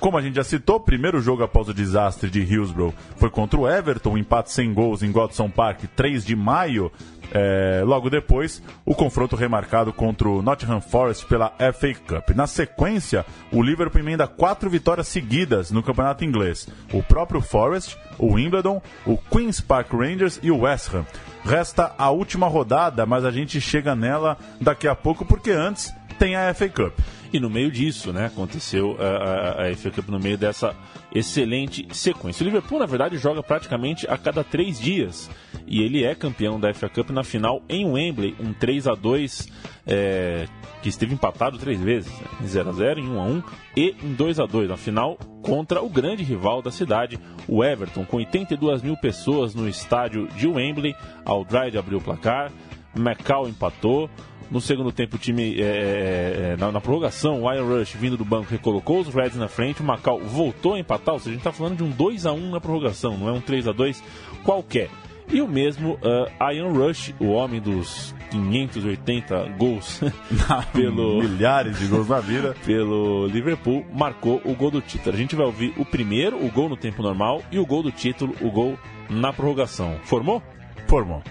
Como 0.00 0.18
a 0.18 0.22
gente 0.22 0.34
já 0.34 0.42
citou, 0.42 0.76
o 0.76 0.80
primeiro 0.80 1.20
jogo 1.20 1.44
após 1.44 1.68
o 1.68 1.74
desastre 1.74 2.28
de 2.28 2.40
Hillsborough 2.40 2.92
foi 3.16 3.30
contra 3.30 3.60
o 3.60 3.70
Everton, 3.70 4.14
um 4.14 4.18
empate 4.18 4.50
sem 4.50 4.74
gols 4.74 5.00
em 5.00 5.12
Godson 5.12 5.48
Park, 5.48 5.84
3 5.94 6.24
de 6.24 6.34
maio 6.34 6.90
é, 7.32 7.82
logo 7.84 8.10
depois, 8.10 8.62
o 8.84 8.94
confronto 8.94 9.36
remarcado 9.36 9.92
contra 9.92 10.28
o 10.28 10.42
Nottingham 10.42 10.80
Forest 10.80 11.26
pela 11.26 11.52
FA 11.72 11.94
Cup. 12.06 12.30
Na 12.34 12.46
sequência, 12.46 13.24
o 13.52 13.62
Liverpool 13.62 14.00
emenda 14.00 14.26
quatro 14.26 14.68
vitórias 14.68 15.08
seguidas 15.08 15.70
no 15.70 15.82
campeonato 15.82 16.24
inglês. 16.24 16.68
O 16.92 17.02
próprio 17.02 17.40
Forest, 17.40 17.96
o 18.18 18.34
Wimbledon, 18.34 18.82
o 19.06 19.16
Queen's 19.16 19.60
Park 19.60 19.92
Rangers 19.92 20.40
e 20.42 20.50
o 20.50 20.60
West 20.60 20.92
Ham. 20.94 21.06
Resta 21.44 21.94
a 21.96 22.10
última 22.10 22.48
rodada, 22.48 23.06
mas 23.06 23.24
a 23.24 23.30
gente 23.30 23.60
chega 23.60 23.94
nela 23.94 24.36
daqui 24.60 24.86
a 24.86 24.94
pouco, 24.94 25.24
porque 25.24 25.50
antes 25.50 25.92
tem 26.18 26.36
a 26.36 26.52
FA 26.52 26.68
Cup. 26.68 26.98
E 27.32 27.38
no 27.38 27.48
meio 27.48 27.70
disso, 27.70 28.12
né, 28.12 28.26
aconteceu 28.26 28.96
a, 28.98 29.62
a, 29.62 29.68
a 29.68 29.76
FA 29.76 29.90
Cup 29.90 30.08
no 30.08 30.18
meio 30.18 30.36
dessa 30.36 30.74
excelente 31.14 31.86
sequência. 31.92 32.42
O 32.42 32.46
Liverpool, 32.46 32.78
na 32.78 32.86
verdade, 32.86 33.18
joga 33.18 33.42
praticamente 33.42 34.06
a 34.08 34.18
cada 34.18 34.42
três 34.42 34.80
dias. 34.80 35.30
E 35.66 35.82
ele 35.82 36.04
é 36.04 36.14
campeão 36.14 36.58
da 36.58 36.74
FA 36.74 36.88
Cup 36.88 37.10
na 37.10 37.22
final 37.22 37.62
em 37.68 37.86
Wembley, 37.86 38.34
um 38.40 38.52
3 38.52 38.88
a 38.88 38.94
2 38.94 39.48
é, 39.86 40.46
que 40.82 40.88
esteve 40.88 41.14
empatado 41.14 41.58
três 41.58 41.80
vezes, 41.80 42.12
né? 42.12 42.26
em 42.40 42.46
0 42.46 42.70
a 42.70 42.72
0 42.72 43.00
em 43.00 43.08
1 43.08 43.20
a 43.20 43.24
1 43.24 43.42
e 43.76 43.96
em 44.02 44.14
2 44.14 44.40
a 44.40 44.46
2 44.46 44.68
na 44.68 44.76
final 44.76 45.16
contra 45.42 45.82
o 45.82 45.88
grande 45.88 46.22
rival 46.22 46.62
da 46.62 46.70
cidade, 46.70 47.18
o 47.48 47.64
Everton, 47.64 48.04
com 48.04 48.16
82 48.18 48.82
mil 48.82 48.96
pessoas 48.96 49.54
no 49.54 49.68
estádio 49.68 50.28
de 50.36 50.46
Wembley. 50.46 50.94
Aldride 51.24 51.78
abriu 51.78 51.98
o 51.98 52.02
placar, 52.02 52.50
Macau 52.94 53.48
empatou, 53.48 54.10
no 54.50 54.60
segundo 54.60 54.90
tempo, 54.90 55.16
o 55.16 55.18
time, 55.18 55.60
é, 55.60 55.62
é, 55.62 56.52
é, 56.52 56.56
na, 56.56 56.72
na, 56.72 56.80
prorrogação, 56.80 57.42
o 57.42 57.52
Iron 57.52 57.68
Rush, 57.68 57.92
vindo 57.92 58.16
do 58.16 58.24
banco, 58.24 58.50
recolocou 58.50 59.00
os 59.00 59.08
Reds 59.08 59.36
na 59.36 59.48
frente. 59.48 59.80
O 59.80 59.84
Macau 59.84 60.18
voltou 60.18 60.74
a 60.74 60.80
empatar. 60.80 61.14
Ou 61.14 61.20
seja, 61.20 61.30
a 61.30 61.32
gente 61.34 61.40
está 61.40 61.52
falando 61.52 61.76
de 61.76 61.84
um 61.84 61.90
2 61.90 62.26
a 62.26 62.32
1 62.32 62.50
na 62.50 62.60
prorrogação, 62.60 63.16
não 63.16 63.28
é 63.28 63.32
um 63.32 63.40
3 63.40 63.68
a 63.68 63.72
2 63.72 64.02
qualquer. 64.44 64.90
E 65.32 65.40
o 65.40 65.46
mesmo 65.46 65.92
uh, 66.02 66.52
Iron 66.52 66.72
Rush, 66.72 67.14
o 67.20 67.26
homem 67.28 67.60
dos 67.60 68.12
580 68.32 69.54
gols 69.56 70.00
pelo 70.72 71.22
milhares 71.22 71.78
de 71.78 71.86
gols 71.86 72.08
na 72.08 72.18
vida 72.18 72.56
pelo 72.66 73.26
Liverpool, 73.28 73.86
marcou 73.92 74.42
o 74.44 74.54
gol 74.54 74.72
do 74.72 74.80
título. 74.80 75.14
A 75.14 75.18
gente 75.18 75.36
vai 75.36 75.46
ouvir 75.46 75.72
o 75.76 75.84
primeiro, 75.84 76.44
o 76.44 76.50
gol 76.50 76.68
no 76.68 76.76
tempo 76.76 77.02
normal, 77.02 77.42
e 77.52 77.58
o 77.60 77.66
gol 77.66 77.84
do 77.84 77.92
título, 77.92 78.34
o 78.40 78.50
gol 78.50 78.76
na 79.08 79.32
prorrogação. 79.32 80.00
Formou? 80.02 80.42
Formou. 80.88 81.22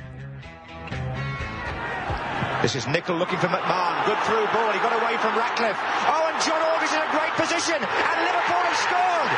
This 2.61 2.75
is 2.75 2.87
Nickel 2.91 3.15
looking 3.15 3.39
for 3.39 3.47
McMahon. 3.47 4.03
Good 4.03 4.19
through 4.27 4.43
ball. 4.51 4.75
He 4.75 4.79
got 4.83 4.91
away 4.91 5.15
from 5.23 5.31
Ratcliffe. 5.31 5.79
Oh, 6.11 6.27
and 6.27 6.35
John 6.43 6.59
Aldridge 6.59 6.91
in 6.91 6.99
a 6.99 7.11
great 7.15 7.31
position. 7.39 7.79
And 7.79 8.17
Liverpool 8.19 8.63
have 8.67 8.79
scored 8.83 9.31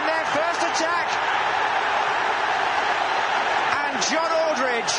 in 0.00 0.02
their 0.08 0.24
first 0.32 0.60
attack. 0.64 1.06
And 3.84 3.92
John 4.08 4.32
Aldridge, 4.48 4.92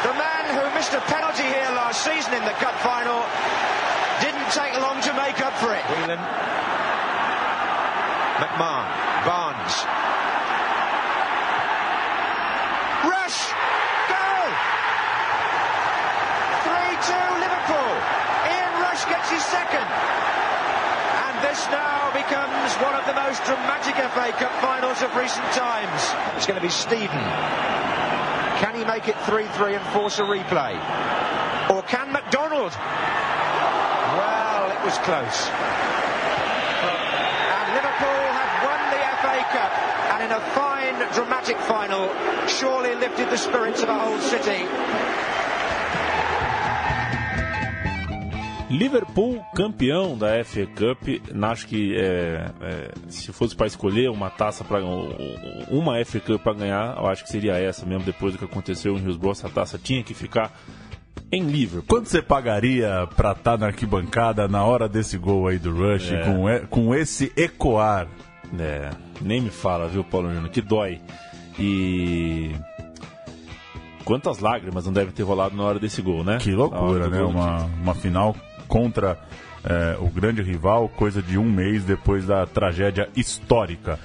the 0.00 0.16
man 0.16 0.44
who 0.56 0.64
missed 0.72 0.96
a 0.96 1.04
penalty 1.12 1.44
here 1.44 1.68
last 1.76 2.00
season 2.00 2.32
in 2.32 2.44
the 2.48 2.56
cup 2.56 2.80
final, 2.80 3.20
didn't 4.24 4.48
take 4.56 4.72
long 4.80 4.96
to 5.04 5.12
make 5.12 5.36
up 5.44 5.52
for 5.60 5.76
it. 5.76 5.84
Whelan. 5.92 6.24
McMahon. 8.40 8.88
Barnes. 9.28 9.84
Gets 19.08 19.30
his 19.30 19.44
second. 19.44 19.86
And 19.86 21.34
this 21.42 21.66
now 21.70 22.10
becomes 22.12 22.74
one 22.82 22.94
of 22.94 23.06
the 23.06 23.14
most 23.14 23.44
dramatic 23.44 23.94
FA 23.94 24.32
Cup 24.32 24.52
finals 24.60 25.02
of 25.02 25.14
recent 25.16 25.46
times. 25.52 26.14
It's 26.36 26.46
going 26.46 26.58
to 26.58 26.64
be 26.64 26.70
Steven. 26.70 27.24
Can 28.58 28.74
he 28.74 28.84
make 28.84 29.08
it 29.08 29.14
3-3 29.26 29.76
and 29.76 29.86
force 29.92 30.18
a 30.18 30.22
replay? 30.22 30.74
Or 31.70 31.82
can 31.82 32.12
McDonald? 32.12 32.72
Well, 34.16 34.70
it 34.70 34.84
was 34.84 34.98
close. 35.04 35.48
And 37.52 37.66
Liverpool 37.74 38.26
have 38.34 38.54
won 38.66 38.80
the 38.90 39.02
FA 39.22 39.38
Cup 39.54 39.72
and 40.14 40.22
in 40.24 40.32
a 40.32 40.40
fine, 40.54 40.96
dramatic 41.12 41.58
final, 41.58 42.08
surely 42.48 42.94
lifted 42.94 43.30
the 43.30 43.36
spirits 43.36 43.82
of 43.82 43.88
a 43.88 43.98
whole 43.98 44.18
city. 44.20 44.66
Liverpool 48.70 49.40
campeão 49.54 50.18
da 50.18 50.42
FA 50.44 50.66
Cup. 50.66 51.08
Acho 51.42 51.66
que 51.66 51.96
é, 51.96 52.50
é, 52.60 52.90
se 53.08 53.32
fosse 53.32 53.54
para 53.54 53.66
escolher 53.66 54.10
uma 54.10 54.28
taça 54.28 54.64
para 54.64 54.80
uma 55.70 56.04
FA 56.04 56.20
Cup 56.20 56.42
para 56.42 56.52
ganhar, 56.54 56.96
eu 56.96 57.06
acho 57.06 57.24
que 57.24 57.30
seria 57.30 57.54
essa 57.56 57.86
mesmo. 57.86 58.04
Depois 58.04 58.32
do 58.32 58.38
que 58.38 58.44
aconteceu 58.44 58.96
em 58.96 59.04
Hillsborough, 59.04 59.32
essa 59.32 59.48
taça 59.48 59.78
tinha 59.78 60.02
que 60.02 60.14
ficar 60.14 60.52
em 61.30 61.44
Liverpool. 61.44 61.86
Quanto 61.88 62.08
você 62.08 62.20
pagaria 62.20 63.08
para 63.14 63.32
estar 63.32 63.52
tá 63.52 63.58
na 63.58 63.66
arquibancada 63.66 64.48
na 64.48 64.64
hora 64.64 64.88
desse 64.88 65.16
gol 65.16 65.46
aí 65.46 65.58
do 65.58 65.72
Rush 65.72 66.12
é. 66.12 66.24
com, 66.24 66.66
com 66.68 66.94
esse 66.94 67.32
ecoar? 67.36 68.08
É, 68.58 68.90
nem 69.20 69.40
me 69.40 69.50
fala, 69.50 69.88
viu, 69.88 70.04
Paulo 70.04 70.28
Júnior, 70.32 70.50
que 70.50 70.60
dói. 70.60 71.00
E 71.58 72.52
quantas 74.04 74.38
lágrimas 74.38 74.86
não 74.86 74.92
devem 74.92 75.12
ter 75.12 75.22
rolado 75.22 75.56
na 75.56 75.64
hora 75.64 75.78
desse 75.78 76.02
gol, 76.02 76.22
né? 76.22 76.38
Que 76.38 76.52
loucura, 76.52 77.08
né? 77.08 77.22
Uma, 77.22 77.64
uma 77.64 77.94
final 77.94 78.36
contra 78.68 79.18
é, 79.64 79.96
o 80.00 80.08
grande 80.08 80.42
rival, 80.42 80.88
coisa 80.88 81.22
de 81.22 81.38
um 81.38 81.44
mês 81.44 81.84
depois 81.84 82.26
da 82.26 82.46
tragédia 82.46 83.08
histórica. 83.16 83.98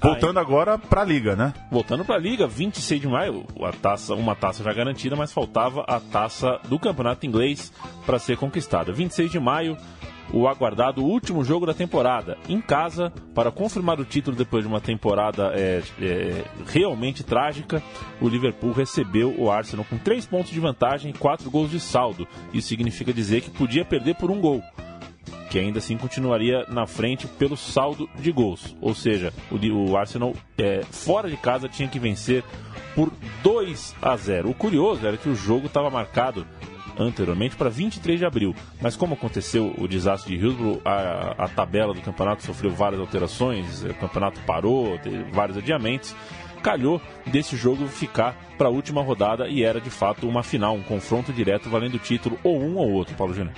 Voltando 0.00 0.38
agora 0.38 0.78
para 0.78 1.02
a 1.02 1.04
Liga, 1.04 1.34
né? 1.34 1.52
Voltando 1.70 2.04
para 2.04 2.14
a 2.14 2.18
Liga, 2.18 2.46
26 2.46 3.00
de 3.00 3.08
maio, 3.08 3.44
a 3.62 3.72
taça, 3.72 4.14
uma 4.14 4.34
taça 4.34 4.62
já 4.62 4.72
garantida, 4.72 5.16
mas 5.16 5.32
faltava 5.32 5.84
a 5.88 5.98
taça 5.98 6.60
do 6.68 6.78
Campeonato 6.78 7.26
Inglês 7.26 7.72
para 8.06 8.18
ser 8.18 8.36
conquistada. 8.36 8.92
26 8.92 9.30
de 9.30 9.40
maio, 9.40 9.76
o 10.32 10.46
aguardado 10.46 11.02
último 11.02 11.44
jogo 11.44 11.66
da 11.66 11.74
temporada, 11.74 12.36
em 12.48 12.60
casa, 12.60 13.12
para 13.34 13.50
confirmar 13.50 13.98
o 13.98 14.04
título 14.04 14.36
depois 14.36 14.62
de 14.62 14.68
uma 14.68 14.80
temporada 14.80 15.52
é, 15.54 15.82
é, 16.00 16.44
realmente 16.66 17.22
trágica. 17.22 17.82
O 18.20 18.28
Liverpool 18.28 18.72
recebeu 18.72 19.34
o 19.38 19.50
Arsenal 19.50 19.86
com 19.88 19.96
3 19.96 20.26
pontos 20.26 20.50
de 20.50 20.60
vantagem 20.60 21.10
e 21.10 21.14
4 21.14 21.50
gols 21.50 21.70
de 21.70 21.80
saldo. 21.80 22.26
Isso 22.52 22.68
significa 22.68 23.12
dizer 23.12 23.40
que 23.40 23.50
podia 23.50 23.84
perder 23.84 24.16
por 24.16 24.30
um 24.30 24.40
gol 24.40 24.62
que 25.48 25.58
ainda 25.58 25.78
assim 25.78 25.96
continuaria 25.96 26.66
na 26.68 26.86
frente 26.86 27.26
pelo 27.26 27.56
saldo 27.56 28.08
de 28.18 28.30
gols. 28.30 28.76
Ou 28.80 28.94
seja, 28.94 29.32
o, 29.50 29.96
Arsenal 29.96 30.34
é, 30.58 30.82
fora 30.82 31.30
de 31.30 31.36
casa 31.38 31.68
tinha 31.68 31.88
que 31.88 31.98
vencer 31.98 32.44
por 32.94 33.10
2 33.42 33.96
a 34.02 34.16
0. 34.16 34.50
O 34.50 34.54
curioso 34.54 35.06
era 35.06 35.16
que 35.16 35.28
o 35.28 35.34
jogo 35.34 35.66
estava 35.66 35.88
marcado 35.88 36.46
anteriormente 36.98 37.56
para 37.56 37.70
23 37.70 38.18
de 38.18 38.26
abril. 38.26 38.54
Mas 38.80 38.96
como 38.96 39.14
aconteceu 39.14 39.74
o 39.78 39.86
desastre 39.86 40.36
de 40.36 40.44
Hillsborough, 40.44 40.80
a, 40.84 41.44
a 41.44 41.48
tabela 41.48 41.94
do 41.94 42.00
campeonato 42.00 42.44
sofreu 42.44 42.70
várias 42.70 43.00
alterações, 43.00 43.84
o 43.84 43.94
campeonato 43.94 44.40
parou, 44.40 44.98
teve 44.98 45.22
vários 45.30 45.56
adiamentos. 45.56 46.14
Calhou 46.62 47.00
desse 47.26 47.56
jogo 47.56 47.86
ficar 47.86 48.36
para 48.58 48.66
a 48.66 48.70
última 48.70 49.00
rodada 49.00 49.46
e 49.46 49.62
era 49.62 49.80
de 49.80 49.90
fato 49.90 50.28
uma 50.28 50.42
final, 50.42 50.74
um 50.74 50.82
confronto 50.82 51.32
direto 51.32 51.70
valendo 51.70 51.94
o 51.94 52.00
título 52.00 52.38
ou 52.42 52.60
um 52.60 52.76
ou 52.76 52.90
outro, 52.90 53.14
Paulo 53.14 53.32
Júnior. 53.32 53.54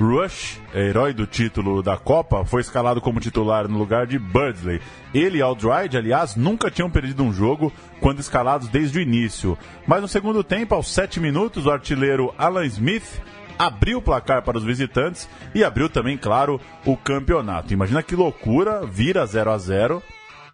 Rush, 0.00 0.60
herói 0.72 1.12
do 1.12 1.26
título 1.26 1.82
da 1.82 1.96
Copa, 1.96 2.44
foi 2.44 2.60
escalado 2.60 3.00
como 3.00 3.18
titular 3.18 3.66
no 3.66 3.78
lugar 3.78 4.06
de 4.06 4.18
Birdsley. 4.18 4.80
Ele 5.12 5.38
e 5.38 5.42
Aldride, 5.42 5.96
aliás, 5.96 6.36
nunca 6.36 6.70
tinham 6.70 6.88
perdido 6.88 7.22
um 7.22 7.32
jogo 7.32 7.72
quando 8.00 8.20
escalados 8.20 8.68
desde 8.68 8.98
o 8.98 9.02
início. 9.02 9.58
Mas 9.86 10.00
no 10.00 10.06
segundo 10.06 10.44
tempo, 10.44 10.74
aos 10.74 10.92
sete 10.92 11.18
minutos, 11.18 11.66
o 11.66 11.70
artilheiro 11.70 12.32
Alan 12.38 12.64
Smith 12.66 13.20
abriu 13.58 13.98
o 13.98 14.02
placar 14.02 14.42
para 14.42 14.56
os 14.56 14.62
visitantes 14.62 15.28
e 15.52 15.64
abriu 15.64 15.88
também, 15.88 16.16
claro, 16.16 16.60
o 16.84 16.96
campeonato. 16.96 17.72
Imagina 17.72 18.02
que 18.02 18.14
loucura, 18.14 18.86
vira 18.86 19.26
0 19.26 19.50
a 19.50 19.58
0 19.58 20.02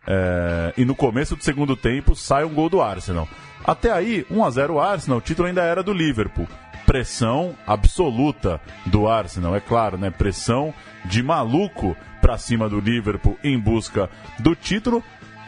é, 0.07 0.72
e 0.76 0.85
no 0.85 0.95
começo 0.95 1.37
do 1.37 1.45
segundo 1.45 1.76
tempo 1.76 2.14
sai 2.14 2.45
um 2.45 2.55
gol 2.55 2.70
do 2.70 2.80
Arsenal. 2.80 3.28
Até 3.62 3.91
aí, 3.91 4.26
1 4.30 4.45
a 4.45 4.51
0 4.51 4.80
Arsenal, 4.80 5.18
o 5.18 5.22
título 5.22 5.49
ainda 5.49 5.62
era 5.62 5.82
do 5.82 5.93
Liverpool 5.93 6.49
pressão 6.87 7.55
absoluta 7.66 8.61
do 8.87 9.09
Arsenal, 9.09 9.55
é 9.57 9.61
claro, 9.61 9.99
né? 9.99 10.11
Pressão 10.11 10.72
de 11.05 11.22
maluco 11.22 11.97
para 12.20 12.39
cima 12.39 12.68
do 12.68 12.80
Liverpool 12.80 13.39
em 13.43 13.59
busca 13.59 14.09
do 14.39 14.55
título. 14.55 15.03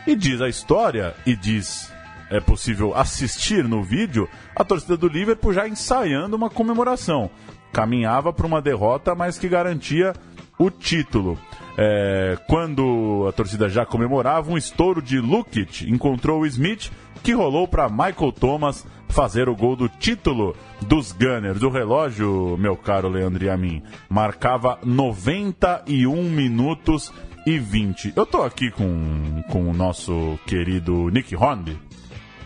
E 0.07 0.15
diz 0.15 0.41
a 0.41 0.49
história, 0.49 1.15
e 1.27 1.35
diz 1.35 1.93
é 2.31 2.41
possível 2.41 2.95
assistir 2.95 3.65
no 3.65 3.83
vídeo, 3.83 4.29
a 4.55 4.65
torcida 4.65 4.97
do 4.97 5.09
Liverpool 5.09 5.53
já 5.53 5.69
ensaiando 5.69 6.37
uma 6.37 6.51
comemoração. 6.51 7.31
Caminhava 7.73 8.33
para 8.33 8.47
uma 8.47 8.61
derrota, 8.61 9.15
mas 9.15 9.39
que 9.39 9.49
garantia 9.49 10.13
o 10.59 10.71
título. 10.71 11.39
É, 11.79 12.39
quando 12.49 13.27
a 13.29 13.33
torcida 13.33 13.69
já 13.69 13.85
comemorava, 13.85 14.51
um 14.51 14.57
estouro 14.57 15.03
de 15.03 15.19
Lukic 15.19 15.91
encontrou 15.91 16.41
o 16.41 16.47
Smith, 16.47 16.91
que 17.23 17.33
rolou 17.33 17.69
para 17.69 17.89
Michael 17.89 18.33
Thomas 18.33 18.87
fazer 19.09 19.49
o 19.49 19.57
gol 19.57 19.77
do 19.77 19.89
título 19.89 20.57
dos 20.83 21.13
Gunners. 21.13 21.63
O 21.63 21.69
relógio, 21.69 22.57
meu 22.59 22.77
caro 22.77 23.09
Leandro 23.09 23.51
a 23.53 23.57
mim, 23.57 23.83
marcava 24.09 24.79
91 24.85 26.23
minutos 26.31 27.13
e 27.47 27.59
20. 27.59 28.13
Eu 28.17 28.27
tô 28.27 28.43
aqui 28.43 28.71
com, 28.71 29.43
com 29.51 29.71
o 29.71 29.73
nosso 29.73 30.39
querido 30.47 31.09
Nick 31.11 31.37
Hornby. 31.37 31.79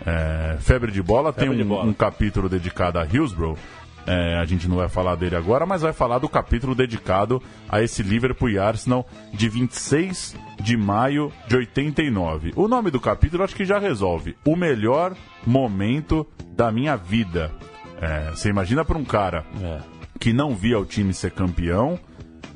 É, 0.05 0.57
Febre 0.61 0.91
de 0.91 1.03
Bola 1.03 1.33
Febre 1.33 1.57
tem 1.57 1.65
um, 1.65 1.69
bola. 1.69 1.85
um, 1.85 1.93
capítulo 1.93 2.49
dedicado 2.49 2.99
a 2.99 3.05
Hillsborough. 3.05 3.57
É, 4.11 4.39
a 4.39 4.45
gente 4.45 4.67
não 4.67 4.75
vai 4.75 4.89
falar 4.89 5.15
dele 5.15 5.37
agora, 5.37 5.65
mas 5.65 5.83
vai 5.83 5.93
falar 5.93 6.19
do 6.19 6.29
capítulo 6.29 6.75
dedicado 6.75 7.41
a 7.69 7.81
esse 7.81 8.03
Liverpool 8.03 8.51
e 8.51 8.59
Arsenal 8.59 9.07
de 9.33 9.49
26 9.49 10.35
de 10.61 10.77
maio 10.77 11.33
de 11.47 11.55
89. 11.55 12.53
O 12.57 12.67
nome 12.67 12.91
do 12.91 12.99
capítulo 12.99 13.45
acho 13.45 13.55
que 13.55 13.65
já 13.65 13.79
resolve. 13.79 14.37
O 14.45 14.57
melhor 14.57 15.15
momento 15.47 16.27
da 16.57 16.73
minha 16.73 16.97
vida. 16.97 17.53
É, 18.01 18.31
você 18.31 18.49
imagina 18.49 18.85
para 18.85 18.99
um 18.99 19.05
cara 19.05 19.45
é. 19.63 19.79
que 20.19 20.33
não 20.33 20.57
via 20.57 20.81
o 20.81 20.85
time 20.85 21.15
ser 21.15 21.31
campeão, 21.31 21.97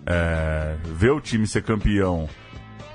é, 0.05 0.77
ver 0.83 1.13
o 1.13 1.21
time 1.21 1.47
ser 1.47 1.63
campeão 1.63 2.29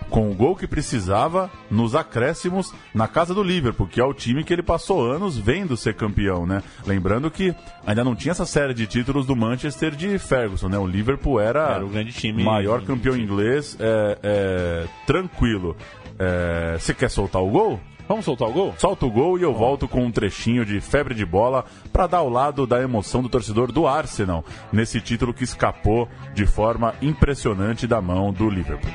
com 0.10 0.30
o 0.30 0.34
gol 0.34 0.56
que 0.56 0.68
precisava 0.68 1.50
nos 1.70 1.96
acréscimos 1.96 2.74
na 2.94 3.08
casa 3.08 3.34
do 3.34 3.44
Liverpool, 3.44 3.88
que 3.88 4.02
é 4.02 4.04
o 4.04 4.14
time 4.14 4.44
que 4.44 4.52
ele 4.52 4.64
passou 4.64 5.10
anos 5.10 5.38
vendo 5.38 5.78
ser 5.78 5.94
campeão, 5.94 6.46
né? 6.46 6.64
Lembrando 6.86 7.30
que 7.30 7.54
ainda 7.86 8.04
não 8.04 8.16
tinha 8.16 8.32
essa 8.32 8.46
série 8.46 8.74
de 8.74 8.88
títulos 8.88 9.26
do 9.26 9.36
Manchester 9.36 9.96
de 9.96 10.18
Ferguson, 10.18 10.68
né? 10.68 10.78
O 10.78 10.88
Liverpool 10.88 11.40
era, 11.40 11.76
era 11.76 11.86
o 11.86 11.90
grande 11.90 12.12
time, 12.12 12.44
maior 12.44 12.82
campeão 12.82 13.16
inglês, 13.16 13.78
é, 13.80 14.18
é, 14.24 14.88
tranquilo. 15.06 15.76
É, 16.18 16.78
você 16.78 16.94
quer 16.94 17.10
soltar 17.10 17.42
o 17.42 17.50
gol? 17.50 17.80
Vamos 18.10 18.26
soltar 18.26 18.50
o 18.50 18.52
gol? 18.52 18.74
Solta 18.76 19.06
o 19.06 19.12
gol 19.12 19.38
e 19.38 19.44
eu 19.44 19.54
volto 19.54 19.88
com 19.88 20.04
um 20.04 20.12
trechinho 20.12 20.66
de 20.66 20.82
febre 20.82 21.14
de 21.14 21.24
bola 21.24 21.64
para 21.94 22.08
dar 22.08 22.18
ao 22.18 22.30
lado 22.30 22.66
da 22.66 22.82
emoção 22.82 23.22
do 23.22 23.30
torcedor 23.30 23.72
do 23.72 23.86
Arsenal 23.86 24.44
nesse 24.74 25.00
título 25.00 25.32
que 25.32 25.44
escapou 25.44 26.10
de 26.34 26.48
forma 26.48 26.96
impressionante 27.04 27.86
da 27.86 28.02
mão 28.02 28.34
do 28.34 28.50
Liverpool. 28.50 28.90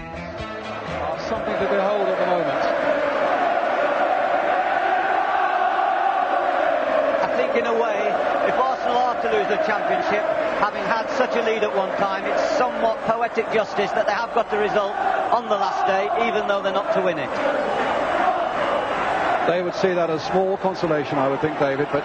Something 1.29 1.57
to 1.57 1.69
behold 1.73 2.07
at 2.09 2.19
the 2.21 2.27
moment. 2.27 2.65
I 7.25 7.29
think 7.37 7.57
in 7.57 7.67
a 7.67 7.73
way, 7.73 7.97
if 8.47 8.55
Arsenal 8.61 8.99
are 8.99 9.23
to 9.23 9.33
lose 9.33 9.49
the 9.49 9.57
championship, 9.65 10.23
having 10.61 10.85
had 10.85 11.09
such 11.17 11.35
a 11.37 11.43
lead 11.43 11.63
at 11.63 11.75
one 11.75 11.89
time, 11.97 12.27
it's 12.27 12.43
somewhat 12.59 13.01
poetic 13.05 13.51
justice 13.53 13.91
that 13.93 14.07
they 14.07 14.13
have 14.13 14.35
got 14.35 14.51
the 14.51 14.59
result 14.59 14.95
on 15.33 15.49
the 15.49 15.57
last 15.57 15.87
day, 15.87 16.11
even 16.29 16.47
though 16.47 16.61
they're 16.61 16.73
not 16.73 16.93
to 16.93 17.01
win 17.01 17.19
it. 17.19 17.31
They 19.49 19.63
would 19.63 19.75
see 19.75 19.95
that 19.95 20.11
as 20.11 20.23
small 20.25 20.59
consolation, 20.59 21.17
I 21.17 21.29
would 21.29 21.41
think, 21.41 21.59
David. 21.59 21.89
But 21.91 22.05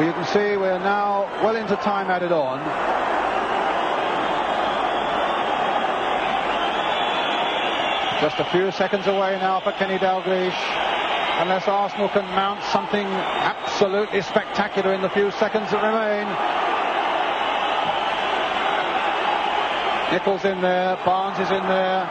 you 0.00 0.12
can 0.12 0.24
see 0.24 0.56
we're 0.56 0.78
now 0.78 1.28
well 1.44 1.56
into 1.56 1.76
time 1.76 2.10
added 2.10 2.32
on. 2.32 2.60
Just 8.20 8.38
a 8.38 8.44
few 8.52 8.70
seconds 8.72 9.06
away 9.06 9.38
now 9.40 9.60
for 9.60 9.72
Kenny 9.72 9.96
Dalglish. 9.96 10.52
Unless 11.40 11.68
Arsenal 11.68 12.10
can 12.10 12.26
mount 12.36 12.62
something 12.64 13.06
absolutely 13.06 14.20
spectacular 14.20 14.92
in 14.92 15.00
the 15.00 15.08
few 15.08 15.30
seconds 15.30 15.70
that 15.70 15.80
remain. 15.80 16.28
Nichols 20.12 20.44
in 20.44 20.60
there, 20.60 20.96
Barnes 21.04 21.38
is 21.40 21.50
in 21.50 21.62
there. 21.64 22.04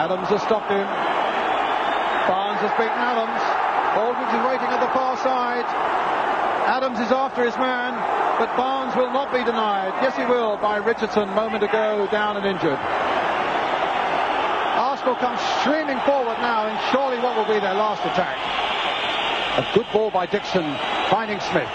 Adams 0.00 0.28
has 0.28 0.40
stopped 0.40 0.70
him 0.70 0.88
Barnes 2.26 2.60
has 2.64 2.72
beaten 2.80 2.96
Adams. 2.96 3.42
Aldridge 4.00 4.32
is 4.32 4.42
waiting 4.48 4.72
at 4.72 4.80
the 4.80 4.92
far 4.94 5.16
side. 5.18 5.68
Adams 6.72 7.00
is 7.00 7.12
after 7.12 7.44
his 7.44 7.56
man, 7.58 7.92
but 8.38 8.48
Barnes 8.56 8.96
will 8.96 9.12
not 9.12 9.32
be 9.32 9.44
denied. 9.44 9.92
Yes, 10.00 10.16
he 10.16 10.24
will 10.24 10.56
by 10.56 10.76
Richardson 10.76 11.28
moment 11.34 11.64
ago, 11.64 12.08
down 12.10 12.38
and 12.38 12.46
injured. 12.46 13.11
Arsenal 15.02 15.18
comes 15.18 15.42
streaming 15.58 15.98
forward 16.06 16.38
now, 16.38 16.70
and 16.70 16.78
surely 16.94 17.18
what 17.18 17.34
will 17.34 17.50
be 17.50 17.58
their 17.58 17.74
last 17.74 18.06
attack. 18.06 18.38
A 19.58 19.66
good 19.74 19.86
ball 19.90 20.12
by 20.12 20.26
Dixon, 20.26 20.62
finding 21.10 21.42
Smith. 21.50 21.66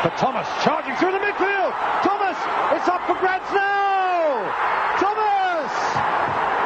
But 0.00 0.16
Thomas 0.16 0.48
charging 0.64 0.96
through 0.96 1.12
the 1.12 1.20
midfield. 1.20 1.76
Thomas, 2.00 2.32
it's 2.72 2.88
up 2.88 3.04
for 3.04 3.12
grabs 3.20 3.44
now. 3.52 4.40
Thomas, 4.96 5.68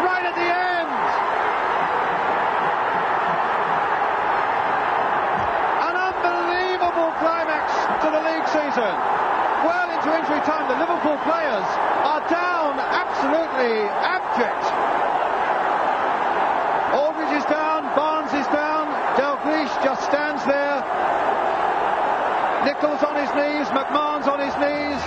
right 0.06 0.22
at 0.30 0.36
the 0.38 0.46
end. 0.46 0.94
An 5.90 5.96
unbelievable 6.06 7.10
climax 7.18 7.66
to 8.06 8.14
the 8.14 8.22
league 8.30 8.46
season. 8.54 8.94
Well 9.66 9.90
into 9.90 10.14
injury 10.14 10.38
time. 10.46 10.70
The 10.70 10.78
Liverpool 10.78 11.18
players 11.26 11.66
are 12.06 12.22
down, 12.30 12.78
absolutely 12.78 13.90
abject. 14.06 15.05
Nichols 22.76 23.02
on 23.04 23.16
his 23.16 23.34
knees, 23.34 23.68
McMahon's 23.68 24.28
on 24.28 24.38
his 24.38 24.54
knees. 24.56 25.00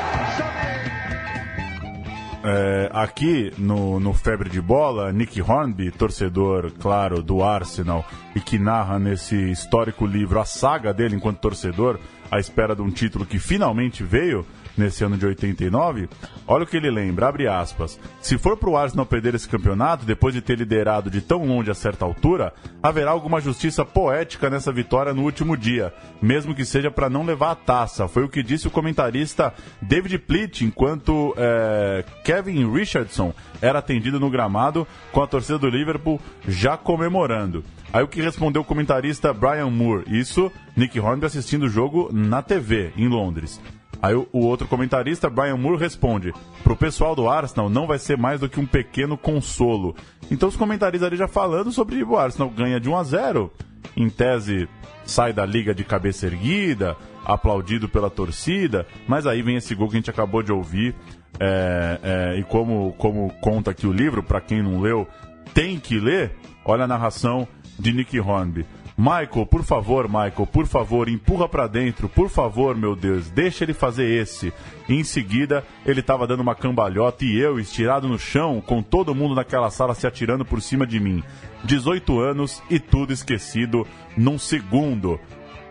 É, 2.42 2.90
aqui 2.94 3.54
no, 3.58 4.00
no 4.00 4.12
Febre 4.14 4.50
de 4.50 4.60
Bola, 4.60 5.12
Nick 5.12 5.40
Hornby, 5.40 5.92
torcedor, 5.92 6.72
claro, 6.80 7.22
do 7.22 7.44
Arsenal 7.44 8.04
e 8.36 8.40
que 8.40 8.58
narra 8.58 8.98
nesse 8.98 9.36
histórico 9.52 10.06
livro 10.06 10.40
a 10.40 10.46
saga 10.46 10.94
dele 10.94 11.16
enquanto 11.16 11.42
torcedor, 11.42 12.00
à 12.32 12.40
espera 12.40 12.76
de 12.76 12.82
um 12.82 12.90
título 12.90 13.26
que 13.26 13.40
finalmente 13.40 14.04
veio 14.04 14.46
nesse 14.80 15.04
ano 15.04 15.18
de 15.18 15.26
89, 15.26 16.10
olha 16.48 16.64
o 16.64 16.68
que 16.68 16.78
ele 16.78 16.90
lembra, 16.90 17.28
abre 17.28 17.48
aspas. 17.48 18.00
Se 18.22 18.38
for 18.38 18.56
pro 18.56 18.78
Arsenal 18.78 19.06
perder 19.06 19.36
esse 19.36 19.48
campeonato, 19.48 20.06
depois 20.06 20.34
de 20.34 20.42
ter 20.42 20.58
liderado 20.58 21.10
de 21.10 21.22
tão 21.22 21.46
longe 21.46 21.70
a 21.70 21.76
certa 21.76 22.06
altura, 22.06 22.54
haverá 22.82 23.12
alguma 23.12 23.42
justiça 23.42 23.84
poética 23.84 24.50
nessa 24.50 24.72
vitória 24.72 25.14
no 25.14 25.24
último 25.24 25.58
dia, 25.58 25.94
mesmo 26.22 26.56
que 26.56 26.64
seja 26.64 26.90
para 26.90 27.10
não 27.10 27.26
levar 27.26 27.52
a 27.52 27.56
taça. 27.56 28.08
Foi 28.08 28.24
o 28.24 28.30
que 28.30 28.42
disse 28.42 28.68
o 28.68 28.72
comentarista 28.72 29.54
David 29.82 30.18
Plitt, 30.20 30.64
enquanto 30.64 31.34
é, 31.38 32.06
Kevin 32.24 32.72
Richardson 32.72 33.34
era 33.62 33.80
atendido 33.80 34.20
no 34.20 34.30
gramado 34.30 34.88
com 35.12 35.22
a 35.22 35.28
torcida 35.28 35.60
do 35.60 35.70
Liverpool 35.70 36.22
já 36.48 36.78
comemorando. 36.78 37.64
Aí 37.92 38.04
o 38.04 38.08
que 38.08 38.22
respondeu 38.22 38.62
o 38.62 38.66
comentarista 38.66 39.34
Brian 39.34 39.70
Moore, 39.70 40.06
isso 40.08 40.52
Nick 40.76 41.00
Hornby 41.00 41.26
assistindo 41.26 41.64
o 41.64 41.70
jogo 41.70 42.10
na 42.14 42.42
TV 42.42 42.94
em 42.96 43.08
Londres. 43.08 43.60
Aí 44.02 44.16
o, 44.16 44.28
outro 44.32 44.68
comentarista, 44.68 45.30
Brian 45.30 45.58
Moore, 45.58 45.80
responde: 45.80 46.34
Pro 46.64 46.76
pessoal 46.76 47.16
do 47.16 47.28
Arsenal 47.28 47.70
não 47.70 47.88
vai 47.88 47.98
ser 47.98 48.18
mais 48.18 48.40
do 48.40 48.48
que 48.48 48.60
um 48.60 48.66
pequeno 48.66 49.18
consolo. 49.18 49.96
Então 50.32 50.48
os 50.48 50.56
comentaristas 50.56 51.08
ali 51.08 51.18
já 51.18 51.28
falando 51.28 51.72
sobre 51.72 52.02
o 52.04 52.18
Arsenal 52.18 52.50
ganha 52.50 52.80
de 52.80 52.90
1 52.90 52.96
a 52.96 53.04
0 53.04 53.52
em 53.98 54.10
tese 54.10 54.70
sai 55.04 55.34
da 55.34 55.46
liga 55.46 55.74
de 55.74 55.84
cabeça 55.84 56.28
erguida, 56.28 56.96
aplaudido 57.26 57.90
pela 57.90 58.10
torcida, 58.10 58.86
mas 59.08 59.26
aí 59.26 59.42
vem 59.42 59.56
esse 59.56 59.74
gol 59.74 59.90
que 59.90 59.96
a 59.96 60.00
gente 60.00 60.10
acabou 60.10 60.44
de 60.44 60.52
ouvir. 60.52 60.96
É, 61.40 62.00
é, 62.04 62.40
e 62.40 62.44
como, 62.44 62.94
como 62.98 63.34
conta 63.42 63.72
aqui 63.72 63.88
o 63.88 63.94
livro, 63.94 64.22
para 64.22 64.42
quem 64.42 64.62
não 64.62 64.80
leu, 64.80 65.08
tem 65.54 65.80
que 65.80 66.00
ler, 66.00 66.36
olha 66.66 66.84
a 66.84 66.88
narração 66.88 67.48
de 67.80 67.94
Nick 67.94 68.20
Hornby. 68.20 68.66
Michael, 68.98 69.46
por 69.46 69.64
favor, 69.64 70.10
Michael, 70.10 70.46
por 70.52 70.68
favor, 70.68 71.08
empurra 71.08 71.48
para 71.48 71.68
dentro, 71.68 72.10
por 72.10 72.30
favor, 72.30 72.76
meu 72.76 72.98
Deus, 72.98 73.30
deixa 73.30 73.64
ele 73.64 73.74
fazer 73.74 74.06
esse. 74.06 74.52
E 74.90 74.94
em 74.94 75.06
seguida, 75.06 75.64
ele 75.86 76.02
estava 76.02 76.28
dando 76.28 76.42
uma 76.42 76.54
cambalhota 76.54 77.24
e 77.24 77.40
eu, 77.40 77.58
estirado 77.58 78.10
no 78.10 78.20
chão, 78.20 78.60
com 78.60 78.84
todo 78.84 79.16
mundo 79.16 79.34
naquela 79.34 79.72
sala 79.72 79.96
se 79.96 80.06
atirando 80.06 80.44
por 80.44 80.62
cima 80.62 80.86
de 80.86 81.00
mim. 81.00 81.24
18 81.64 82.20
anos 82.20 82.62
e 82.70 82.78
tudo 82.78 83.14
esquecido 83.14 83.88
num 84.18 84.38
segundo. 84.38 85.18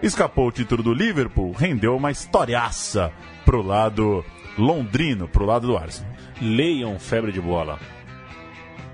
Escapou 0.02 0.48
o 0.48 0.52
título 0.52 0.82
do 0.82 0.94
Liverpool, 0.94 1.52
rendeu 1.52 1.94
uma 1.94 2.11
historiaça 2.11 3.12
pro 3.44 3.61
lado 3.61 4.24
londrino, 4.56 5.28
pro 5.28 5.44
lado 5.44 5.66
do 5.66 5.76
Arsenal. 5.76 6.11
Leiam 6.40 6.98
febre 6.98 7.30
de 7.30 7.42
bola. 7.42 7.78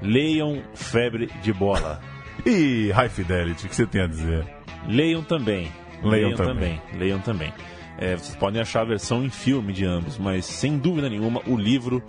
Leiam 0.02 0.60
febre 0.74 1.28
de 1.40 1.52
bola. 1.52 2.00
E 2.44 2.90
High 2.90 3.08
Fidelity, 3.08 3.66
o 3.66 3.68
que 3.68 3.76
você 3.76 3.86
tem 3.86 4.02
a 4.02 4.06
dizer? 4.06 4.46
Leiam 4.86 5.22
também. 5.22 5.70
Leiam, 6.02 6.30
Leiam 6.30 6.36
também. 6.36 6.54
também. 6.54 6.98
Leiam 6.98 7.18
também. 7.20 7.52
É, 7.96 8.16
vocês 8.16 8.36
podem 8.36 8.60
achar 8.60 8.80
a 8.80 8.84
versão 8.84 9.24
em 9.24 9.30
filme 9.30 9.72
de 9.72 9.84
ambos, 9.84 10.18
mas 10.18 10.44
sem 10.44 10.76
dúvida 10.76 11.08
nenhuma 11.08 11.40
o 11.46 11.56
livro 11.56 12.02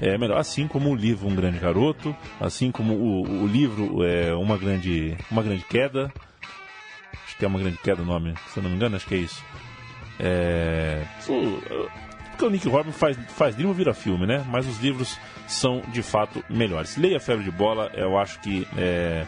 é 0.00 0.18
melhor. 0.18 0.38
Assim 0.38 0.66
como 0.66 0.90
o 0.90 0.96
livro 0.96 1.28
Um 1.28 1.34
Grande 1.34 1.58
Garoto, 1.58 2.14
assim 2.40 2.70
como 2.70 2.94
o, 2.94 3.42
o 3.44 3.46
livro 3.46 4.04
é 4.04 4.34
uma 4.34 4.56
grande, 4.58 5.16
uma 5.30 5.42
grande 5.42 5.64
Queda. 5.64 6.12
Acho 7.24 7.36
que 7.36 7.44
é 7.44 7.48
uma 7.48 7.58
grande 7.58 7.78
queda 7.78 8.02
o 8.02 8.06
nome, 8.06 8.34
se 8.48 8.58
eu 8.58 8.62
não 8.62 8.70
me 8.70 8.76
engano, 8.76 8.96
acho 8.96 9.06
que 9.06 9.14
é 9.14 9.18
isso. 9.18 9.44
É, 10.18 11.04
porque 12.38 12.44
o 12.44 12.50
Nick 12.50 12.68
Horton 12.68 12.92
faz, 12.92 13.16
faz 13.28 13.56
livro 13.56 13.72
vira 13.72 13.92
filme, 13.92 14.24
né? 14.24 14.44
Mas 14.48 14.66
os 14.66 14.80
livros 14.80 15.18
são 15.48 15.82
de 15.92 16.02
fato 16.02 16.44
melhores. 16.48 16.96
Leia 16.96 17.18
Febre 17.18 17.44
de 17.44 17.50
Bola, 17.50 17.90
eu 17.94 18.16
acho 18.16 18.38
que 18.40 18.66
é, 18.76 19.26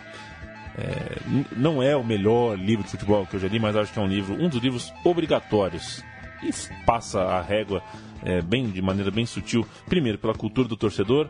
é, 0.80 1.18
não 1.56 1.82
é 1.82 1.94
o 1.94 2.02
melhor 2.02 2.58
livro 2.58 2.84
de 2.84 2.90
futebol 2.90 3.26
que 3.26 3.36
eu 3.36 3.40
já 3.40 3.48
li, 3.48 3.58
mas 3.58 3.76
acho 3.76 3.92
que 3.92 3.98
é 3.98 4.02
um 4.02 4.08
livro, 4.08 4.34
um 4.34 4.48
dos 4.48 4.60
livros 4.60 4.92
obrigatórios. 5.04 6.02
E 6.42 6.50
passa 6.86 7.20
a 7.20 7.42
régua 7.42 7.82
é, 8.22 8.40
bem, 8.40 8.70
de 8.70 8.80
maneira 8.80 9.10
bem 9.10 9.26
sutil, 9.26 9.66
primeiro 9.86 10.16
pela 10.18 10.34
cultura 10.34 10.66
do 10.66 10.76
torcedor 10.76 11.28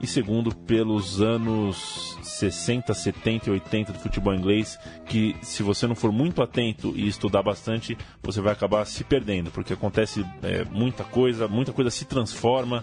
e 0.00 0.06
segundo 0.06 0.54
pelos 0.54 1.22
anos 1.22 2.18
60, 2.22 2.92
70 2.92 3.48
e 3.48 3.52
80 3.52 3.92
do 3.92 3.98
futebol 4.00 4.34
inglês, 4.34 4.76
que 5.06 5.36
se 5.42 5.62
você 5.62 5.86
não 5.86 5.94
for 5.94 6.10
muito 6.10 6.42
atento 6.42 6.92
e 6.96 7.06
estudar 7.06 7.42
bastante, 7.42 7.96
você 8.20 8.40
vai 8.40 8.52
acabar 8.52 8.84
se 8.84 9.04
perdendo, 9.04 9.52
porque 9.52 9.72
acontece 9.72 10.26
é, 10.42 10.64
muita 10.64 11.04
coisa, 11.04 11.46
muita 11.46 11.72
coisa 11.72 11.88
se 11.88 12.04
transforma 12.04 12.82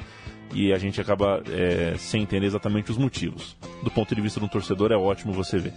e 0.53 0.71
a 0.71 0.77
gente 0.77 0.99
acaba 1.01 1.43
é, 1.51 1.95
sem 1.97 2.23
entender 2.23 2.45
exatamente 2.45 2.89
os 2.89 2.97
motivos. 2.97 3.57
Do 3.83 3.91
ponto 3.91 4.15
de 4.15 4.21
vista 4.21 4.43
um 4.43 4.47
torcedor, 4.47 4.91
é 4.93 4.97
ótimo 4.97 5.33
você 5.33 5.59
ver. 5.59 5.73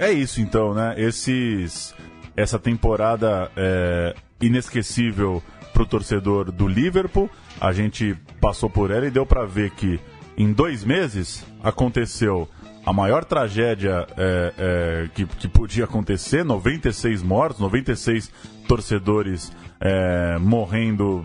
É 0.00 0.10
isso 0.10 0.40
então, 0.40 0.72
né? 0.72 0.94
Esses, 0.96 1.94
essa 2.34 2.58
temporada 2.58 3.50
é, 3.54 4.14
inesquecível 4.40 5.42
pro 5.74 5.84
torcedor 5.84 6.50
do 6.50 6.66
Liverpool. 6.66 7.28
A 7.60 7.70
gente 7.70 8.16
passou 8.40 8.70
por 8.70 8.90
ela 8.90 9.06
e 9.06 9.10
deu 9.10 9.26
para 9.26 9.44
ver 9.44 9.72
que 9.72 10.00
em 10.38 10.54
dois 10.54 10.84
meses 10.84 11.44
aconteceu 11.62 12.48
a 12.84 12.92
maior 12.92 13.24
tragédia 13.24 14.06
é, 14.16 14.54
é, 14.58 15.08
que, 15.14 15.26
que 15.26 15.48
podia 15.48 15.84
acontecer, 15.84 16.44
96 16.44 17.22
mortos, 17.22 17.60
96 17.60 18.30
torcedores 18.66 19.52
é, 19.82 20.38
morrendo 20.38 21.24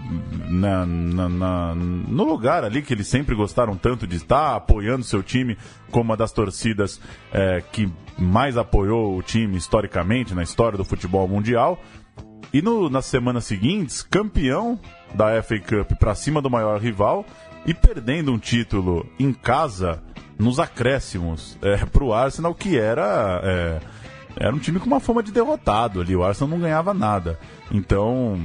na- 0.49 0.85
na- 0.85 1.29
na- 1.29 1.75
no 1.75 2.23
lugar 2.23 2.63
ali 2.63 2.81
que 2.81 2.93
eles 2.93 3.07
sempre 3.07 3.35
gostaram 3.35 3.75
tanto 3.75 4.07
de 4.07 4.15
estar, 4.15 4.55
apoiando 4.55 5.03
seu 5.03 5.21
time, 5.21 5.57
como 5.91 6.05
uma 6.11 6.17
das 6.17 6.31
torcidas 6.31 6.99
é, 7.33 7.61
que 7.71 7.89
mais 8.17 8.57
apoiou 8.57 9.17
o 9.17 9.21
time 9.21 9.57
historicamente 9.57 10.33
na 10.33 10.43
história 10.43 10.77
do 10.77 10.85
futebol 10.85 11.27
mundial. 11.27 11.77
E 12.53 12.61
no- 12.61 12.89
nas 12.89 13.05
semanas 13.05 13.43
seguintes, 13.45 14.01
campeão 14.01 14.79
da 15.13 15.41
FA 15.43 15.59
Cup 15.59 15.97
para 15.99 16.15
cima 16.15 16.41
do 16.41 16.49
maior 16.49 16.79
rival 16.79 17.25
e 17.65 17.73
perdendo 17.73 18.31
um 18.31 18.37
título 18.39 19.05
em 19.19 19.33
casa 19.33 20.01
nos 20.37 20.59
acréscimos 20.59 21.57
é, 21.61 21.77
para 21.77 22.03
o 22.03 22.13
Arsenal, 22.13 22.53
que 22.53 22.77
era, 22.77 23.41
é, 23.43 23.79
era 24.37 24.55
um 24.55 24.59
time 24.59 24.79
com 24.79 24.87
uma 24.87 24.99
fama 24.99 25.23
de 25.23 25.31
derrotado 25.31 26.01
ali. 26.01 26.15
O 26.15 26.23
Arsenal 26.23 26.49
não 26.49 26.59
ganhava 26.59 26.93
nada. 26.93 27.39
Então 27.71 28.39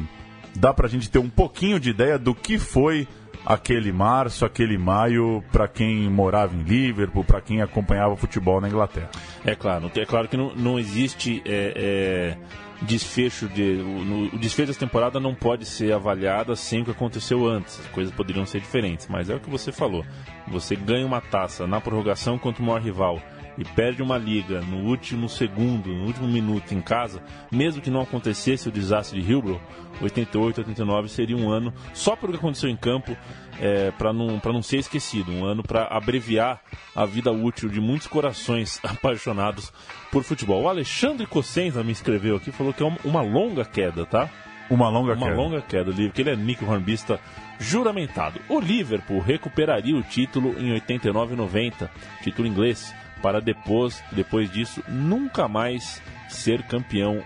dá 0.54 0.72
para 0.72 0.86
a 0.86 0.90
gente 0.90 1.10
ter 1.10 1.18
um 1.18 1.28
pouquinho 1.28 1.78
de 1.78 1.90
ideia 1.90 2.18
do 2.18 2.34
que 2.34 2.58
foi 2.58 3.06
aquele 3.44 3.92
março, 3.92 4.44
aquele 4.44 4.76
maio 4.76 5.42
para 5.50 5.66
quem 5.66 6.08
morava 6.10 6.54
em 6.54 6.62
Liverpool, 6.62 7.24
para 7.24 7.40
quem 7.40 7.62
acompanhava 7.62 8.16
futebol 8.16 8.60
na 8.60 8.68
Inglaterra. 8.68 9.10
É 9.44 9.54
claro, 9.54 9.90
é 9.94 10.04
claro 10.04 10.28
que 10.28 10.36
não, 10.36 10.54
não 10.54 10.78
existe 10.78 11.42
é, 11.46 12.36
é, 12.36 12.38
desfecho 12.82 13.48
de. 13.48 13.74
No- 13.76 14.26
o 14.34 14.38
desfecho 14.38 14.68
dessa 14.68 14.80
temporada 14.80 15.18
não 15.20 15.34
pode 15.34 15.64
ser 15.64 15.92
avaliada 15.92 16.56
sem 16.56 16.82
o 16.82 16.84
que 16.84 16.90
aconteceu 16.90 17.46
antes. 17.46 17.78
As 17.80 17.86
coisas 17.86 18.14
poderiam 18.14 18.46
ser 18.46 18.60
diferentes, 18.60 19.06
mas 19.08 19.28
é 19.30 19.34
o 19.34 19.40
que 19.40 19.50
você 19.50 19.70
falou. 19.72 20.04
Você 20.48 20.74
ganha 20.76 21.06
uma 21.06 21.20
taça 21.20 21.66
na 21.66 21.80
prorrogação 21.80 22.38
contra 22.38 22.62
o 22.62 22.66
maior 22.66 22.80
rival 22.80 23.20
e 23.58 23.64
perde 23.64 24.02
uma 24.02 24.16
liga 24.16 24.60
no 24.60 24.88
último 24.88 25.28
segundo, 25.28 25.90
no 25.90 26.04
último 26.06 26.26
minuto 26.26 26.72
em 26.72 26.80
casa, 26.80 27.22
mesmo 27.50 27.82
que 27.82 27.90
não 27.90 28.00
acontecesse 28.00 28.68
o 28.68 28.72
desastre 28.72 29.20
de 29.20 29.30
Hillbrook, 29.30 29.60
88, 30.00 30.60
89 30.62 31.08
seria 31.08 31.36
um 31.36 31.50
ano 31.50 31.72
só 31.92 32.16
por 32.16 32.30
o 32.30 32.32
que 32.32 32.38
aconteceu 32.38 32.70
em 32.70 32.76
campo 32.76 33.16
é, 33.60 33.90
para 33.92 34.12
não, 34.12 34.40
pra 34.40 34.52
não 34.52 34.62
ser 34.62 34.78
esquecido. 34.78 35.30
Um 35.30 35.44
ano 35.44 35.62
para 35.62 35.84
abreviar 35.84 36.60
a 36.96 37.04
vida 37.04 37.30
útil 37.30 37.68
de 37.68 37.80
muitos 37.80 38.06
corações 38.06 38.80
apaixonados 38.84 39.72
por 40.10 40.22
futebol. 40.22 40.62
O 40.62 40.68
Alexandre 40.68 41.26
Cossenza 41.26 41.84
me 41.84 41.92
escreveu 41.92 42.36
aqui 42.36 42.50
falou 42.50 42.72
que 42.72 42.82
é 42.82 42.86
uma, 42.86 42.98
uma 43.04 43.20
longa 43.20 43.64
queda, 43.64 44.06
tá? 44.06 44.30
Uma 44.70 44.88
longa 44.88 45.14
Uma 45.14 45.26
queda. 45.26 45.36
longa 45.36 45.60
queda, 45.60 45.90
o 45.90 45.92
livro, 45.92 46.12
que 46.12 46.22
ele 46.22 46.30
é 46.30 46.36
Nick 46.36 46.64
Hornbista 46.64 47.20
juramentado. 47.58 48.40
O 48.48 48.60
Liverpool 48.60 49.20
recuperaria 49.20 49.96
o 49.96 50.02
título 50.02 50.54
em 50.58 50.72
89 50.72 51.34
e 51.34 51.36
90, 51.36 51.90
título 52.22 52.46
inglês, 52.48 52.94
para 53.22 53.40
depois, 53.40 54.02
depois 54.12 54.50
disso 54.50 54.82
nunca 54.88 55.48
mais 55.48 56.00
ser 56.28 56.62
campeão 56.62 57.22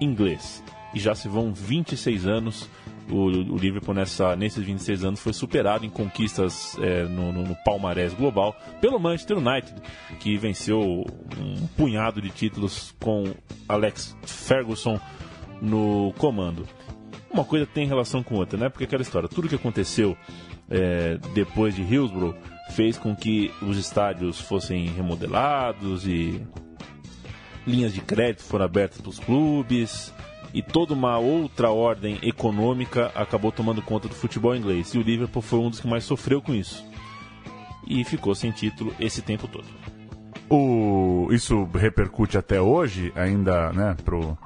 inglês. 0.00 0.62
E 0.94 0.98
já 0.98 1.14
se 1.14 1.28
vão 1.28 1.52
26 1.52 2.26
anos. 2.26 2.68
O, 3.10 3.24
o 3.24 3.56
Liverpool 3.56 3.94
nessa, 3.94 4.36
nesses 4.36 4.62
26 4.62 5.02
anos 5.02 5.20
foi 5.20 5.32
superado 5.32 5.86
em 5.86 5.88
conquistas 5.88 6.76
é, 6.78 7.04
no, 7.04 7.32
no, 7.32 7.42
no 7.42 7.56
palmarés 7.64 8.12
global 8.12 8.54
pelo 8.82 9.00
Manchester 9.00 9.38
United, 9.38 9.80
que 10.20 10.36
venceu 10.36 11.06
um 11.38 11.66
punhado 11.68 12.20
de 12.20 12.28
títulos 12.28 12.94
com 13.00 13.32
Alex 13.66 14.14
Ferguson 14.26 15.00
no 15.62 16.12
comando. 16.18 16.68
uma 17.32 17.44
coisa 17.44 17.64
tem 17.64 17.86
relação 17.86 18.22
com 18.22 18.34
outra, 18.34 18.58
né? 18.58 18.68
Porque 18.68 18.84
aquela 18.84 19.00
história, 19.00 19.26
tudo 19.26 19.48
que 19.48 19.54
aconteceu 19.54 20.14
é, 20.70 21.18
depois 21.32 21.74
de 21.74 21.82
Hillsborough 21.82 22.34
fez 22.70 22.96
com 22.98 23.14
que 23.14 23.52
os 23.62 23.76
estádios 23.76 24.40
fossem 24.40 24.86
remodelados 24.86 26.06
e 26.06 26.42
linhas 27.66 27.92
de 27.92 28.00
crédito 28.00 28.44
foram 28.44 28.64
abertas 28.64 29.00
para 29.00 29.10
os 29.10 29.18
clubes 29.18 30.12
e 30.52 30.62
toda 30.62 30.94
uma 30.94 31.18
outra 31.18 31.70
ordem 31.70 32.18
econômica 32.22 33.12
acabou 33.14 33.52
tomando 33.52 33.82
conta 33.82 34.08
do 34.08 34.14
futebol 34.14 34.56
inglês. 34.56 34.94
E 34.94 34.98
o 34.98 35.02
Liverpool 35.02 35.42
foi 35.42 35.58
um 35.58 35.70
dos 35.70 35.80
que 35.80 35.86
mais 35.86 36.04
sofreu 36.04 36.40
com 36.40 36.54
isso. 36.54 36.84
E 37.86 38.04
ficou 38.04 38.34
sem 38.34 38.50
título 38.50 38.94
esse 38.98 39.22
tempo 39.22 39.46
todo. 39.46 39.66
O, 40.50 41.28
isso 41.30 41.64
repercute 41.74 42.38
até 42.38 42.60
hoje, 42.60 43.12
ainda, 43.14 43.70
né, 43.72 43.94
pro, 44.02 44.38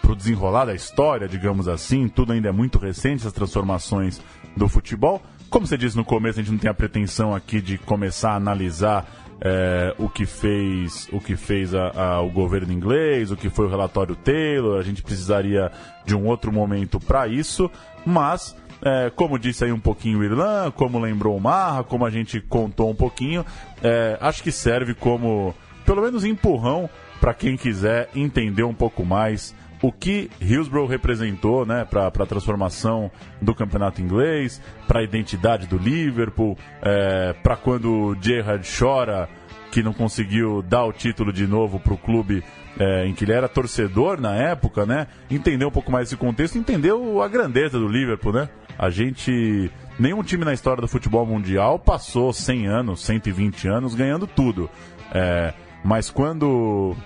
pro 0.00 0.16
desenrolar 0.16 0.64
da 0.64 0.74
história, 0.74 1.28
digamos 1.28 1.68
assim, 1.68 2.08
tudo 2.08 2.32
ainda 2.32 2.48
é 2.48 2.52
muito 2.52 2.78
recente, 2.78 3.26
as 3.26 3.32
transformações 3.32 4.20
do 4.56 4.68
futebol. 4.68 5.20
Como 5.50 5.66
você 5.66 5.76
disse 5.76 5.96
no 5.96 6.04
começo, 6.04 6.38
a 6.38 6.42
gente 6.44 6.52
não 6.52 6.60
tem 6.60 6.70
a 6.70 6.74
pretensão 6.74 7.34
aqui 7.34 7.60
de 7.60 7.76
começar 7.76 8.30
a 8.30 8.36
analisar 8.36 9.04
é, 9.40 9.92
o 9.98 10.08
que 10.08 10.24
fez, 10.24 11.08
o 11.12 11.18
que 11.18 11.34
fez 11.34 11.74
a, 11.74 11.88
a, 11.88 12.20
o 12.20 12.30
governo 12.30 12.72
inglês, 12.72 13.32
o 13.32 13.36
que 13.36 13.50
foi 13.50 13.66
o 13.66 13.68
relatório 13.68 14.14
Taylor. 14.14 14.78
A 14.78 14.82
gente 14.84 15.02
precisaria 15.02 15.72
de 16.06 16.14
um 16.14 16.24
outro 16.24 16.52
momento 16.52 17.00
para 17.00 17.26
isso, 17.26 17.68
mas 18.06 18.56
é, 18.80 19.10
como 19.10 19.40
disse 19.40 19.64
aí 19.64 19.72
um 19.72 19.80
pouquinho 19.80 20.20
o 20.20 20.24
Irlan, 20.24 20.70
como 20.70 21.00
lembrou 21.00 21.36
o 21.36 21.40
Marra, 21.40 21.82
como 21.82 22.06
a 22.06 22.10
gente 22.10 22.40
contou 22.40 22.88
um 22.88 22.94
pouquinho, 22.94 23.44
é, 23.82 24.16
acho 24.20 24.44
que 24.44 24.52
serve 24.52 24.94
como, 24.94 25.52
pelo 25.84 26.00
menos, 26.00 26.24
empurrão 26.24 26.88
para 27.20 27.34
quem 27.34 27.56
quiser 27.56 28.08
entender 28.14 28.62
um 28.62 28.74
pouco 28.74 29.04
mais 29.04 29.52
o 29.82 29.90
que 29.90 30.30
Hillsborough 30.40 30.86
representou 30.86 31.64
né, 31.64 31.84
para 31.84 32.06
a 32.08 32.26
transformação 32.26 33.10
do 33.40 33.54
campeonato 33.54 34.00
inglês, 34.00 34.60
para 34.86 35.00
a 35.00 35.02
identidade 35.02 35.66
do 35.66 35.78
Liverpool, 35.78 36.56
é, 36.82 37.32
para 37.42 37.56
quando 37.56 38.16
Gerrard 38.20 38.66
chora 38.78 39.28
que 39.70 39.82
não 39.82 39.92
conseguiu 39.92 40.62
dar 40.62 40.84
o 40.84 40.92
título 40.92 41.32
de 41.32 41.46
novo 41.46 41.78
para 41.78 41.94
o 41.94 41.96
clube 41.96 42.42
é, 42.78 43.06
em 43.06 43.14
que 43.14 43.24
ele 43.24 43.32
era 43.32 43.48
torcedor 43.48 44.20
na 44.20 44.34
época, 44.34 44.84
né? 44.84 45.06
Entender 45.30 45.64
um 45.64 45.70
pouco 45.70 45.90
mais 45.90 46.08
esse 46.08 46.16
contexto, 46.16 46.58
entendeu 46.58 47.22
a 47.22 47.28
grandeza 47.28 47.78
do 47.78 47.88
Liverpool, 47.88 48.32
né? 48.32 48.48
A 48.78 48.90
gente. 48.90 49.70
Nenhum 49.98 50.22
time 50.22 50.44
na 50.46 50.54
história 50.54 50.80
do 50.80 50.88
futebol 50.88 51.26
mundial 51.26 51.78
passou 51.78 52.32
100 52.32 52.66
anos, 52.66 53.04
120 53.04 53.68
anos 53.68 53.94
ganhando 53.94 54.26
tudo. 54.26 54.70
É, 55.12 55.52
mas 55.84 56.08
quando 56.10 56.96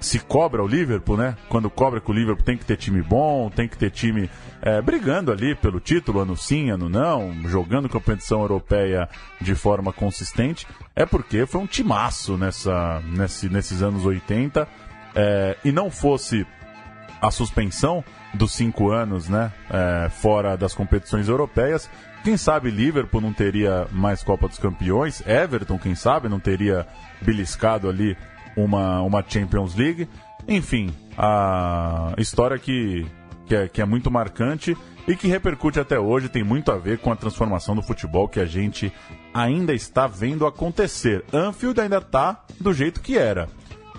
se 0.00 0.18
cobra 0.18 0.62
o 0.62 0.66
Liverpool, 0.66 1.16
né? 1.16 1.36
Quando 1.48 1.70
cobra 1.70 2.00
que 2.00 2.10
o 2.10 2.14
Liverpool 2.14 2.44
tem 2.44 2.56
que 2.56 2.64
ter 2.64 2.76
time 2.76 3.02
bom, 3.02 3.50
tem 3.50 3.66
que 3.66 3.76
ter 3.76 3.90
time 3.90 4.30
é, 4.62 4.80
brigando 4.80 5.32
ali 5.32 5.54
pelo 5.54 5.80
título, 5.80 6.20
ano 6.20 6.36
sim, 6.36 6.70
ano 6.70 6.88
não, 6.88 7.34
jogando 7.48 7.88
competição 7.88 8.40
europeia 8.40 9.08
de 9.40 9.54
forma 9.54 9.92
consistente, 9.92 10.66
é 10.94 11.06
porque 11.06 11.46
foi 11.46 11.60
um 11.60 11.66
timaço 11.66 12.36
nessa, 12.36 13.00
nesse, 13.06 13.48
nesses 13.48 13.82
anos 13.82 14.04
80. 14.04 14.68
É, 15.14 15.56
e 15.64 15.72
não 15.72 15.90
fosse 15.90 16.46
a 17.22 17.30
suspensão 17.30 18.04
dos 18.34 18.52
cinco 18.52 18.90
anos, 18.90 19.28
né? 19.28 19.50
É, 19.70 20.10
fora 20.10 20.56
das 20.56 20.74
competições 20.74 21.28
europeias, 21.28 21.88
quem 22.22 22.36
sabe 22.36 22.70
Liverpool 22.70 23.20
não 23.20 23.32
teria 23.32 23.86
mais 23.92 24.22
Copa 24.22 24.48
dos 24.48 24.58
Campeões, 24.58 25.22
Everton, 25.26 25.78
quem 25.78 25.94
sabe, 25.94 26.28
não 26.28 26.40
teria 26.40 26.86
beliscado 27.22 27.88
ali 27.88 28.16
uma, 28.56 29.02
uma 29.02 29.24
Champions 29.26 29.74
League. 29.74 30.08
Enfim, 30.48 30.92
a 31.16 32.14
história 32.18 32.58
que, 32.58 33.06
que, 33.46 33.54
é, 33.54 33.68
que 33.68 33.80
é 33.80 33.84
muito 33.84 34.10
marcante 34.10 34.76
e 35.06 35.14
que 35.14 35.28
repercute 35.28 35.78
até 35.78 35.98
hoje, 35.98 36.28
tem 36.28 36.42
muito 36.42 36.72
a 36.72 36.76
ver 36.76 36.98
com 36.98 37.12
a 37.12 37.16
transformação 37.16 37.76
do 37.76 37.82
futebol 37.82 38.28
que 38.28 38.40
a 38.40 38.44
gente 38.44 38.92
ainda 39.32 39.72
está 39.72 40.06
vendo 40.06 40.46
acontecer. 40.46 41.24
Anfield 41.32 41.80
ainda 41.80 41.98
está 41.98 42.44
do 42.60 42.72
jeito 42.72 43.00
que 43.00 43.16
era. 43.16 43.48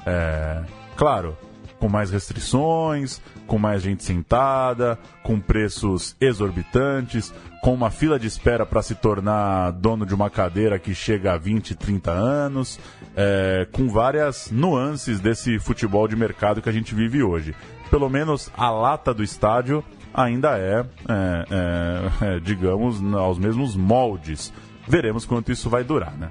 É, 0.05 0.63
claro, 0.95 1.37
com 1.79 1.87
mais 1.87 2.11
restrições, 2.11 3.21
com 3.47 3.57
mais 3.57 3.81
gente 3.81 4.03
sentada, 4.03 4.99
com 5.23 5.39
preços 5.39 6.15
exorbitantes, 6.21 7.33
com 7.63 7.73
uma 7.73 7.89
fila 7.89 8.19
de 8.19 8.27
espera 8.27 8.65
para 8.65 8.83
se 8.83 8.93
tornar 8.93 9.71
dono 9.71 10.05
de 10.05 10.13
uma 10.13 10.29
cadeira 10.29 10.77
que 10.77 10.93
chega 10.93 11.33
a 11.33 11.37
20, 11.37 11.73
30 11.73 12.11
anos, 12.11 12.79
é, 13.15 13.67
com 13.71 13.89
várias 13.89 14.51
nuances 14.51 15.19
desse 15.19 15.57
futebol 15.57 16.07
de 16.07 16.15
mercado 16.15 16.61
que 16.61 16.69
a 16.69 16.73
gente 16.73 16.93
vive 16.93 17.23
hoje. 17.23 17.55
Pelo 17.89 18.09
menos 18.09 18.51
a 18.55 18.69
lata 18.69 19.13
do 19.13 19.23
estádio 19.23 19.83
ainda 20.13 20.57
é, 20.57 20.85
é, 21.07 21.45
é, 21.49 22.35
é 22.35 22.39
digamos, 22.39 23.01
aos 23.15 23.39
mesmos 23.39 23.75
moldes. 23.75 24.53
Veremos 24.87 25.25
quanto 25.25 25.51
isso 25.51 25.69
vai 25.69 25.83
durar, 25.83 26.13
né? 26.17 26.29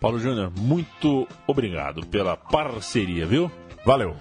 Paulo 0.00 0.18
Júnior, 0.18 0.50
muito 0.56 1.28
obrigado 1.46 2.06
pela 2.06 2.36
parceria, 2.36 3.26
viu? 3.26 3.50
Valeu! 3.84 4.16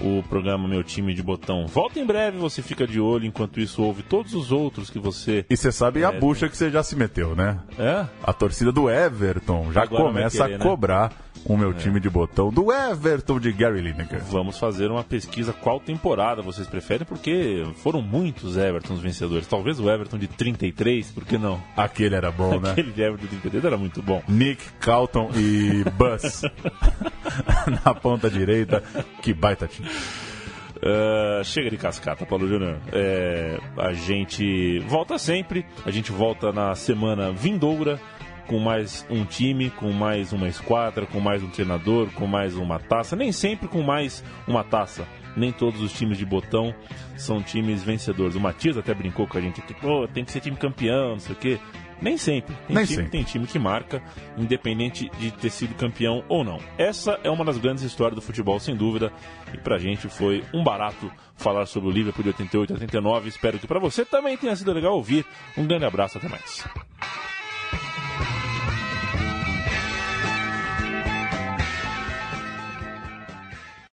O 0.00 0.22
programa 0.28 0.66
Meu 0.66 0.82
Time 0.82 1.14
de 1.14 1.22
Botão. 1.22 1.66
Volta 1.66 1.98
em 1.98 2.04
breve, 2.04 2.38
você 2.38 2.62
fica 2.62 2.86
de 2.86 3.00
olho, 3.00 3.26
enquanto 3.26 3.60
isso 3.60 3.82
ouve 3.82 4.02
todos 4.02 4.34
os 4.34 4.50
outros 4.50 4.90
que 4.90 4.98
você. 4.98 5.44
E 5.48 5.56
você 5.56 5.70
sabe 5.70 6.02
é, 6.02 6.04
a 6.04 6.12
bucha 6.12 6.48
que 6.48 6.56
você 6.56 6.70
já 6.70 6.82
se 6.82 6.96
meteu, 6.96 7.34
né? 7.34 7.58
É? 7.78 8.06
A 8.22 8.32
torcida 8.32 8.72
do 8.72 8.90
Everton 8.90 9.72
já 9.72 9.82
Agora 9.82 10.04
começa 10.04 10.44
querer, 10.44 10.54
a 10.54 10.58
né? 10.58 10.64
cobrar 10.64 11.10
né? 11.10 11.16
O 11.44 11.56
meu 11.56 11.70
é. 11.70 11.74
time 11.74 12.00
de 12.00 12.08
botão 12.08 12.50
do 12.50 12.72
Everton 12.72 13.40
de 13.40 13.52
Gary 13.52 13.80
Lineker. 13.80 14.22
Vamos 14.24 14.58
fazer 14.58 14.90
uma 14.90 15.04
pesquisa 15.04 15.52
qual 15.52 15.80
temporada 15.80 16.42
vocês 16.42 16.66
preferem, 16.66 17.06
porque 17.06 17.64
foram 17.76 18.02
muitos 18.02 18.56
Evertons 18.56 19.00
vencedores. 19.00 19.46
Talvez 19.46 19.80
o 19.80 19.90
Everton 19.90 20.18
de 20.18 20.26
33, 20.26 21.10
por 21.10 21.24
que 21.24 21.38
não? 21.38 21.62
Aquele 21.76 22.14
era 22.14 22.30
bom, 22.30 22.60
né? 22.60 22.72
Aquele 22.72 22.92
de 22.92 23.02
Everton 23.02 23.24
de 23.24 23.28
33 23.28 23.64
era 23.64 23.76
muito 23.76 24.02
bom. 24.02 24.22
Nick, 24.28 24.62
Calton 24.80 25.30
e 25.34 25.84
Buzz 25.90 26.42
na 27.84 27.94
ponta 27.94 28.30
direita. 28.30 28.82
Que 29.22 29.32
baita 29.32 29.66
time. 29.66 29.88
Uh, 30.80 31.44
chega 31.44 31.70
de 31.70 31.76
cascata, 31.76 32.24
Paulo 32.24 32.48
Júnior. 32.48 32.78
É, 32.90 33.58
a 33.76 33.92
gente 33.92 34.78
volta 34.80 35.18
sempre. 35.18 35.66
A 35.84 35.90
gente 35.90 36.10
volta 36.10 36.52
na 36.52 36.74
semana 36.74 37.30
vindoura 37.32 38.00
com 38.46 38.58
mais 38.58 39.06
um 39.10 39.24
time, 39.24 39.70
com 39.70 39.92
mais 39.92 40.32
uma 40.32 40.48
esquadra, 40.48 41.06
com 41.06 41.20
mais 41.20 41.42
um 41.42 41.48
treinador, 41.48 42.08
com 42.14 42.26
mais 42.26 42.56
uma 42.56 42.78
taça. 42.78 43.14
Nem 43.16 43.32
sempre 43.32 43.68
com 43.68 43.82
mais 43.82 44.24
uma 44.46 44.64
taça. 44.64 45.06
Nem 45.36 45.52
todos 45.52 45.80
os 45.80 45.92
times 45.92 46.18
de 46.18 46.26
botão 46.26 46.74
são 47.16 47.40
times 47.42 47.82
vencedores. 47.82 48.34
O 48.34 48.40
Matias 48.40 48.76
até 48.76 48.92
brincou 48.92 49.26
com 49.26 49.38
a 49.38 49.40
gente 49.40 49.60
aqui, 49.60 49.74
pô, 49.74 50.08
tem 50.08 50.24
que 50.24 50.32
ser 50.32 50.40
time 50.40 50.56
campeão, 50.56 51.10
não 51.10 51.20
sei 51.20 51.32
o 51.34 51.38
quê. 51.38 51.58
Nem 52.02 52.16
sempre. 52.16 52.54
Tem, 52.66 52.76
Nem 52.76 52.84
time, 52.86 52.96
sempre. 52.96 53.10
tem 53.10 53.22
time 53.22 53.46
que 53.46 53.58
marca, 53.58 54.02
independente 54.36 55.10
de 55.18 55.30
ter 55.30 55.50
sido 55.50 55.74
campeão 55.74 56.24
ou 56.28 56.42
não. 56.42 56.58
Essa 56.78 57.20
é 57.22 57.30
uma 57.30 57.44
das 57.44 57.58
grandes 57.58 57.84
histórias 57.84 58.14
do 58.16 58.22
futebol, 58.22 58.58
sem 58.58 58.74
dúvida. 58.74 59.12
E 59.52 59.58
pra 59.58 59.78
gente 59.78 60.08
foi 60.08 60.42
um 60.52 60.64
barato 60.64 61.12
falar 61.36 61.66
sobre 61.66 61.90
o 61.90 61.92
Liverpool 61.92 62.22
de 62.22 62.30
88 62.30 62.72
89. 62.72 63.28
Espero 63.28 63.58
que 63.58 63.66
para 63.66 63.78
você 63.78 64.04
também 64.04 64.36
tenha 64.36 64.56
sido 64.56 64.72
legal 64.72 64.94
ouvir. 64.94 65.26
Um 65.56 65.66
grande 65.66 65.84
abraço, 65.84 66.16
até 66.18 66.28
mais. 66.28 66.64